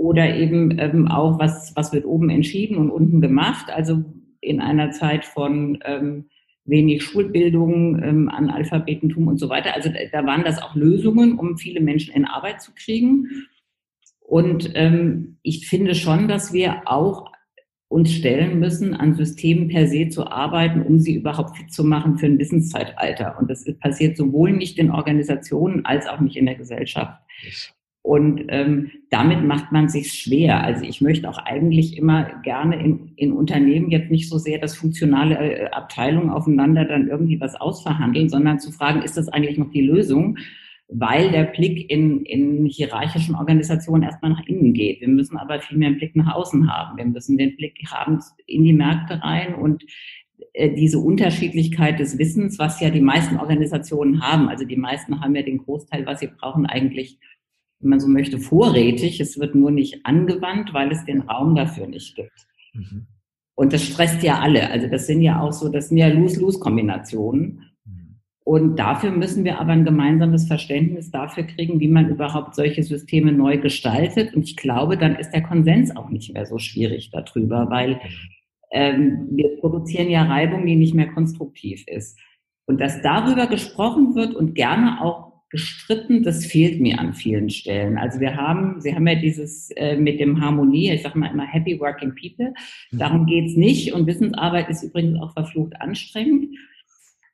oder 0.00 0.34
eben 0.34 0.78
ähm, 0.78 1.08
auch, 1.08 1.38
was, 1.38 1.76
was 1.76 1.92
wird 1.92 2.06
oben 2.06 2.30
entschieden 2.30 2.78
und 2.78 2.90
unten 2.90 3.20
gemacht. 3.20 3.70
Also 3.70 4.02
in 4.40 4.58
einer 4.62 4.92
Zeit 4.92 5.26
von 5.26 5.78
ähm, 5.84 6.30
wenig 6.64 7.02
Schulbildung, 7.02 8.02
ähm, 8.02 8.30
Analphabetentum 8.30 9.28
und 9.28 9.36
so 9.36 9.50
weiter. 9.50 9.74
Also 9.74 9.90
da 10.10 10.24
waren 10.24 10.42
das 10.42 10.62
auch 10.62 10.74
Lösungen, 10.74 11.38
um 11.38 11.58
viele 11.58 11.82
Menschen 11.82 12.14
in 12.14 12.24
Arbeit 12.24 12.62
zu 12.62 12.72
kriegen. 12.74 13.28
Und 14.20 14.70
ähm, 14.74 15.36
ich 15.42 15.68
finde 15.68 15.94
schon, 15.94 16.28
dass 16.28 16.54
wir 16.54 16.82
auch 16.86 17.30
uns 17.88 18.10
stellen 18.10 18.58
müssen, 18.58 18.94
an 18.94 19.14
Systemen 19.16 19.68
per 19.68 19.86
se 19.86 20.08
zu 20.08 20.26
arbeiten, 20.26 20.80
um 20.80 20.98
sie 20.98 21.16
überhaupt 21.16 21.58
fit 21.58 21.70
zu 21.70 21.84
machen 21.84 22.16
für 22.16 22.26
ein 22.26 22.38
Wissenszeitalter. 22.38 23.36
Und 23.38 23.50
das 23.50 23.66
passiert 23.80 24.16
sowohl 24.16 24.52
nicht 24.52 24.78
in 24.78 24.90
Organisationen 24.90 25.84
als 25.84 26.06
auch 26.06 26.20
nicht 26.20 26.36
in 26.36 26.46
der 26.46 26.54
Gesellschaft. 26.54 27.20
Und 28.02 28.44
ähm, 28.48 28.90
damit 29.10 29.44
macht 29.44 29.72
man 29.72 29.90
sich 29.90 30.12
schwer. 30.12 30.64
Also 30.64 30.84
ich 30.84 31.02
möchte 31.02 31.28
auch 31.28 31.38
eigentlich 31.38 31.98
immer 31.98 32.30
gerne 32.42 32.82
in, 32.82 33.12
in 33.16 33.32
Unternehmen 33.32 33.90
jetzt 33.90 34.10
nicht 34.10 34.28
so 34.28 34.38
sehr, 34.38 34.58
dass 34.58 34.76
funktionale 34.76 35.36
äh, 35.36 35.70
Abteilungen 35.70 36.30
aufeinander 36.30 36.86
dann 36.86 37.08
irgendwie 37.08 37.40
was 37.40 37.56
ausverhandeln, 37.56 38.30
sondern 38.30 38.58
zu 38.58 38.72
fragen, 38.72 39.02
ist 39.02 39.18
das 39.18 39.28
eigentlich 39.28 39.58
noch 39.58 39.70
die 39.70 39.82
Lösung? 39.82 40.38
Weil 40.88 41.30
der 41.30 41.44
Blick 41.44 41.90
in, 41.90 42.24
in 42.24 42.64
hierarchischen 42.64 43.34
Organisationen 43.34 44.02
erstmal 44.02 44.32
nach 44.32 44.46
innen 44.46 44.72
geht. 44.72 45.02
Wir 45.02 45.08
müssen 45.08 45.36
aber 45.36 45.60
viel 45.60 45.76
mehr 45.76 45.88
einen 45.88 45.98
Blick 45.98 46.16
nach 46.16 46.34
außen 46.34 46.72
haben. 46.72 46.96
Wir 46.96 47.04
müssen 47.04 47.36
den 47.36 47.54
Blick 47.56 47.78
haben 47.90 48.18
in 48.46 48.64
die 48.64 48.72
Märkte 48.72 49.22
rein 49.22 49.54
und 49.54 49.84
äh, 50.54 50.74
diese 50.74 50.98
Unterschiedlichkeit 50.98 52.00
des 52.00 52.18
Wissens, 52.18 52.58
was 52.58 52.80
ja 52.80 52.88
die 52.88 53.02
meisten 53.02 53.36
Organisationen 53.36 54.22
haben. 54.22 54.48
Also 54.48 54.64
die 54.64 54.76
meisten 54.76 55.20
haben 55.20 55.36
ja 55.36 55.42
den 55.42 55.58
Großteil, 55.58 56.06
was 56.06 56.20
sie 56.20 56.28
brauchen, 56.28 56.64
eigentlich 56.64 57.18
wenn 57.80 57.90
man 57.90 58.00
so 58.00 58.08
möchte, 58.08 58.38
vorrätig. 58.38 59.20
Es 59.20 59.38
wird 59.38 59.54
nur 59.54 59.70
nicht 59.70 60.04
angewandt, 60.04 60.72
weil 60.72 60.92
es 60.92 61.04
den 61.04 61.22
Raum 61.22 61.54
dafür 61.54 61.86
nicht 61.86 62.14
gibt. 62.14 62.46
Mhm. 62.74 63.06
Und 63.54 63.72
das 63.72 63.84
stresst 63.84 64.22
ja 64.22 64.38
alle. 64.38 64.70
Also 64.70 64.88
das 64.88 65.06
sind 65.06 65.22
ja 65.22 65.40
auch 65.40 65.52
so, 65.52 65.68
das 65.68 65.88
sind 65.88 65.98
ja 65.98 66.08
Lose-Lose-Kombinationen. 66.08 67.62
Mhm. 67.84 68.20
Und 68.44 68.76
dafür 68.76 69.10
müssen 69.10 69.44
wir 69.44 69.58
aber 69.58 69.72
ein 69.72 69.84
gemeinsames 69.84 70.46
Verständnis 70.46 71.10
dafür 71.10 71.44
kriegen, 71.44 71.80
wie 71.80 71.88
man 71.88 72.08
überhaupt 72.08 72.54
solche 72.54 72.82
Systeme 72.82 73.32
neu 73.32 73.58
gestaltet. 73.58 74.34
Und 74.34 74.42
ich 74.42 74.56
glaube, 74.56 74.96
dann 74.96 75.16
ist 75.16 75.30
der 75.30 75.42
Konsens 75.42 75.94
auch 75.96 76.10
nicht 76.10 76.32
mehr 76.32 76.46
so 76.46 76.58
schwierig 76.58 77.10
darüber, 77.10 77.68
weil 77.70 78.00
ähm, 78.72 79.28
wir 79.32 79.56
produzieren 79.58 80.10
ja 80.10 80.22
Reibung, 80.22 80.64
die 80.66 80.76
nicht 80.76 80.94
mehr 80.94 81.08
konstruktiv 81.12 81.84
ist. 81.86 82.18
Und 82.66 82.80
dass 82.80 83.02
darüber 83.02 83.46
gesprochen 83.46 84.14
wird 84.14 84.34
und 84.34 84.54
gerne 84.54 85.02
auch 85.02 85.29
gestritten, 85.50 86.22
das 86.22 86.46
fehlt 86.46 86.80
mir 86.80 87.00
an 87.00 87.12
vielen 87.12 87.50
Stellen. 87.50 87.98
Also 87.98 88.20
wir 88.20 88.36
haben, 88.36 88.80
Sie 88.80 88.94
haben 88.94 89.06
ja 89.06 89.16
dieses 89.16 89.70
äh, 89.72 89.96
mit 89.96 90.20
dem 90.20 90.40
Harmonie, 90.40 90.92
ich 90.92 91.02
sage 91.02 91.18
mal 91.18 91.30
immer 91.30 91.44
Happy 91.44 91.78
Working 91.80 92.14
People, 92.14 92.54
mhm. 92.92 92.98
darum 92.98 93.26
geht's 93.26 93.56
nicht 93.56 93.92
und 93.92 94.06
Wissensarbeit 94.06 94.68
ist 94.68 94.84
übrigens 94.84 95.20
auch 95.20 95.32
verflucht 95.32 95.74
anstrengend, 95.80 96.56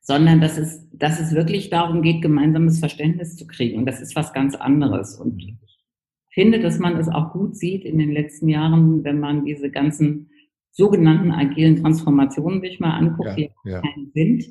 sondern 0.00 0.40
dass 0.40 0.56
es, 0.56 0.88
dass 0.92 1.20
es 1.20 1.34
wirklich 1.34 1.68
darum 1.68 2.00
geht, 2.00 2.22
gemeinsames 2.22 2.78
Verständnis 2.78 3.36
zu 3.36 3.46
kriegen 3.46 3.78
und 3.78 3.86
das 3.86 4.00
ist 4.00 4.16
was 4.16 4.32
ganz 4.32 4.54
anderes 4.54 5.20
und 5.20 5.38
ich 5.38 5.54
finde, 6.30 6.60
dass 6.60 6.78
man 6.78 6.96
es 6.96 7.08
auch 7.08 7.32
gut 7.32 7.56
sieht 7.56 7.84
in 7.84 7.98
den 7.98 8.12
letzten 8.12 8.48
Jahren, 8.48 9.04
wenn 9.04 9.20
man 9.20 9.44
diese 9.44 9.70
ganzen 9.70 10.30
sogenannten 10.70 11.32
agilen 11.32 11.76
Transformationen 11.76 12.60
sich 12.60 12.80
mal 12.80 12.96
anguckt, 12.96 13.38
ja, 13.38 13.48
die 13.64 13.70
ja. 13.70 13.82
sind, 14.14 14.44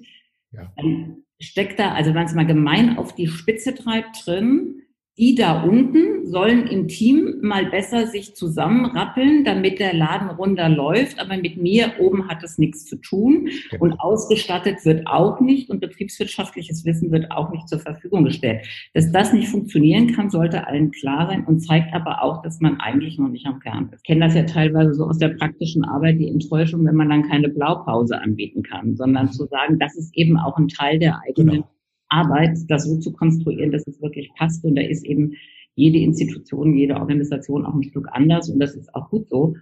ja. 0.55 0.71
dann 0.75 1.17
steckt 1.39 1.79
da, 1.79 1.93
also 1.93 2.13
wenn 2.13 2.25
es 2.25 2.33
mal 2.33 2.45
gemein 2.45 2.97
auf 2.97 3.13
die 3.13 3.27
Spitze 3.27 3.75
treibt, 3.75 4.25
drin, 4.25 4.81
die 5.17 5.35
da 5.35 5.63
unten 5.63 6.27
sollen 6.27 6.67
im 6.67 6.87
Team 6.89 7.35
mal 7.41 7.67
besser 7.67 8.07
sich 8.07 8.35
zusammenrappeln, 8.35 9.45
damit 9.45 9.79
der 9.79 9.93
Laden 9.93 10.29
runter 10.29 10.67
läuft. 10.67 11.19
Aber 11.19 11.37
mit 11.37 11.55
mir 11.57 11.93
oben 11.99 12.27
hat 12.27 12.43
es 12.43 12.57
nichts 12.57 12.85
zu 12.85 12.97
tun. 12.97 13.49
Genau. 13.71 13.83
Und 13.83 13.99
ausgestattet 13.99 14.83
wird 14.83 15.07
auch 15.07 15.39
nicht 15.39 15.69
und 15.69 15.79
betriebswirtschaftliches 15.79 16.83
Wissen 16.83 17.11
wird 17.11 17.31
auch 17.31 17.51
nicht 17.51 17.69
zur 17.69 17.79
Verfügung 17.79 18.25
gestellt. 18.25 18.65
Dass 18.93 19.11
das 19.11 19.31
nicht 19.31 19.47
funktionieren 19.47 20.13
kann, 20.13 20.29
sollte 20.29 20.67
allen 20.67 20.91
klar 20.91 21.27
sein 21.27 21.45
und 21.45 21.59
zeigt 21.59 21.93
aber 21.93 22.21
auch, 22.21 22.41
dass 22.41 22.59
man 22.59 22.79
eigentlich 22.81 23.17
noch 23.17 23.29
nicht 23.29 23.45
am 23.45 23.59
Kern 23.59 23.89
ist. 23.93 24.01
Ich 24.01 24.07
kenne 24.07 24.25
das 24.25 24.35
ja 24.35 24.43
teilweise 24.43 24.93
so 24.93 25.05
aus 25.05 25.17
der 25.17 25.29
praktischen 25.29 25.85
Arbeit, 25.85 26.19
die 26.19 26.27
Enttäuschung, 26.27 26.85
wenn 26.85 26.95
man 26.95 27.09
dann 27.09 27.29
keine 27.29 27.47
Blaupause 27.47 28.19
anbieten 28.19 28.63
kann, 28.63 28.95
sondern 28.97 29.31
zu 29.31 29.45
sagen, 29.45 29.79
das 29.79 29.95
ist 29.95 30.15
eben 30.17 30.37
auch 30.37 30.57
ein 30.57 30.67
Teil 30.67 30.99
der 30.99 31.21
eigenen 31.25 31.61
genau 31.61 31.74
Arbeit, 32.09 32.57
das 32.67 32.85
so 32.85 32.97
zu 32.97 33.11
konstruieren, 33.13 33.71
dass 33.71 33.87
es 33.87 34.01
wirklich 34.01 34.31
passt. 34.37 34.63
Und 34.63 34.75
da 34.75 34.81
ist 34.81 35.05
eben 35.05 35.33
jede 35.75 35.99
Institution, 35.99 36.75
jede 36.75 36.95
Organisation 36.95 37.65
auch 37.65 37.73
ein 37.73 37.83
Stück 37.83 38.07
anders 38.11 38.49
und 38.49 38.59
das 38.59 38.75
ist 38.75 38.93
auch 38.95 39.09
gut 39.09 39.27
so. 39.29 39.55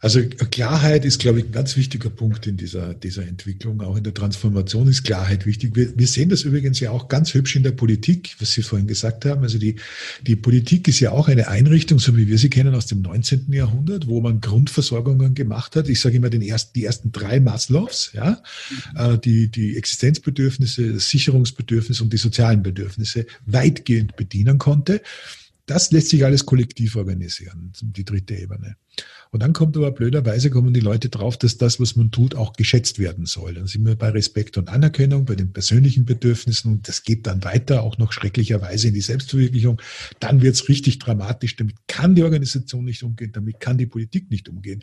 Also 0.00 0.22
Klarheit 0.52 1.04
ist, 1.04 1.18
glaube 1.18 1.40
ich, 1.40 1.46
ein 1.46 1.52
ganz 1.52 1.76
wichtiger 1.76 2.08
Punkt 2.08 2.46
in 2.46 2.56
dieser, 2.56 2.94
dieser 2.94 3.26
Entwicklung. 3.26 3.80
Auch 3.80 3.96
in 3.96 4.04
der 4.04 4.14
Transformation 4.14 4.86
ist 4.86 5.02
Klarheit 5.02 5.44
wichtig. 5.44 5.74
Wir, 5.74 5.98
wir 5.98 6.06
sehen 6.06 6.28
das 6.28 6.42
übrigens 6.42 6.78
ja 6.78 6.92
auch 6.92 7.08
ganz 7.08 7.34
hübsch 7.34 7.56
in 7.56 7.64
der 7.64 7.72
Politik, 7.72 8.36
was 8.38 8.52
Sie 8.52 8.62
vorhin 8.62 8.86
gesagt 8.86 9.24
haben. 9.24 9.42
Also 9.42 9.58
die, 9.58 9.74
die 10.22 10.36
Politik 10.36 10.86
ist 10.86 11.00
ja 11.00 11.10
auch 11.10 11.26
eine 11.26 11.48
Einrichtung, 11.48 11.98
so 11.98 12.16
wie 12.16 12.28
wir 12.28 12.38
sie 12.38 12.48
kennen, 12.48 12.76
aus 12.76 12.86
dem 12.86 13.02
19. 13.02 13.52
Jahrhundert, 13.52 14.06
wo 14.06 14.20
man 14.20 14.40
Grundversorgungen 14.40 15.34
gemacht 15.34 15.74
hat. 15.74 15.88
Ich 15.88 15.98
sage 15.98 16.16
immer 16.16 16.30
den 16.30 16.42
ersten, 16.42 16.74
die 16.74 16.84
ersten 16.84 17.10
drei 17.10 17.40
Maslows, 17.40 18.12
ja, 18.14 18.40
mhm. 18.94 19.20
die, 19.22 19.48
die 19.48 19.76
Existenzbedürfnisse, 19.76 20.92
das 20.92 21.10
Sicherungsbedürfnis 21.10 22.00
und 22.00 22.12
die 22.12 22.18
sozialen 22.18 22.62
Bedürfnisse 22.62 23.26
weitgehend 23.46 24.14
bedienen 24.14 24.58
konnte. 24.58 25.02
Das 25.68 25.90
lässt 25.90 26.08
sich 26.08 26.24
alles 26.24 26.46
kollektiv 26.46 26.96
organisieren, 26.96 27.72
die 27.82 28.04
dritte 28.04 28.34
Ebene. 28.34 28.76
Und 29.30 29.42
dann 29.42 29.52
kommt 29.52 29.76
aber 29.76 29.90
blöderweise 29.90 30.48
kommen 30.48 30.72
die 30.72 30.80
Leute 30.80 31.10
drauf, 31.10 31.36
dass 31.36 31.58
das, 31.58 31.78
was 31.78 31.94
man 31.94 32.10
tut, 32.10 32.34
auch 32.34 32.54
geschätzt 32.54 32.98
werden 32.98 33.26
soll. 33.26 33.52
Dann 33.52 33.66
sind 33.66 33.84
wir 33.84 33.94
bei 33.94 34.08
Respekt 34.08 34.56
und 34.56 34.70
Anerkennung, 34.70 35.26
bei 35.26 35.34
den 35.34 35.52
persönlichen 35.52 36.06
Bedürfnissen 36.06 36.72
und 36.72 36.88
das 36.88 37.02
geht 37.02 37.26
dann 37.26 37.44
weiter, 37.44 37.82
auch 37.82 37.98
noch 37.98 38.12
schrecklicherweise 38.12 38.88
in 38.88 38.94
die 38.94 39.02
Selbstverwirklichung. 39.02 39.80
Dann 40.20 40.40
wird 40.40 40.54
es 40.54 40.70
richtig 40.70 41.00
dramatisch. 41.00 41.56
Damit 41.56 41.76
kann 41.86 42.14
die 42.14 42.22
Organisation 42.22 42.86
nicht 42.86 43.02
umgehen, 43.02 43.32
damit 43.32 43.60
kann 43.60 43.76
die 43.76 43.86
Politik 43.86 44.30
nicht 44.30 44.48
umgehen 44.48 44.82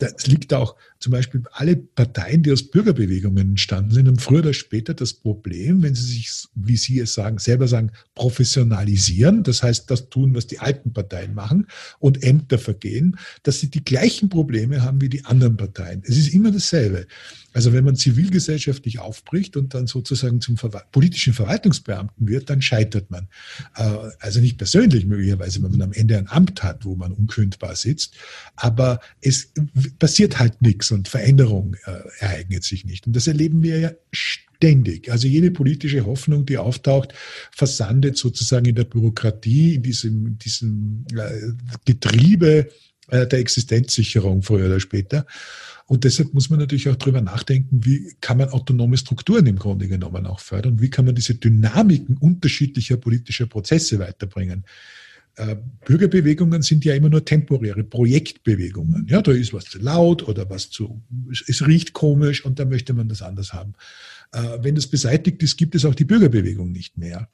das 0.00 0.26
liegt 0.26 0.52
auch 0.54 0.76
zum 1.00 1.12
Beispiel 1.12 1.42
alle 1.52 1.76
Parteien, 1.76 2.42
die 2.42 2.52
aus 2.52 2.62
Bürgerbewegungen 2.62 3.50
entstanden 3.50 3.90
sind, 3.90 4.06
haben 4.06 4.18
früher 4.18 4.40
oder 4.40 4.52
später 4.52 4.92
das 4.92 5.14
Problem, 5.14 5.82
wenn 5.82 5.94
sie 5.94 6.04
sich, 6.04 6.30
wie 6.54 6.76
Sie 6.76 7.00
es 7.00 7.14
sagen, 7.14 7.38
selber 7.38 7.68
sagen, 7.68 7.90
professionalisieren, 8.14 9.42
das 9.42 9.62
heißt, 9.62 9.90
das 9.90 10.10
tun, 10.10 10.34
was 10.34 10.46
die 10.46 10.58
alten 10.58 10.92
Parteien 10.92 11.34
machen 11.34 11.66
und 12.00 12.22
Ämter 12.22 12.58
vergehen, 12.58 13.16
dass 13.42 13.60
sie 13.60 13.70
die 13.70 13.82
gleichen 13.82 14.28
Probleme 14.28 14.82
haben 14.82 15.00
wie 15.00 15.08
die 15.08 15.24
anderen 15.24 15.56
Parteien. 15.56 16.02
Es 16.04 16.18
ist 16.18 16.34
immer 16.34 16.50
dasselbe. 16.50 17.06
Also 17.52 17.72
wenn 17.72 17.84
man 17.84 17.96
zivilgesellschaftlich 17.96 19.00
aufbricht 19.00 19.56
und 19.56 19.74
dann 19.74 19.86
sozusagen 19.86 20.40
zum 20.40 20.56
Ver 20.56 20.70
politischen 20.92 21.32
Verwaltungsbeamten 21.32 22.28
wird, 22.28 22.48
dann 22.48 22.62
scheitert 22.62 23.10
man. 23.10 23.26
Äh, 23.74 24.10
also 24.20 24.40
nicht 24.40 24.58
persönlich 24.58 25.06
möglicherweise, 25.06 25.62
wenn 25.62 25.72
man 25.72 25.82
am 25.82 25.92
Ende 25.92 26.16
ein 26.16 26.28
Amt 26.28 26.62
hat, 26.62 26.84
wo 26.84 26.94
man 26.94 27.12
unkündbar 27.12 27.74
sitzt, 27.74 28.14
aber 28.54 29.00
es 29.20 29.52
passiert 29.98 30.38
halt 30.38 30.62
nichts 30.62 30.89
und 30.92 31.08
Veränderung 31.08 31.76
äh, 31.84 32.00
ereignet 32.18 32.64
sich 32.64 32.84
nicht. 32.84 33.06
Und 33.06 33.14
das 33.16 33.26
erleben 33.26 33.62
wir 33.62 33.78
ja 33.78 33.90
ständig. 34.12 35.10
Also 35.10 35.26
jede 35.26 35.50
politische 35.50 36.06
Hoffnung, 36.06 36.46
die 36.46 36.58
auftaucht, 36.58 37.14
versandet 37.50 38.16
sozusagen 38.16 38.66
in 38.66 38.74
der 38.74 38.84
Bürokratie, 38.84 39.74
in 39.74 39.82
diesem, 39.82 40.38
diesem 40.38 41.04
äh, 41.14 41.52
Getriebe 41.84 42.68
der 43.12 43.40
Existenzsicherung 43.40 44.42
früher 44.42 44.66
oder 44.66 44.78
später. 44.78 45.26
Und 45.90 46.04
deshalb 46.04 46.32
muss 46.34 46.50
man 46.50 46.60
natürlich 46.60 46.88
auch 46.88 46.94
darüber 46.94 47.20
nachdenken, 47.20 47.84
wie 47.84 48.14
kann 48.20 48.38
man 48.38 48.50
autonome 48.50 48.96
Strukturen 48.96 49.44
im 49.46 49.58
Grunde 49.58 49.88
genommen 49.88 50.24
auch 50.24 50.38
fördern? 50.38 50.80
Wie 50.80 50.88
kann 50.88 51.04
man 51.04 51.16
diese 51.16 51.34
Dynamiken 51.34 52.16
unterschiedlicher 52.16 52.96
politischer 52.96 53.46
Prozesse 53.46 53.98
weiterbringen? 53.98 54.64
Äh, 55.36 55.56
Bürgerbewegungen 55.84 56.62
sind 56.62 56.84
ja 56.84 56.94
immer 56.94 57.08
nur 57.08 57.24
temporäre 57.24 57.84
Projektbewegungen. 57.84 59.06
Ja, 59.08 59.22
da 59.22 59.32
ist 59.32 59.52
was 59.52 59.64
zu 59.64 59.78
laut 59.78 60.26
oder 60.26 60.50
was 60.50 60.70
zu, 60.70 61.02
es 61.30 61.66
riecht 61.66 61.92
komisch 61.92 62.44
und 62.44 62.58
da 62.58 62.64
möchte 62.64 62.92
man 62.92 63.08
das 63.08 63.22
anders 63.22 63.52
haben. 63.52 63.74
Äh, 64.32 64.58
wenn 64.62 64.74
das 64.74 64.86
beseitigt 64.86 65.42
ist, 65.42 65.56
gibt 65.56 65.74
es 65.74 65.84
auch 65.84 65.94
die 65.94 66.04
Bürgerbewegung 66.04 66.70
nicht 66.70 66.96
mehr. 66.98 67.28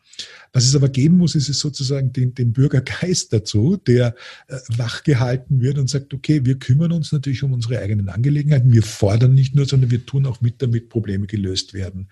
Was 0.52 0.64
es 0.64 0.74
aber 0.74 0.88
geben 0.88 1.18
muss, 1.18 1.34
ist 1.34 1.48
es 1.48 1.58
sozusagen 1.58 2.12
den, 2.12 2.34
den 2.34 2.52
Bürgergeist 2.52 3.32
dazu, 3.32 3.76
der 3.76 4.14
äh, 4.48 4.58
wachgehalten 4.76 5.60
wird 5.60 5.78
und 5.78 5.90
sagt, 5.90 6.14
okay, 6.14 6.44
wir 6.44 6.58
kümmern 6.58 6.92
uns 6.92 7.12
natürlich 7.12 7.42
um 7.42 7.52
unsere 7.52 7.80
eigenen 7.80 8.08
Angelegenheiten. 8.08 8.72
Wir 8.72 8.82
fordern 8.82 9.34
nicht 9.34 9.54
nur, 9.54 9.66
sondern 9.66 9.90
wir 9.90 10.06
tun 10.06 10.26
auch 10.26 10.40
mit, 10.40 10.62
damit 10.62 10.88
Probleme 10.88 11.26
gelöst 11.26 11.74
werden. 11.74 12.08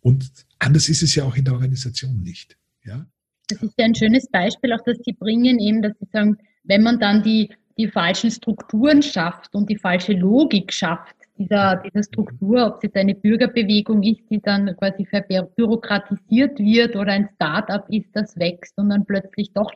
Und 0.00 0.30
anders 0.58 0.88
ist 0.88 1.02
es 1.02 1.14
ja 1.14 1.24
auch 1.24 1.36
in 1.36 1.44
der 1.44 1.54
Organisation 1.54 2.22
nicht. 2.22 2.58
Ja? 2.84 3.06
Das 3.48 3.62
ist 3.62 3.74
ja 3.78 3.86
ein 3.86 3.94
schönes 3.94 4.28
Beispiel, 4.28 4.72
auch 4.72 4.82
das 4.84 4.98
Sie 5.04 5.12
bringen, 5.12 5.58
eben, 5.58 5.80
dass 5.80 5.98
Sie 5.98 6.06
sagen, 6.12 6.36
wenn 6.64 6.82
man 6.82 7.00
dann 7.00 7.22
die, 7.22 7.50
die 7.78 7.88
falschen 7.88 8.30
Strukturen 8.30 9.02
schafft 9.02 9.54
und 9.54 9.70
die 9.70 9.78
falsche 9.78 10.12
Logik 10.12 10.72
schafft, 10.72 11.16
dieser, 11.38 11.76
dieser 11.76 12.02
Struktur, 12.02 12.66
ob 12.66 12.76
es 12.76 12.82
jetzt 12.82 12.96
eine 12.96 13.14
Bürgerbewegung 13.14 14.02
ist, 14.02 14.28
die 14.28 14.40
dann 14.40 14.76
quasi 14.76 15.06
verbürokratisiert 15.06 16.58
wird 16.58 16.96
oder 16.96 17.12
ein 17.12 17.28
Start-up 17.36 17.86
ist, 17.90 18.10
das 18.12 18.36
wächst 18.36 18.76
und 18.76 18.90
dann 18.90 19.06
plötzlich 19.06 19.52
doch 19.52 19.70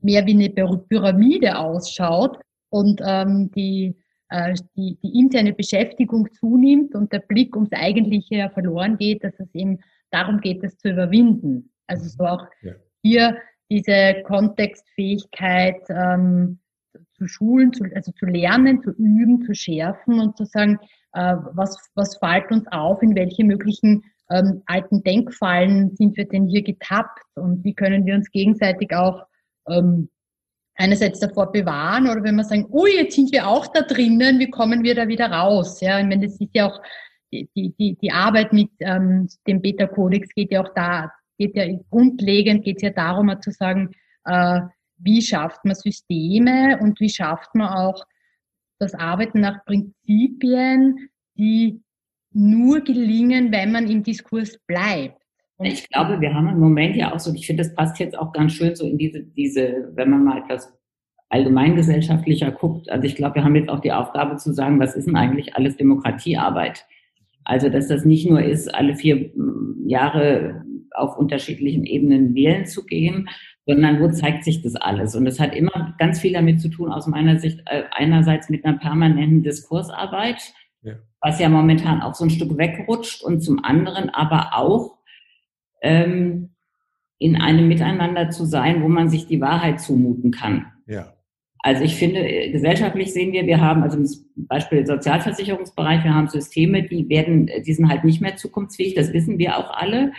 mehr 0.00 0.26
wie 0.26 0.32
eine 0.32 0.48
Pyramide 0.50 1.58
ausschaut 1.58 2.38
und 2.70 3.00
ähm, 3.04 3.50
die, 3.54 3.94
äh, 4.30 4.54
die, 4.76 4.98
die 5.02 5.18
interne 5.18 5.52
Beschäftigung 5.52 6.28
zunimmt 6.32 6.94
und 6.94 7.12
der 7.12 7.20
Blick 7.20 7.54
ums 7.54 7.72
Eigentliche 7.72 8.50
verloren 8.52 8.96
geht, 8.96 9.22
dass 9.22 9.38
es 9.38 9.54
eben 9.54 9.78
darum 10.10 10.40
geht, 10.40 10.64
das 10.64 10.76
zu 10.78 10.88
überwinden. 10.88 11.70
Also 11.86 12.08
so 12.08 12.24
auch 12.24 12.46
ja. 12.62 12.72
Hier 13.02 13.36
diese 13.70 14.22
Kontextfähigkeit 14.24 15.82
ähm, 15.88 16.58
zu 17.14 17.26
schulen, 17.26 17.72
zu, 17.72 17.84
also 17.94 18.12
zu 18.12 18.26
lernen, 18.26 18.82
zu 18.82 18.90
üben, 18.90 19.42
zu 19.44 19.54
schärfen 19.54 20.20
und 20.20 20.36
zu 20.36 20.44
sagen, 20.44 20.78
äh, 21.12 21.36
was, 21.52 21.76
was 21.94 22.16
fällt 22.16 22.50
uns 22.50 22.66
auf, 22.70 23.02
in 23.02 23.14
welche 23.14 23.44
möglichen 23.44 24.04
ähm, 24.30 24.62
alten 24.66 25.02
Denkfallen 25.02 25.94
sind 25.96 26.16
wir 26.16 26.26
denn 26.26 26.46
hier 26.46 26.62
getappt 26.62 27.20
und 27.34 27.64
wie 27.64 27.74
können 27.74 28.06
wir 28.06 28.14
uns 28.14 28.30
gegenseitig 28.30 28.94
auch 28.94 29.24
ähm, 29.68 30.08
einerseits 30.76 31.20
davor 31.20 31.52
bewahren 31.52 32.08
oder 32.08 32.22
wenn 32.24 32.36
wir 32.36 32.44
sagen, 32.44 32.66
oh, 32.70 32.86
jetzt 32.86 33.14
sind 33.14 33.32
wir 33.32 33.46
auch 33.46 33.66
da 33.68 33.82
drinnen, 33.82 34.38
wie 34.38 34.50
kommen 34.50 34.82
wir 34.82 34.94
da 34.94 35.06
wieder 35.08 35.30
raus? 35.30 35.80
Ja, 35.80 35.98
ich 35.98 36.06
meine, 36.06 36.26
das 36.26 36.40
ist 36.40 36.54
ja 36.54 36.70
auch 36.70 36.80
die, 37.32 37.48
die, 37.54 37.96
die 37.96 38.10
Arbeit 38.10 38.52
mit 38.52 38.70
ähm, 38.80 39.28
dem 39.46 39.62
Beta-Kodex 39.62 40.30
geht 40.34 40.50
ja 40.50 40.62
auch 40.62 40.74
da, 40.74 41.10
geht 41.38 41.56
ja 41.56 41.64
grundlegend 41.90 42.64
geht 42.64 42.82
ja 42.82 42.90
darum, 42.90 43.32
zu 43.40 43.50
sagen, 43.50 43.90
äh, 44.24 44.60
wie 44.98 45.22
schafft 45.22 45.64
man 45.64 45.74
Systeme 45.74 46.78
und 46.80 47.00
wie 47.00 47.10
schafft 47.10 47.54
man 47.54 47.68
auch 47.68 48.04
das 48.78 48.94
Arbeiten 48.94 49.40
nach 49.40 49.64
Prinzipien, 49.64 51.08
die 51.36 51.80
nur 52.32 52.80
gelingen, 52.80 53.52
wenn 53.52 53.72
man 53.72 53.88
im 53.88 54.02
Diskurs 54.02 54.58
bleibt. 54.66 55.20
Und 55.56 55.66
ich 55.66 55.88
glaube, 55.88 56.20
wir 56.20 56.34
haben 56.34 56.48
im 56.48 56.58
Moment 56.58 56.96
ja 56.96 57.12
auch 57.12 57.20
so, 57.20 57.32
ich 57.32 57.46
finde, 57.46 57.62
das 57.62 57.74
passt 57.74 57.98
jetzt 58.00 58.18
auch 58.18 58.32
ganz 58.32 58.52
schön 58.52 58.74
so 58.74 58.86
in 58.86 58.98
diese, 58.98 59.22
diese, 59.22 59.90
wenn 59.94 60.10
man 60.10 60.24
mal 60.24 60.38
etwas 60.38 60.72
allgemeingesellschaftlicher 61.28 62.50
guckt. 62.50 62.90
Also 62.90 63.06
ich 63.06 63.16
glaube, 63.16 63.36
wir 63.36 63.44
haben 63.44 63.56
jetzt 63.56 63.68
auch 63.68 63.80
die 63.80 63.92
Aufgabe 63.92 64.36
zu 64.36 64.52
sagen, 64.52 64.80
was 64.80 64.96
ist 64.96 65.06
denn 65.06 65.16
eigentlich 65.16 65.54
alles 65.56 65.76
Demokratiearbeit? 65.76 66.84
Also, 67.44 67.68
dass 67.68 67.88
das 67.88 68.04
nicht 68.04 68.28
nur 68.28 68.42
ist, 68.42 68.72
alle 68.74 68.94
vier 68.94 69.30
Jahre 69.86 70.64
auf 70.94 71.16
unterschiedlichen 71.16 71.84
Ebenen 71.84 72.34
wählen 72.34 72.66
zu 72.66 72.84
gehen, 72.84 73.28
sondern 73.66 74.00
wo 74.00 74.10
zeigt 74.10 74.44
sich 74.44 74.62
das 74.62 74.74
alles? 74.76 75.14
Und 75.14 75.24
das 75.24 75.38
hat 75.38 75.54
immer 75.54 75.94
ganz 75.98 76.20
viel 76.20 76.32
damit 76.32 76.60
zu 76.60 76.68
tun, 76.68 76.90
aus 76.90 77.06
meiner 77.06 77.38
Sicht, 77.38 77.60
äh, 77.66 77.84
einerseits 77.92 78.48
mit 78.48 78.64
einer 78.64 78.78
permanenten 78.78 79.42
Diskursarbeit, 79.42 80.52
ja. 80.82 80.94
was 81.20 81.38
ja 81.38 81.48
momentan 81.48 82.02
auch 82.02 82.14
so 82.14 82.24
ein 82.24 82.30
Stück 82.30 82.56
wegrutscht 82.56 83.22
und 83.22 83.40
zum 83.40 83.64
anderen 83.64 84.10
aber 84.10 84.50
auch 84.54 84.98
ähm, 85.80 86.50
in 87.18 87.36
einem 87.36 87.68
Miteinander 87.68 88.30
zu 88.30 88.44
sein, 88.44 88.82
wo 88.82 88.88
man 88.88 89.08
sich 89.08 89.26
die 89.26 89.40
Wahrheit 89.40 89.80
zumuten 89.80 90.32
kann. 90.32 90.66
Ja. 90.86 91.12
Also 91.64 91.84
ich 91.84 91.94
finde, 91.94 92.50
gesellschaftlich 92.50 93.12
sehen 93.12 93.32
wir, 93.32 93.46
wir 93.46 93.60
haben 93.60 93.84
also 93.84 94.02
zum 94.02 94.26
Beispiel 94.34 94.84
Sozialversicherungsbereich, 94.84 96.02
wir 96.02 96.12
haben 96.12 96.26
Systeme, 96.26 96.82
die 96.82 97.08
werden, 97.08 97.48
die 97.64 97.72
sind 97.72 97.88
halt 97.88 98.02
nicht 98.02 98.20
mehr 98.20 98.34
zukunftsfähig, 98.34 98.94
das 98.94 99.12
wissen 99.12 99.38
wir 99.38 99.56
auch 99.56 99.70
alle. 99.70 100.12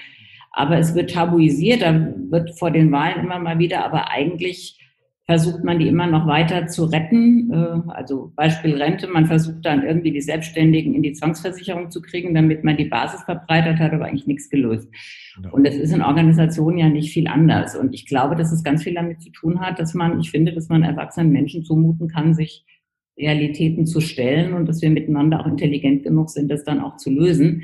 Aber 0.53 0.77
es 0.77 0.95
wird 0.95 1.11
tabuisiert, 1.11 1.81
da 1.81 2.13
wird 2.29 2.57
vor 2.57 2.71
den 2.71 2.91
Wahlen 2.91 3.25
immer 3.25 3.39
mal 3.39 3.59
wieder, 3.59 3.83
aber 3.83 4.11
eigentlich 4.11 4.79
versucht 5.25 5.63
man 5.63 5.79
die 5.79 5.87
immer 5.87 6.05
noch 6.05 6.27
weiter 6.27 6.67
zu 6.67 6.85
retten. 6.85 7.51
Äh, 7.51 7.91
also 7.91 8.31
Beispiel 8.35 8.75
Rente, 8.75 9.07
man 9.07 9.25
versucht 9.25 9.65
dann 9.65 9.83
irgendwie 9.83 10.11
die 10.11 10.21
Selbstständigen 10.21 10.93
in 10.93 11.01
die 11.01 11.13
Zwangsversicherung 11.13 11.91
zu 11.91 12.01
kriegen, 12.01 12.33
damit 12.33 12.63
man 12.63 12.77
die 12.77 12.85
Basis 12.85 13.23
verbreitert 13.23 13.79
hat, 13.79 13.93
aber 13.93 14.05
eigentlich 14.05 14.27
nichts 14.27 14.49
gelöst. 14.49 14.89
Ja. 15.41 15.49
Und 15.49 15.65
das 15.65 15.75
ist 15.75 15.93
in 15.93 16.01
Organisationen 16.01 16.77
ja 16.77 16.89
nicht 16.89 17.13
viel 17.13 17.27
anders. 17.27 17.75
Und 17.75 17.93
ich 17.93 18.05
glaube, 18.05 18.35
dass 18.35 18.51
es 18.51 18.63
ganz 18.63 18.83
viel 18.83 18.95
damit 18.95 19.21
zu 19.21 19.31
tun 19.31 19.61
hat, 19.61 19.79
dass 19.79 19.93
man, 19.93 20.19
ich 20.19 20.29
finde, 20.29 20.53
dass 20.53 20.69
man 20.69 20.83
erwachsenen 20.83 21.31
Menschen 21.31 21.63
zumuten 21.63 22.09
kann, 22.09 22.33
sich 22.33 22.65
Realitäten 23.17 23.85
zu 23.85 24.01
stellen 24.01 24.53
und 24.53 24.67
dass 24.67 24.81
wir 24.81 24.89
miteinander 24.89 25.39
auch 25.39 25.47
intelligent 25.47 26.03
genug 26.03 26.29
sind, 26.29 26.49
das 26.51 26.63
dann 26.63 26.81
auch 26.81 26.97
zu 26.97 27.11
lösen. 27.11 27.63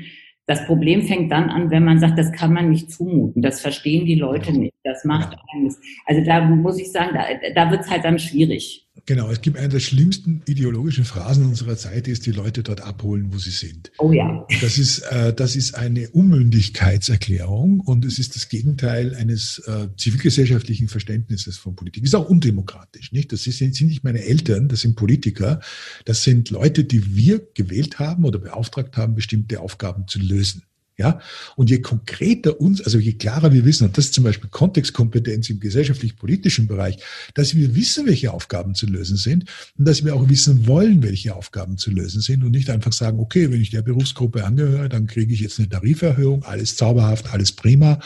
Das 0.50 0.66
Problem 0.66 1.02
fängt 1.02 1.30
dann 1.30 1.48
an, 1.48 1.70
wenn 1.70 1.84
man 1.84 2.00
sagt, 2.00 2.18
das 2.18 2.32
kann 2.32 2.52
man 2.52 2.70
nicht 2.70 2.90
zumuten. 2.90 3.40
Das 3.40 3.60
verstehen 3.60 4.04
die 4.04 4.16
Leute 4.16 4.50
nicht. 4.50 4.74
Das 4.82 5.04
macht 5.04 5.38
Angst. 5.54 5.78
Also 6.06 6.24
da 6.24 6.40
muss 6.40 6.80
ich 6.80 6.90
sagen, 6.90 7.10
da, 7.14 7.22
da 7.54 7.70
wird 7.70 7.82
es 7.82 7.88
halt 7.88 8.04
dann 8.04 8.18
schwierig. 8.18 8.84
Genau, 9.10 9.28
es 9.28 9.40
gibt 9.40 9.56
eine 9.56 9.68
der 9.68 9.80
schlimmsten 9.80 10.40
ideologischen 10.46 11.04
Phrasen 11.04 11.44
unserer 11.44 11.76
Zeit, 11.76 12.06
ist 12.06 12.26
die 12.26 12.30
Leute 12.30 12.62
dort 12.62 12.82
abholen, 12.82 13.32
wo 13.32 13.38
sie 13.38 13.50
sind. 13.50 13.90
Oh 13.98 14.12
ja. 14.12 14.46
Das 14.60 14.78
ist, 14.78 15.00
äh, 15.00 15.34
das 15.34 15.56
ist 15.56 15.74
eine 15.74 16.08
Unmündigkeitserklärung 16.10 17.80
und 17.80 18.04
es 18.04 18.20
ist 18.20 18.36
das 18.36 18.48
Gegenteil 18.48 19.16
eines 19.16 19.58
äh, 19.66 19.88
zivilgesellschaftlichen 19.96 20.86
Verständnisses 20.86 21.58
von 21.58 21.74
Politik. 21.74 22.04
Ist 22.04 22.14
auch 22.14 22.28
undemokratisch, 22.30 23.10
nicht? 23.10 23.32
Das 23.32 23.42
sind, 23.42 23.74
sind 23.74 23.88
nicht 23.88 24.04
meine 24.04 24.22
Eltern, 24.22 24.68
das 24.68 24.82
sind 24.82 24.94
Politiker, 24.94 25.58
das 26.04 26.22
sind 26.22 26.50
Leute, 26.50 26.84
die 26.84 27.16
wir 27.16 27.44
gewählt 27.54 27.98
haben 27.98 28.24
oder 28.24 28.38
beauftragt 28.38 28.96
haben, 28.96 29.16
bestimmte 29.16 29.58
Aufgaben 29.58 30.06
zu 30.06 30.20
lösen. 30.20 30.62
Ja? 31.00 31.18
Und 31.56 31.70
je 31.70 31.80
konkreter 31.80 32.60
uns, 32.60 32.82
also 32.82 32.98
je 32.98 33.14
klarer 33.14 33.54
wir 33.54 33.64
wissen, 33.64 33.86
und 33.86 33.96
das 33.96 34.04
ist 34.06 34.14
zum 34.14 34.24
Beispiel 34.24 34.50
Kontextkompetenz 34.50 35.48
im 35.48 35.58
gesellschaftlich-politischen 35.58 36.66
Bereich, 36.66 36.98
dass 37.32 37.54
wir 37.54 37.74
wissen, 37.74 38.06
welche 38.06 38.34
Aufgaben 38.34 38.74
zu 38.74 38.84
lösen 38.86 39.16
sind 39.16 39.46
und 39.78 39.88
dass 39.88 40.04
wir 40.04 40.14
auch 40.14 40.28
wissen 40.28 40.66
wollen, 40.66 41.02
welche 41.02 41.34
Aufgaben 41.34 41.78
zu 41.78 41.90
lösen 41.90 42.20
sind 42.20 42.44
und 42.44 42.50
nicht 42.50 42.68
einfach 42.68 42.92
sagen, 42.92 43.18
okay, 43.18 43.50
wenn 43.50 43.62
ich 43.62 43.70
der 43.70 43.80
Berufsgruppe 43.80 44.44
angehöre, 44.44 44.90
dann 44.90 45.06
kriege 45.06 45.32
ich 45.32 45.40
jetzt 45.40 45.58
eine 45.58 45.70
Tariferhöhung, 45.70 46.42
alles 46.44 46.76
zauberhaft, 46.76 47.32
alles 47.32 47.52
prima. 47.52 47.98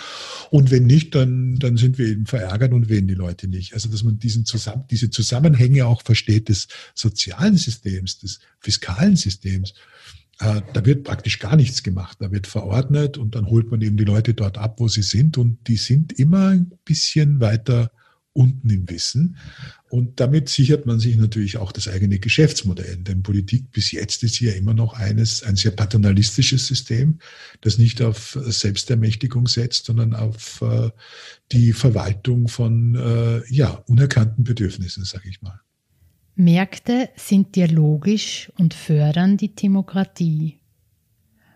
Und 0.51 0.71
wenn 0.71 0.87
nicht, 0.87 1.17
dann, 1.17 1.57
dann 1.57 1.77
sind 1.77 1.99
wir 1.99 2.07
eben 2.07 2.27
verärgert 2.27 2.73
und 2.73 2.89
wählen 2.89 3.09
die 3.09 3.15
Leute 3.15 3.49
nicht. 3.49 3.75
Also, 3.75 3.89
dass 3.89 4.05
man 4.05 4.21
diesen 4.21 4.45
zusammen, 4.45 4.85
diese 4.89 5.11
Zusammenhänge 5.11 5.87
auch 5.87 6.03
versteht 6.03 6.49
des 6.49 6.69
sozialen 6.95 7.57
Systems, 7.57 8.21
des 8.21 8.39
fiskalen 8.61 9.17
Systems 9.17 9.75
da 10.39 10.85
wird 10.85 11.05
praktisch 11.05 11.39
gar 11.39 11.57
nichts 11.57 11.83
gemacht. 11.83 12.19
Da 12.21 12.33
wird 12.33 12.47
verordnet 12.47 13.19
und 13.19 13.35
dann 13.35 13.47
holt 13.47 13.71
man 13.71 13.81
eben 13.83 13.97
die 13.97 14.05
Leute 14.05 14.35
dort 14.35 14.59
ab, 14.59 14.81
wo 14.81 14.89
sie 14.89 15.03
sind. 15.03 15.39
Und 15.39 15.59
die 15.69 15.77
sind 15.77 16.13
immer 16.19 16.49
ein 16.49 16.73
bisschen 16.85 17.41
weiter 17.41 17.91
unten 18.35 18.69
im 18.69 18.91
Wissen. 18.91 19.37
Und 19.89 20.19
damit 20.19 20.49
sichert 20.49 20.87
man 20.87 20.99
sich 20.99 21.17
natürlich 21.17 21.57
auch 21.57 21.71
das 21.71 21.87
eigene 21.87 22.19
Geschäftsmodell. 22.19 22.97
Denn 22.97 23.23
Politik 23.23 23.71
bis 23.71 23.93
jetzt 23.93 24.25
ist 24.25 24.41
ja 24.41 24.53
immer 24.53 24.75
noch 24.75 24.95
eines, 24.95 25.45
ein 25.45 25.55
sehr 25.55 25.71
paternalistisches 25.71 26.67
System, 26.67 27.21
das 27.61 27.79
nicht 27.79 28.03
auf 28.03 28.37
Selbstermächtigung 28.45 29.47
setzt, 29.47 29.87
sondern 29.87 30.15
auf 30.15 30.61
äh, 30.63 30.91
die 31.53 31.73
Verwaltung 31.73 32.49
von 32.49 32.97
äh, 32.97 33.43
ja, 33.55 33.71
unerkannten 33.87 34.43
Bedürfnissen, 34.43 35.05
sage 35.05 35.29
ich 35.29 35.41
mal. 35.41 35.61
Märkte 36.37 37.11
sind 37.15 37.55
dialogisch 37.55 38.51
und 38.59 38.75
fördern 38.75 39.37
die 39.37 39.55
Demokratie. 39.55 40.59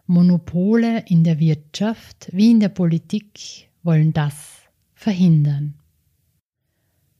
Monopole 0.07 1.05
in 1.09 1.25
der 1.25 1.41
Wirtschaft 1.41 2.29
wie 2.33 2.53
in 2.53 2.61
der 2.61 2.69
Politik 2.69 3.69
wollen 3.83 4.13
das 4.13 4.69
verhindern. 4.95 5.75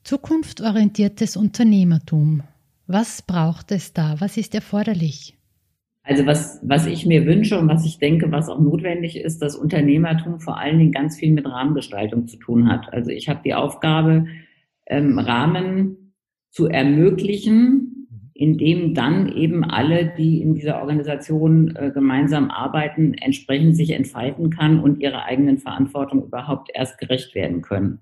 Zukunftsorientiertes 0.05 1.37
Unternehmertum. 1.37 2.45
Was 2.87 3.23
braucht 3.23 3.73
es 3.73 3.93
da? 3.93 4.15
Was 4.21 4.37
ist 4.37 4.55
erforderlich? 4.55 5.37
Also 6.05 6.27
was, 6.27 6.61
was 6.63 6.87
ich 6.87 7.05
mir 7.05 7.27
wünsche 7.27 7.59
und 7.59 7.69
was 7.69 7.85
ich 7.85 7.99
denke, 7.99 8.31
was 8.31 8.49
auch 8.49 8.61
notwendig 8.61 9.17
ist, 9.17 9.43
dass 9.43 9.57
Unternehmertum 9.57 10.39
vor 10.41 10.59
allen 10.59 10.79
Dingen 10.79 10.93
ganz 10.93 11.17
viel 11.17 11.33
mit 11.33 11.45
Rahmengestaltung 11.45 12.29
zu 12.29 12.37
tun 12.37 12.71
hat. 12.71 12.91
Also 12.93 13.11
ich 13.11 13.29
habe 13.29 13.41
die 13.45 13.55
Aufgabe, 13.55 14.27
ähm, 14.87 15.19
Rahmen 15.19 16.08
zu 16.51 16.67
ermöglichen, 16.67 17.99
indem 18.35 18.95
dann 18.95 19.33
eben 19.33 19.65
alle, 19.65 20.13
die 20.17 20.41
in 20.41 20.55
dieser 20.55 20.81
Organisation 20.81 21.75
äh, 21.75 21.91
gemeinsam 21.93 22.51
arbeiten, 22.51 23.15
entsprechend 23.15 23.77
sich 23.77 23.91
entfalten 23.91 24.51
kann 24.51 24.79
und 24.79 25.01
ihrer 25.01 25.25
eigenen 25.25 25.59
Verantwortung 25.59 26.25
überhaupt 26.25 26.71
erst 26.73 26.99
gerecht 26.99 27.35
werden 27.35 27.63
können. 27.63 28.01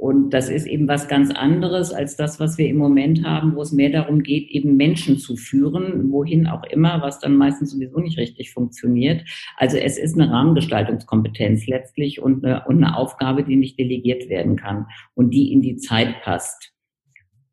Und 0.00 0.30
das 0.30 0.48
ist 0.48 0.66
eben 0.66 0.88
was 0.88 1.08
ganz 1.08 1.30
anderes 1.30 1.92
als 1.92 2.16
das, 2.16 2.40
was 2.40 2.56
wir 2.56 2.66
im 2.68 2.78
Moment 2.78 3.22
haben, 3.22 3.54
wo 3.54 3.60
es 3.60 3.70
mehr 3.70 3.90
darum 3.90 4.22
geht, 4.22 4.48
eben 4.48 4.78
Menschen 4.78 5.18
zu 5.18 5.36
führen, 5.36 6.10
wohin 6.10 6.46
auch 6.46 6.64
immer, 6.64 7.02
was 7.02 7.18
dann 7.20 7.36
meistens 7.36 7.72
sowieso 7.72 8.00
nicht 8.00 8.16
richtig 8.16 8.50
funktioniert. 8.50 9.22
Also 9.58 9.76
es 9.76 9.98
ist 9.98 10.18
eine 10.18 10.32
Rahmengestaltungskompetenz 10.32 11.66
letztlich 11.66 12.22
und 12.22 12.42
eine, 12.42 12.64
und 12.64 12.82
eine 12.82 12.96
Aufgabe, 12.96 13.44
die 13.44 13.56
nicht 13.56 13.78
delegiert 13.78 14.30
werden 14.30 14.56
kann 14.56 14.86
und 15.14 15.34
die 15.34 15.52
in 15.52 15.60
die 15.60 15.76
Zeit 15.76 16.22
passt. 16.22 16.72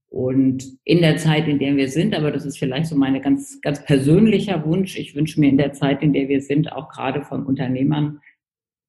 Und 0.10 0.64
in 0.86 1.01
der 1.01 1.18
Zeit, 1.18 1.47
in 1.47 1.60
der 1.60 1.76
wir 1.76 1.89
sind, 1.89 2.16
aber 2.16 2.32
das 2.32 2.45
ist 2.45 2.58
vielleicht 2.58 2.88
so 2.88 2.95
mein 2.95 3.22
ganz, 3.22 3.60
ganz 3.62 3.84
persönlicher 3.84 4.66
Wunsch, 4.66 4.97
ich 4.97 5.16
wünsche 5.16 5.39
mir 5.39 5.49
in 5.49 5.58
der 5.58 5.74
Zeit, 5.74 6.01
in 6.01 6.14
der 6.14 6.30
wir 6.30 6.41
sind, 6.41 6.72
auch 6.72 6.89
gerade 6.89 7.24
von 7.24 7.45
Unternehmern 7.45 8.20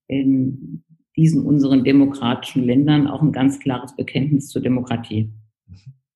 in 0.06 0.84
diesen 1.16 1.44
unseren 1.44 1.82
demokratischen 1.82 2.62
Ländern 2.62 3.08
auch 3.08 3.20
ein 3.20 3.32
ganz 3.32 3.58
klares 3.58 3.96
Bekenntnis 3.96 4.48
zur 4.48 4.62
Demokratie. 4.62 5.32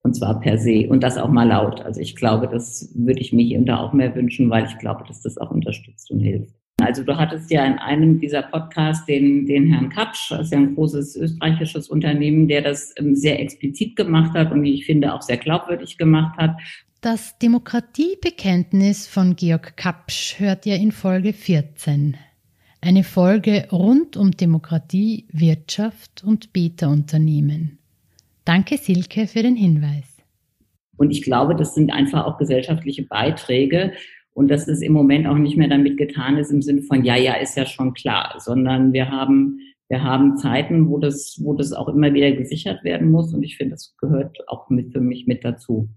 Und 0.05 0.15
zwar 0.15 0.41
per 0.41 0.59
se. 0.59 0.89
Und 0.89 1.03
das 1.03 1.19
auch 1.19 1.29
mal 1.29 1.49
laut. 1.49 1.81
Also 1.81 2.01
ich 2.01 2.17
glaube, 2.17 2.49
das 2.49 2.93
würde 2.95 3.21
ich 3.21 3.33
mir 3.33 3.45
hier 3.45 3.61
da 3.63 3.79
auch 3.79 3.93
mehr 3.93 4.15
wünschen, 4.15 4.51
weil 4.51 4.67
ich 4.67 4.79
glaube, 4.79 5.05
dass 5.07 5.23
das 5.23 5.39
auch 5.39 5.51
unterstützt 5.51 6.11
und 6.11 6.21
hilft. 6.21 6.62
Also 6.83 7.03
du 7.05 7.17
hattest 7.17 7.51
ja 7.51 7.65
in 7.65 7.79
einem 7.79 8.19
dieser 8.19 8.43
Podcasts 8.43 9.07
den, 9.07 9.47
den 9.47 9.73
Herrn 9.73 9.89
Kapsch, 9.89 10.31
das 10.31 10.47
ist 10.47 10.53
ja 10.53 10.59
ein 10.59 10.75
großes 10.75 11.17
österreichisches 11.17 11.89
Unternehmen, 11.89 12.49
der 12.49 12.63
das 12.63 12.93
ähm, 12.99 13.15
sehr 13.15 13.41
explizit 13.41 13.97
gemacht 13.97 14.35
hat 14.35 14.53
und 14.53 14.65
ich 14.65 14.87
finde 14.87 15.15
auch 15.15 15.23
sehr 15.23 15.39
glaubwürdig 15.39 15.99
gemacht 15.99 16.37
hat. 16.37 16.57
Das 17.01 17.39
Demokratiebekenntnis 17.39 19.09
von 19.09 19.35
Georg 19.35 19.77
Kapsch 19.77 20.39
hört 20.39 20.67
ihr 20.67 20.77
in 20.77 20.93
Folge 20.93 21.33
14. 21.33 22.17
Eine 22.81 23.05
Folge 23.05 23.69
rund 23.71 24.17
um 24.17 24.33
Demokratie, 24.33 25.27
Wirtschaft 25.33 26.23
und 26.25 26.53
Beta-Unternehmen. 26.53 27.79
Danke 28.45 28.77
Silke 28.77 29.27
für 29.27 29.43
den 29.43 29.57
Hinweis. 29.57 30.17
Und 30.97 31.11
ich 31.11 31.23
glaube, 31.23 31.55
das 31.57 31.75
sind 31.75 31.93
einfach 31.93 32.27
auch 32.27 32.39
gesellschaftliche 32.39 33.03
Beiträge, 33.05 33.93
und 34.35 34.51
dass 34.51 34.69
es 34.69 34.81
im 34.81 34.93
Moment 34.93 35.27
auch 35.27 35.37
nicht 35.37 35.57
mehr 35.57 35.69
damit 35.69 35.99
getan 35.99 36.39
ist 36.39 36.51
im 36.51 36.63
Sinne 36.63 36.83
von, 36.83 37.05
ja, 37.05 37.17
ja, 37.17 37.35
ist 37.35 37.57
ja 37.57 37.67
schon 37.67 37.93
klar, 37.93 38.37
sondern 38.39 38.93
wir 38.93 39.11
haben, 39.11 39.59
wir 39.89 40.03
haben 40.03 40.37
Zeiten, 40.37 40.89
wo 40.89 40.99
das, 40.99 41.39
wo 41.43 41.53
das 41.55 41.73
auch 41.73 41.89
immer 41.89 42.15
wieder 42.15 42.33
gesichert 42.33 42.83
werden 42.83 43.11
muss. 43.11 43.35
Und 43.35 43.43
ich 43.43 43.57
finde, 43.57 43.73
das 43.73 43.95
gehört 44.01 44.39
auch 44.49 44.71
mit 44.71 44.93
für 44.93 45.01
mich 45.01 45.27
mit 45.27 45.45
dazu. 45.45 45.89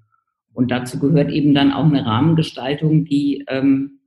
Und 0.54 0.70
dazu 0.70 1.00
gehört 1.00 1.32
eben 1.32 1.54
dann 1.54 1.72
auch 1.72 1.86
eine 1.86 2.06
Rahmengestaltung, 2.06 3.06
die, 3.06 3.46
ähm, 3.48 4.00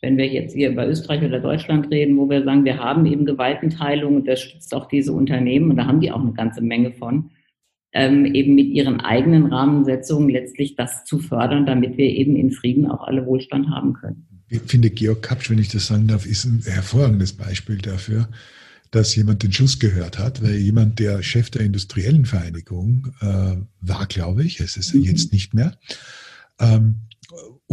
wenn 0.00 0.18
wir 0.18 0.26
jetzt 0.26 0.54
hier 0.54 0.70
über 0.70 0.86
Österreich 0.86 1.24
oder 1.24 1.40
Deutschland 1.40 1.90
reden, 1.90 2.16
wo 2.16 2.28
wir 2.28 2.44
sagen, 2.44 2.64
wir 2.64 2.78
haben 2.78 3.06
eben 3.06 3.24
Gewaltenteilung 3.24 4.16
und 4.16 4.28
das 4.28 4.40
stützt 4.40 4.74
auch 4.74 4.86
diese 4.86 5.12
Unternehmen 5.12 5.70
und 5.70 5.76
da 5.76 5.86
haben 5.86 6.00
die 6.00 6.12
auch 6.12 6.20
eine 6.20 6.32
ganze 6.32 6.62
Menge 6.62 6.92
von 6.92 7.30
ähm, 7.94 8.26
eben 8.26 8.54
mit 8.54 8.66
ihren 8.66 9.00
eigenen 9.00 9.46
Rahmensetzungen 9.46 10.28
letztlich 10.28 10.74
das 10.74 11.04
zu 11.04 11.20
fördern, 11.20 11.64
damit 11.64 11.96
wir 11.96 12.06
eben 12.06 12.36
in 12.36 12.50
Frieden 12.50 12.90
auch 12.90 13.06
alle 13.06 13.24
Wohlstand 13.24 13.70
haben 13.70 13.94
können. 13.94 14.26
Ich 14.48 14.60
finde, 14.62 14.90
Georg 14.90 15.22
Kapsch, 15.22 15.48
wenn 15.50 15.58
ich 15.58 15.68
das 15.68 15.86
sagen 15.86 16.08
darf, 16.08 16.26
ist 16.26 16.44
ein 16.44 16.60
hervorragendes 16.64 17.32
Beispiel 17.32 17.78
dafür, 17.78 18.28
dass 18.90 19.16
jemand 19.16 19.42
den 19.42 19.52
Schuss 19.52 19.78
gehört 19.78 20.18
hat, 20.18 20.42
weil 20.42 20.56
jemand, 20.56 20.98
der 20.98 21.22
Chef 21.22 21.50
der 21.50 21.62
industriellen 21.62 22.26
Vereinigung 22.26 23.08
äh, 23.20 23.56
war, 23.80 24.06
glaube 24.06 24.44
ich, 24.44 24.60
es 24.60 24.76
ist 24.76 24.94
mhm. 24.94 25.02
jetzt 25.02 25.32
nicht 25.32 25.54
mehr, 25.54 25.76
ähm, 26.60 26.96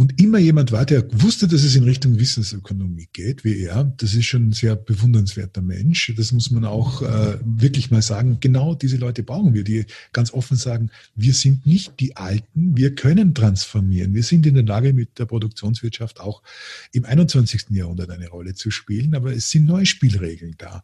und 0.02 0.20
immer 0.20 0.38
jemand 0.38 0.72
war, 0.72 0.84
der 0.84 1.04
wusste, 1.22 1.46
dass 1.46 1.62
es 1.62 1.76
in 1.76 1.84
Richtung 1.84 2.18
Wissensökonomie 2.18 3.08
geht, 3.12 3.44
wie 3.44 3.60
er. 3.60 3.84
Das 3.98 4.14
ist 4.14 4.24
schon 4.24 4.48
ein 4.48 4.52
sehr 4.52 4.74
bewundernswerter 4.74 5.62
Mensch. 5.62 6.12
Das 6.16 6.32
muss 6.32 6.50
man 6.50 6.64
auch 6.64 7.02
äh, 7.02 7.38
wirklich 7.44 7.92
mal 7.92 8.02
sagen. 8.02 8.38
Genau 8.40 8.74
diese 8.74 8.96
Leute 8.96 9.22
brauchen 9.22 9.54
wir, 9.54 9.62
die 9.62 9.86
ganz 10.12 10.32
offen 10.32 10.56
sagen, 10.56 10.90
wir 11.14 11.32
sind 11.34 11.66
nicht 11.66 12.00
die 12.00 12.16
Alten, 12.16 12.76
wir 12.76 12.96
können 12.96 13.32
transformieren. 13.32 14.12
Wir 14.12 14.24
sind 14.24 14.44
in 14.44 14.54
der 14.54 14.64
Lage, 14.64 14.92
mit 14.92 15.20
der 15.20 15.26
Produktionswirtschaft 15.26 16.18
auch 16.18 16.42
im 16.90 17.04
21. 17.04 17.66
Jahrhundert 17.70 18.10
eine 18.10 18.26
Rolle 18.26 18.54
zu 18.54 18.72
spielen, 18.72 19.14
aber 19.14 19.32
es 19.32 19.50
sind 19.50 19.66
neue 19.66 19.86
Spielregeln 19.86 20.56
da. 20.58 20.82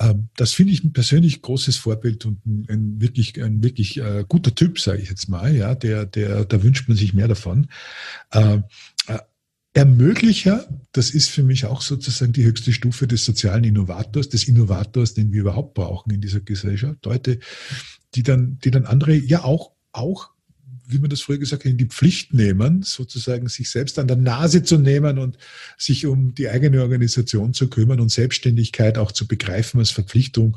Ähm, 0.00 0.28
das 0.36 0.52
finde 0.52 0.72
ich 0.72 0.84
ein 0.84 0.92
persönlich 0.92 1.42
großes 1.42 1.76
Vorbild 1.76 2.24
und 2.26 2.44
ein, 2.46 2.66
ein 2.68 3.00
wirklich, 3.00 3.42
ein 3.42 3.62
wirklich 3.62 3.98
äh, 3.98 4.24
guter 4.28 4.54
Typ, 4.54 4.78
sage 4.78 5.02
ich 5.02 5.08
jetzt 5.08 5.28
mal. 5.28 5.54
Ja, 5.54 5.74
der, 5.74 6.06
der, 6.06 6.44
da 6.44 6.62
wünscht 6.62 6.88
man 6.88 6.96
sich 6.96 7.14
mehr 7.14 7.28
davon. 7.28 7.68
Ähm, 8.32 8.64
äh, 9.06 9.18
Ermöglicher, 9.74 10.66
das 10.92 11.10
ist 11.10 11.30
für 11.30 11.42
mich 11.42 11.66
auch 11.66 11.82
sozusagen 11.82 12.32
die 12.32 12.44
höchste 12.44 12.72
Stufe 12.72 13.06
des 13.06 13.24
sozialen 13.24 13.64
Innovators, 13.64 14.28
des 14.28 14.48
Innovators, 14.48 15.14
den 15.14 15.32
wir 15.32 15.42
überhaupt 15.42 15.74
brauchen 15.74 16.12
in 16.12 16.20
dieser 16.20 16.40
Gesellschaft. 16.40 17.04
Leute, 17.04 17.38
die 18.14 18.22
dann, 18.22 18.58
die 18.64 18.70
dann 18.70 18.86
andere 18.86 19.14
ja 19.14 19.44
auch, 19.44 19.72
auch 19.92 20.30
wie 20.88 20.98
man 20.98 21.10
das 21.10 21.20
früher 21.20 21.38
gesagt 21.38 21.64
hat, 21.64 21.70
in 21.70 21.76
die 21.76 21.86
Pflicht 21.86 22.32
nehmen, 22.32 22.82
sozusagen 22.82 23.48
sich 23.48 23.70
selbst 23.70 23.98
an 23.98 24.08
der 24.08 24.16
Nase 24.16 24.62
zu 24.62 24.78
nehmen 24.78 25.18
und 25.18 25.36
sich 25.76 26.06
um 26.06 26.34
die 26.34 26.48
eigene 26.48 26.82
Organisation 26.82 27.52
zu 27.52 27.68
kümmern 27.68 28.00
und 28.00 28.10
Selbstständigkeit 28.10 28.96
auch 28.96 29.12
zu 29.12 29.28
begreifen 29.28 29.78
als 29.78 29.90
Verpflichtung, 29.90 30.56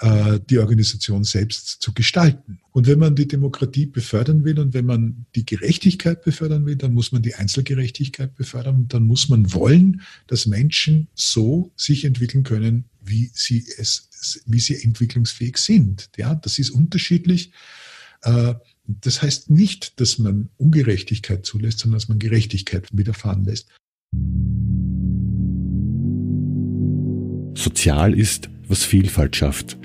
äh, 0.00 0.38
die 0.48 0.58
Organisation 0.58 1.24
selbst 1.24 1.82
zu 1.82 1.92
gestalten. 1.92 2.60
Und 2.70 2.86
wenn 2.86 2.98
man 2.98 3.16
die 3.16 3.26
Demokratie 3.26 3.86
befördern 3.86 4.44
will 4.44 4.60
und 4.60 4.72
wenn 4.72 4.86
man 4.86 5.26
die 5.34 5.44
Gerechtigkeit 5.44 6.22
befördern 6.22 6.64
will, 6.64 6.76
dann 6.76 6.94
muss 6.94 7.10
man 7.10 7.22
die 7.22 7.34
Einzelgerechtigkeit 7.34 8.36
befördern 8.36 8.76
und 8.76 8.94
dann 8.94 9.04
muss 9.04 9.28
man 9.28 9.52
wollen, 9.52 10.02
dass 10.28 10.46
Menschen 10.46 11.08
so 11.14 11.72
sich 11.76 12.04
entwickeln 12.04 12.44
können, 12.44 12.84
wie 13.02 13.30
sie 13.34 13.64
es, 13.78 14.42
wie 14.46 14.60
sie 14.60 14.80
entwicklungsfähig 14.82 15.56
sind. 15.56 16.08
Ja, 16.16 16.34
das 16.36 16.58
ist 16.58 16.70
unterschiedlich. 16.70 17.50
Das 18.86 19.22
heißt 19.22 19.50
nicht, 19.50 20.00
dass 20.00 20.18
man 20.18 20.48
Ungerechtigkeit 20.56 21.44
zulässt, 21.44 21.80
sondern 21.80 21.98
dass 21.98 22.08
man 22.08 22.18
Gerechtigkeit 22.18 22.88
widerfahren 22.92 23.44
lässt. 23.44 23.68
Sozial 27.56 28.14
ist, 28.14 28.48
was 28.68 28.84
Vielfalt 28.84 29.34
schafft. 29.36 29.78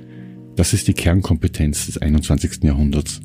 Das 0.55 0.73
ist 0.73 0.87
die 0.87 0.93
Kernkompetenz 0.93 1.87
des 1.87 1.97
21. 1.97 2.63
Jahrhunderts. 2.63 3.21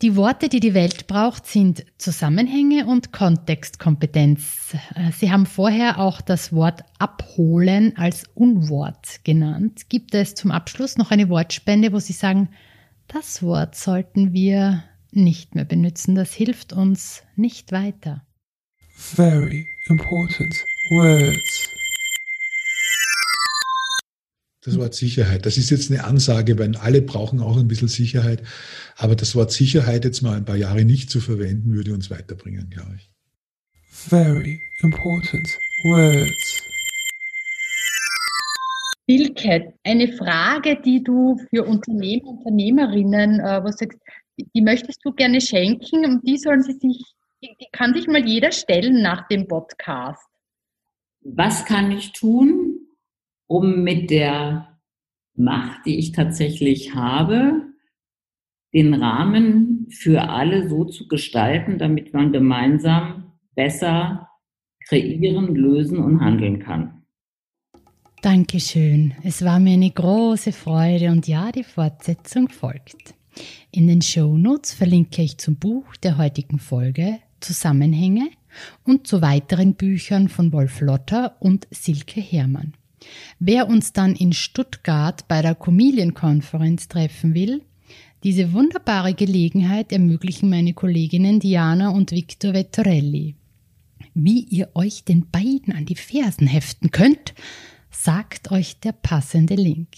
Die 0.00 0.14
Worte, 0.14 0.48
die 0.48 0.60
die 0.60 0.74
Welt 0.74 1.08
braucht, 1.08 1.46
sind 1.46 1.84
Zusammenhänge 1.98 2.86
und 2.86 3.12
Kontextkompetenz. 3.12 4.76
Äh, 4.94 5.10
Sie 5.10 5.32
haben 5.32 5.44
vorher 5.44 5.98
auch 5.98 6.20
das 6.20 6.52
Wort 6.52 6.84
abholen 7.00 7.96
als 7.96 8.22
Unwort 8.34 9.24
genannt. 9.24 9.88
Gibt 9.88 10.14
es 10.14 10.36
zum 10.36 10.52
Abschluss 10.52 10.98
noch 10.98 11.10
eine 11.10 11.28
Wortspende, 11.28 11.92
wo 11.92 11.98
Sie 11.98 12.12
sagen, 12.12 12.48
das 13.08 13.42
Wort 13.42 13.74
sollten 13.74 14.32
wir 14.32 14.84
nicht 15.10 15.56
mehr 15.56 15.64
benutzen, 15.64 16.14
das 16.14 16.32
hilft 16.32 16.72
uns 16.72 17.24
nicht 17.34 17.72
weiter? 17.72 18.24
Very 18.94 19.66
important 19.88 20.54
words 20.90 21.67
das 24.62 24.78
Wort 24.78 24.94
Sicherheit. 24.94 25.46
Das 25.46 25.56
ist 25.56 25.70
jetzt 25.70 25.90
eine 25.90 26.04
Ansage, 26.04 26.58
weil 26.58 26.76
alle 26.76 27.02
brauchen 27.02 27.40
auch 27.40 27.56
ein 27.56 27.68
bisschen 27.68 27.88
Sicherheit. 27.88 28.42
Aber 28.96 29.14
das 29.14 29.34
Wort 29.34 29.52
Sicherheit 29.52 30.04
jetzt 30.04 30.22
mal 30.22 30.36
ein 30.36 30.44
paar 30.44 30.56
Jahre 30.56 30.84
nicht 30.84 31.10
zu 31.10 31.20
verwenden, 31.20 31.74
würde 31.74 31.94
uns 31.94 32.10
weiterbringen, 32.10 32.68
glaube 32.70 32.96
ich. 32.96 33.10
Very 33.90 34.60
important 34.82 35.48
words. 35.84 36.62
Silke, 39.08 39.72
eine 39.84 40.12
Frage, 40.12 40.78
die 40.84 41.02
du 41.02 41.38
für 41.48 41.64
Unternehmer, 41.64 42.28
Unternehmerinnen, 42.28 43.40
äh, 43.40 43.64
was 43.64 43.78
sagst, 43.78 43.98
die 44.54 44.60
möchtest 44.60 45.00
du 45.02 45.12
gerne 45.12 45.40
schenken 45.40 46.04
und 46.04 46.26
die 46.28 46.36
sollen 46.36 46.62
sie 46.62 46.74
sich, 46.74 47.04
die 47.42 47.66
kann 47.72 47.94
sich 47.94 48.06
mal 48.06 48.24
jeder 48.26 48.52
stellen 48.52 49.00
nach 49.00 49.26
dem 49.28 49.48
Podcast. 49.48 50.28
Was 51.22 51.64
kann 51.64 51.90
ich 51.90 52.12
tun, 52.12 52.87
um 53.48 53.82
mit 53.82 54.10
der 54.10 54.78
Macht, 55.34 55.86
die 55.86 55.98
ich 55.98 56.12
tatsächlich 56.12 56.94
habe, 56.94 57.62
den 58.72 58.94
Rahmen 58.94 59.88
für 59.90 60.28
alle 60.28 60.68
so 60.68 60.84
zu 60.84 61.08
gestalten, 61.08 61.78
damit 61.78 62.12
man 62.12 62.32
gemeinsam 62.32 63.32
besser 63.54 64.28
kreieren, 64.86 65.54
lösen 65.54 65.98
und 65.98 66.20
handeln 66.20 66.60
kann. 66.60 67.02
Dankeschön. 68.22 69.14
Es 69.22 69.44
war 69.44 69.60
mir 69.60 69.74
eine 69.74 69.90
große 69.90 70.52
Freude 70.52 71.10
und 71.10 71.28
ja, 71.28 71.52
die 71.52 71.64
Fortsetzung 71.64 72.48
folgt. 72.48 73.14
In 73.70 73.86
den 73.86 74.02
Shownotes 74.02 74.74
verlinke 74.74 75.22
ich 75.22 75.38
zum 75.38 75.56
Buch 75.56 75.96
der 75.96 76.18
heutigen 76.18 76.58
Folge 76.58 77.18
Zusammenhänge 77.40 78.28
und 78.84 79.06
zu 79.06 79.22
weiteren 79.22 79.74
Büchern 79.74 80.28
von 80.28 80.52
Wolf 80.52 80.80
Lotter 80.80 81.36
und 81.40 81.68
Silke 81.70 82.20
Hermann. 82.20 82.74
Wer 83.38 83.68
uns 83.68 83.92
dann 83.92 84.14
in 84.14 84.32
Stuttgart 84.32 85.26
bei 85.28 85.42
der 85.42 85.54
Comedian-Konferenz 85.54 86.88
treffen 86.88 87.34
will, 87.34 87.62
diese 88.24 88.52
wunderbare 88.52 89.14
Gelegenheit 89.14 89.92
ermöglichen 89.92 90.50
meine 90.50 90.74
Kolleginnen 90.74 91.38
Diana 91.38 91.90
und 91.90 92.10
Victor 92.10 92.52
Vettorelli. 92.52 93.36
Wie 94.14 94.40
ihr 94.40 94.70
euch 94.74 95.04
den 95.04 95.30
beiden 95.30 95.72
an 95.72 95.86
die 95.86 95.94
Fersen 95.94 96.48
heften 96.48 96.90
könnt, 96.90 97.34
sagt 97.90 98.50
euch 98.50 98.80
der 98.80 98.92
passende 98.92 99.54
Link. 99.54 99.88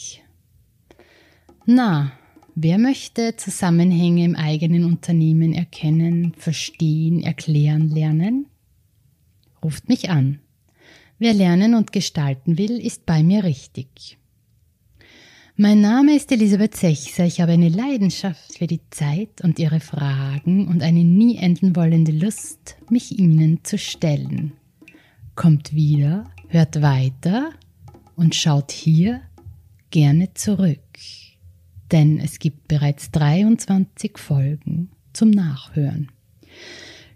Na, 1.64 2.12
wer 2.55 2.78
möchte 2.78 3.36
Zusammenhänge 3.36 4.24
im 4.24 4.36
eigenen 4.36 4.84
Unternehmen 4.84 5.55
erkennen, 5.55 6.34
verstehen, 6.36 7.22
erklären, 7.22 7.88
lernen? 7.88 8.46
Ruft 9.62 9.88
mich 9.88 10.11
an. 10.11 10.40
Wer 11.22 11.34
lernen 11.34 11.74
und 11.74 11.92
gestalten 11.92 12.56
will, 12.56 12.80
ist 12.80 13.04
bei 13.04 13.22
mir 13.22 13.44
richtig. 13.44 14.16
Mein 15.54 15.82
Name 15.82 16.16
ist 16.16 16.32
Elisabeth 16.32 16.74
Sechser. 16.74 17.26
Ich 17.26 17.42
habe 17.42 17.52
eine 17.52 17.68
Leidenschaft 17.68 18.56
für 18.56 18.66
die 18.66 18.80
Zeit 18.88 19.42
und 19.42 19.58
ihre 19.58 19.80
Fragen 19.80 20.66
und 20.68 20.82
eine 20.82 21.04
nie 21.04 21.36
enden 21.36 21.76
wollende 21.76 22.12
Lust, 22.12 22.76
mich 22.88 23.18
ihnen 23.18 23.62
zu 23.64 23.76
stellen. 23.76 24.54
Kommt 25.34 25.74
wieder, 25.74 26.24
hört 26.48 26.80
weiter 26.80 27.50
und 28.16 28.34
schaut 28.34 28.72
hier 28.72 29.20
gerne 29.90 30.32
zurück. 30.32 30.80
Denn 31.92 32.18
es 32.18 32.38
gibt 32.38 32.66
bereits 32.66 33.10
23 33.10 34.16
Folgen 34.16 34.88
zum 35.12 35.28
Nachhören 35.32 36.10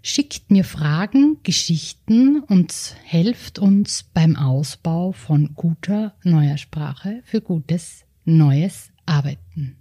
schickt 0.05 0.51
mir 0.51 0.63
Fragen, 0.63 1.37
Geschichten 1.41 2.39
und 2.41 2.95
helft 3.03 3.57
uns 3.57 4.03
beim 4.13 4.35
Ausbau 4.35 5.13
von 5.13 5.55
guter 5.55 6.13
neuer 6.23 6.57
Sprache 6.57 7.23
für 7.25 7.41
gutes 7.41 8.03
neues 8.23 8.91
Arbeiten. 9.07 9.77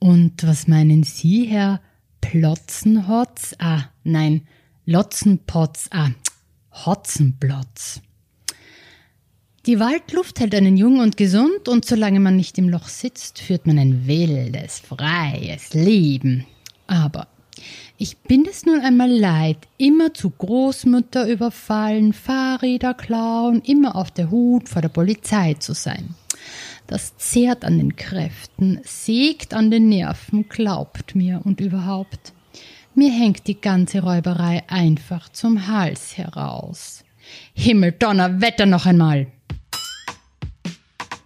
Und 0.00 0.44
was 0.44 0.66
meinen 0.66 1.04
Sie, 1.04 1.46
Herr 1.46 1.80
Plotzenhotz? 2.20 3.54
Ah, 3.60 3.84
nein, 4.02 4.48
Lotzenpotz, 4.84 5.88
ah, 5.92 6.10
Hotzenplotz. 6.84 8.02
Die 9.66 9.78
Waldluft 9.78 10.40
hält 10.40 10.56
einen 10.56 10.76
jung 10.76 10.98
und 10.98 11.16
gesund 11.16 11.68
und 11.68 11.84
solange 11.84 12.18
man 12.18 12.34
nicht 12.34 12.58
im 12.58 12.68
Loch 12.68 12.88
sitzt, 12.88 13.38
führt 13.38 13.68
man 13.68 13.78
ein 13.78 14.08
wildes, 14.08 14.80
freies 14.80 15.72
Leben. 15.72 16.46
Aber 16.88 17.28
ich 18.02 18.18
bin 18.18 18.48
es 18.50 18.66
nun 18.66 18.80
einmal 18.80 19.12
leid, 19.12 19.58
immer 19.78 20.12
zu 20.12 20.30
Großmutter 20.30 21.28
überfallen, 21.28 22.12
Fahrräder 22.12 22.94
klauen, 22.94 23.62
immer 23.62 23.94
auf 23.94 24.10
der 24.10 24.28
Hut 24.32 24.68
vor 24.68 24.82
der 24.82 24.88
Polizei 24.88 25.54
zu 25.54 25.72
sein. 25.72 26.16
Das 26.88 27.16
zehrt 27.16 27.64
an 27.64 27.78
den 27.78 27.94
Kräften, 27.94 28.80
sägt 28.82 29.54
an 29.54 29.70
den 29.70 29.88
Nerven, 29.88 30.48
glaubt 30.48 31.14
mir 31.14 31.42
und 31.44 31.60
überhaupt. 31.60 32.32
Mir 32.96 33.12
hängt 33.12 33.46
die 33.46 33.60
ganze 33.60 34.00
Räuberei 34.02 34.64
einfach 34.66 35.28
zum 35.28 35.68
Hals 35.68 36.18
heraus. 36.18 37.04
Himmel, 37.54 37.92
Donner, 37.92 38.40
Wetter 38.40 38.66
noch 38.66 38.84
einmal! 38.84 39.28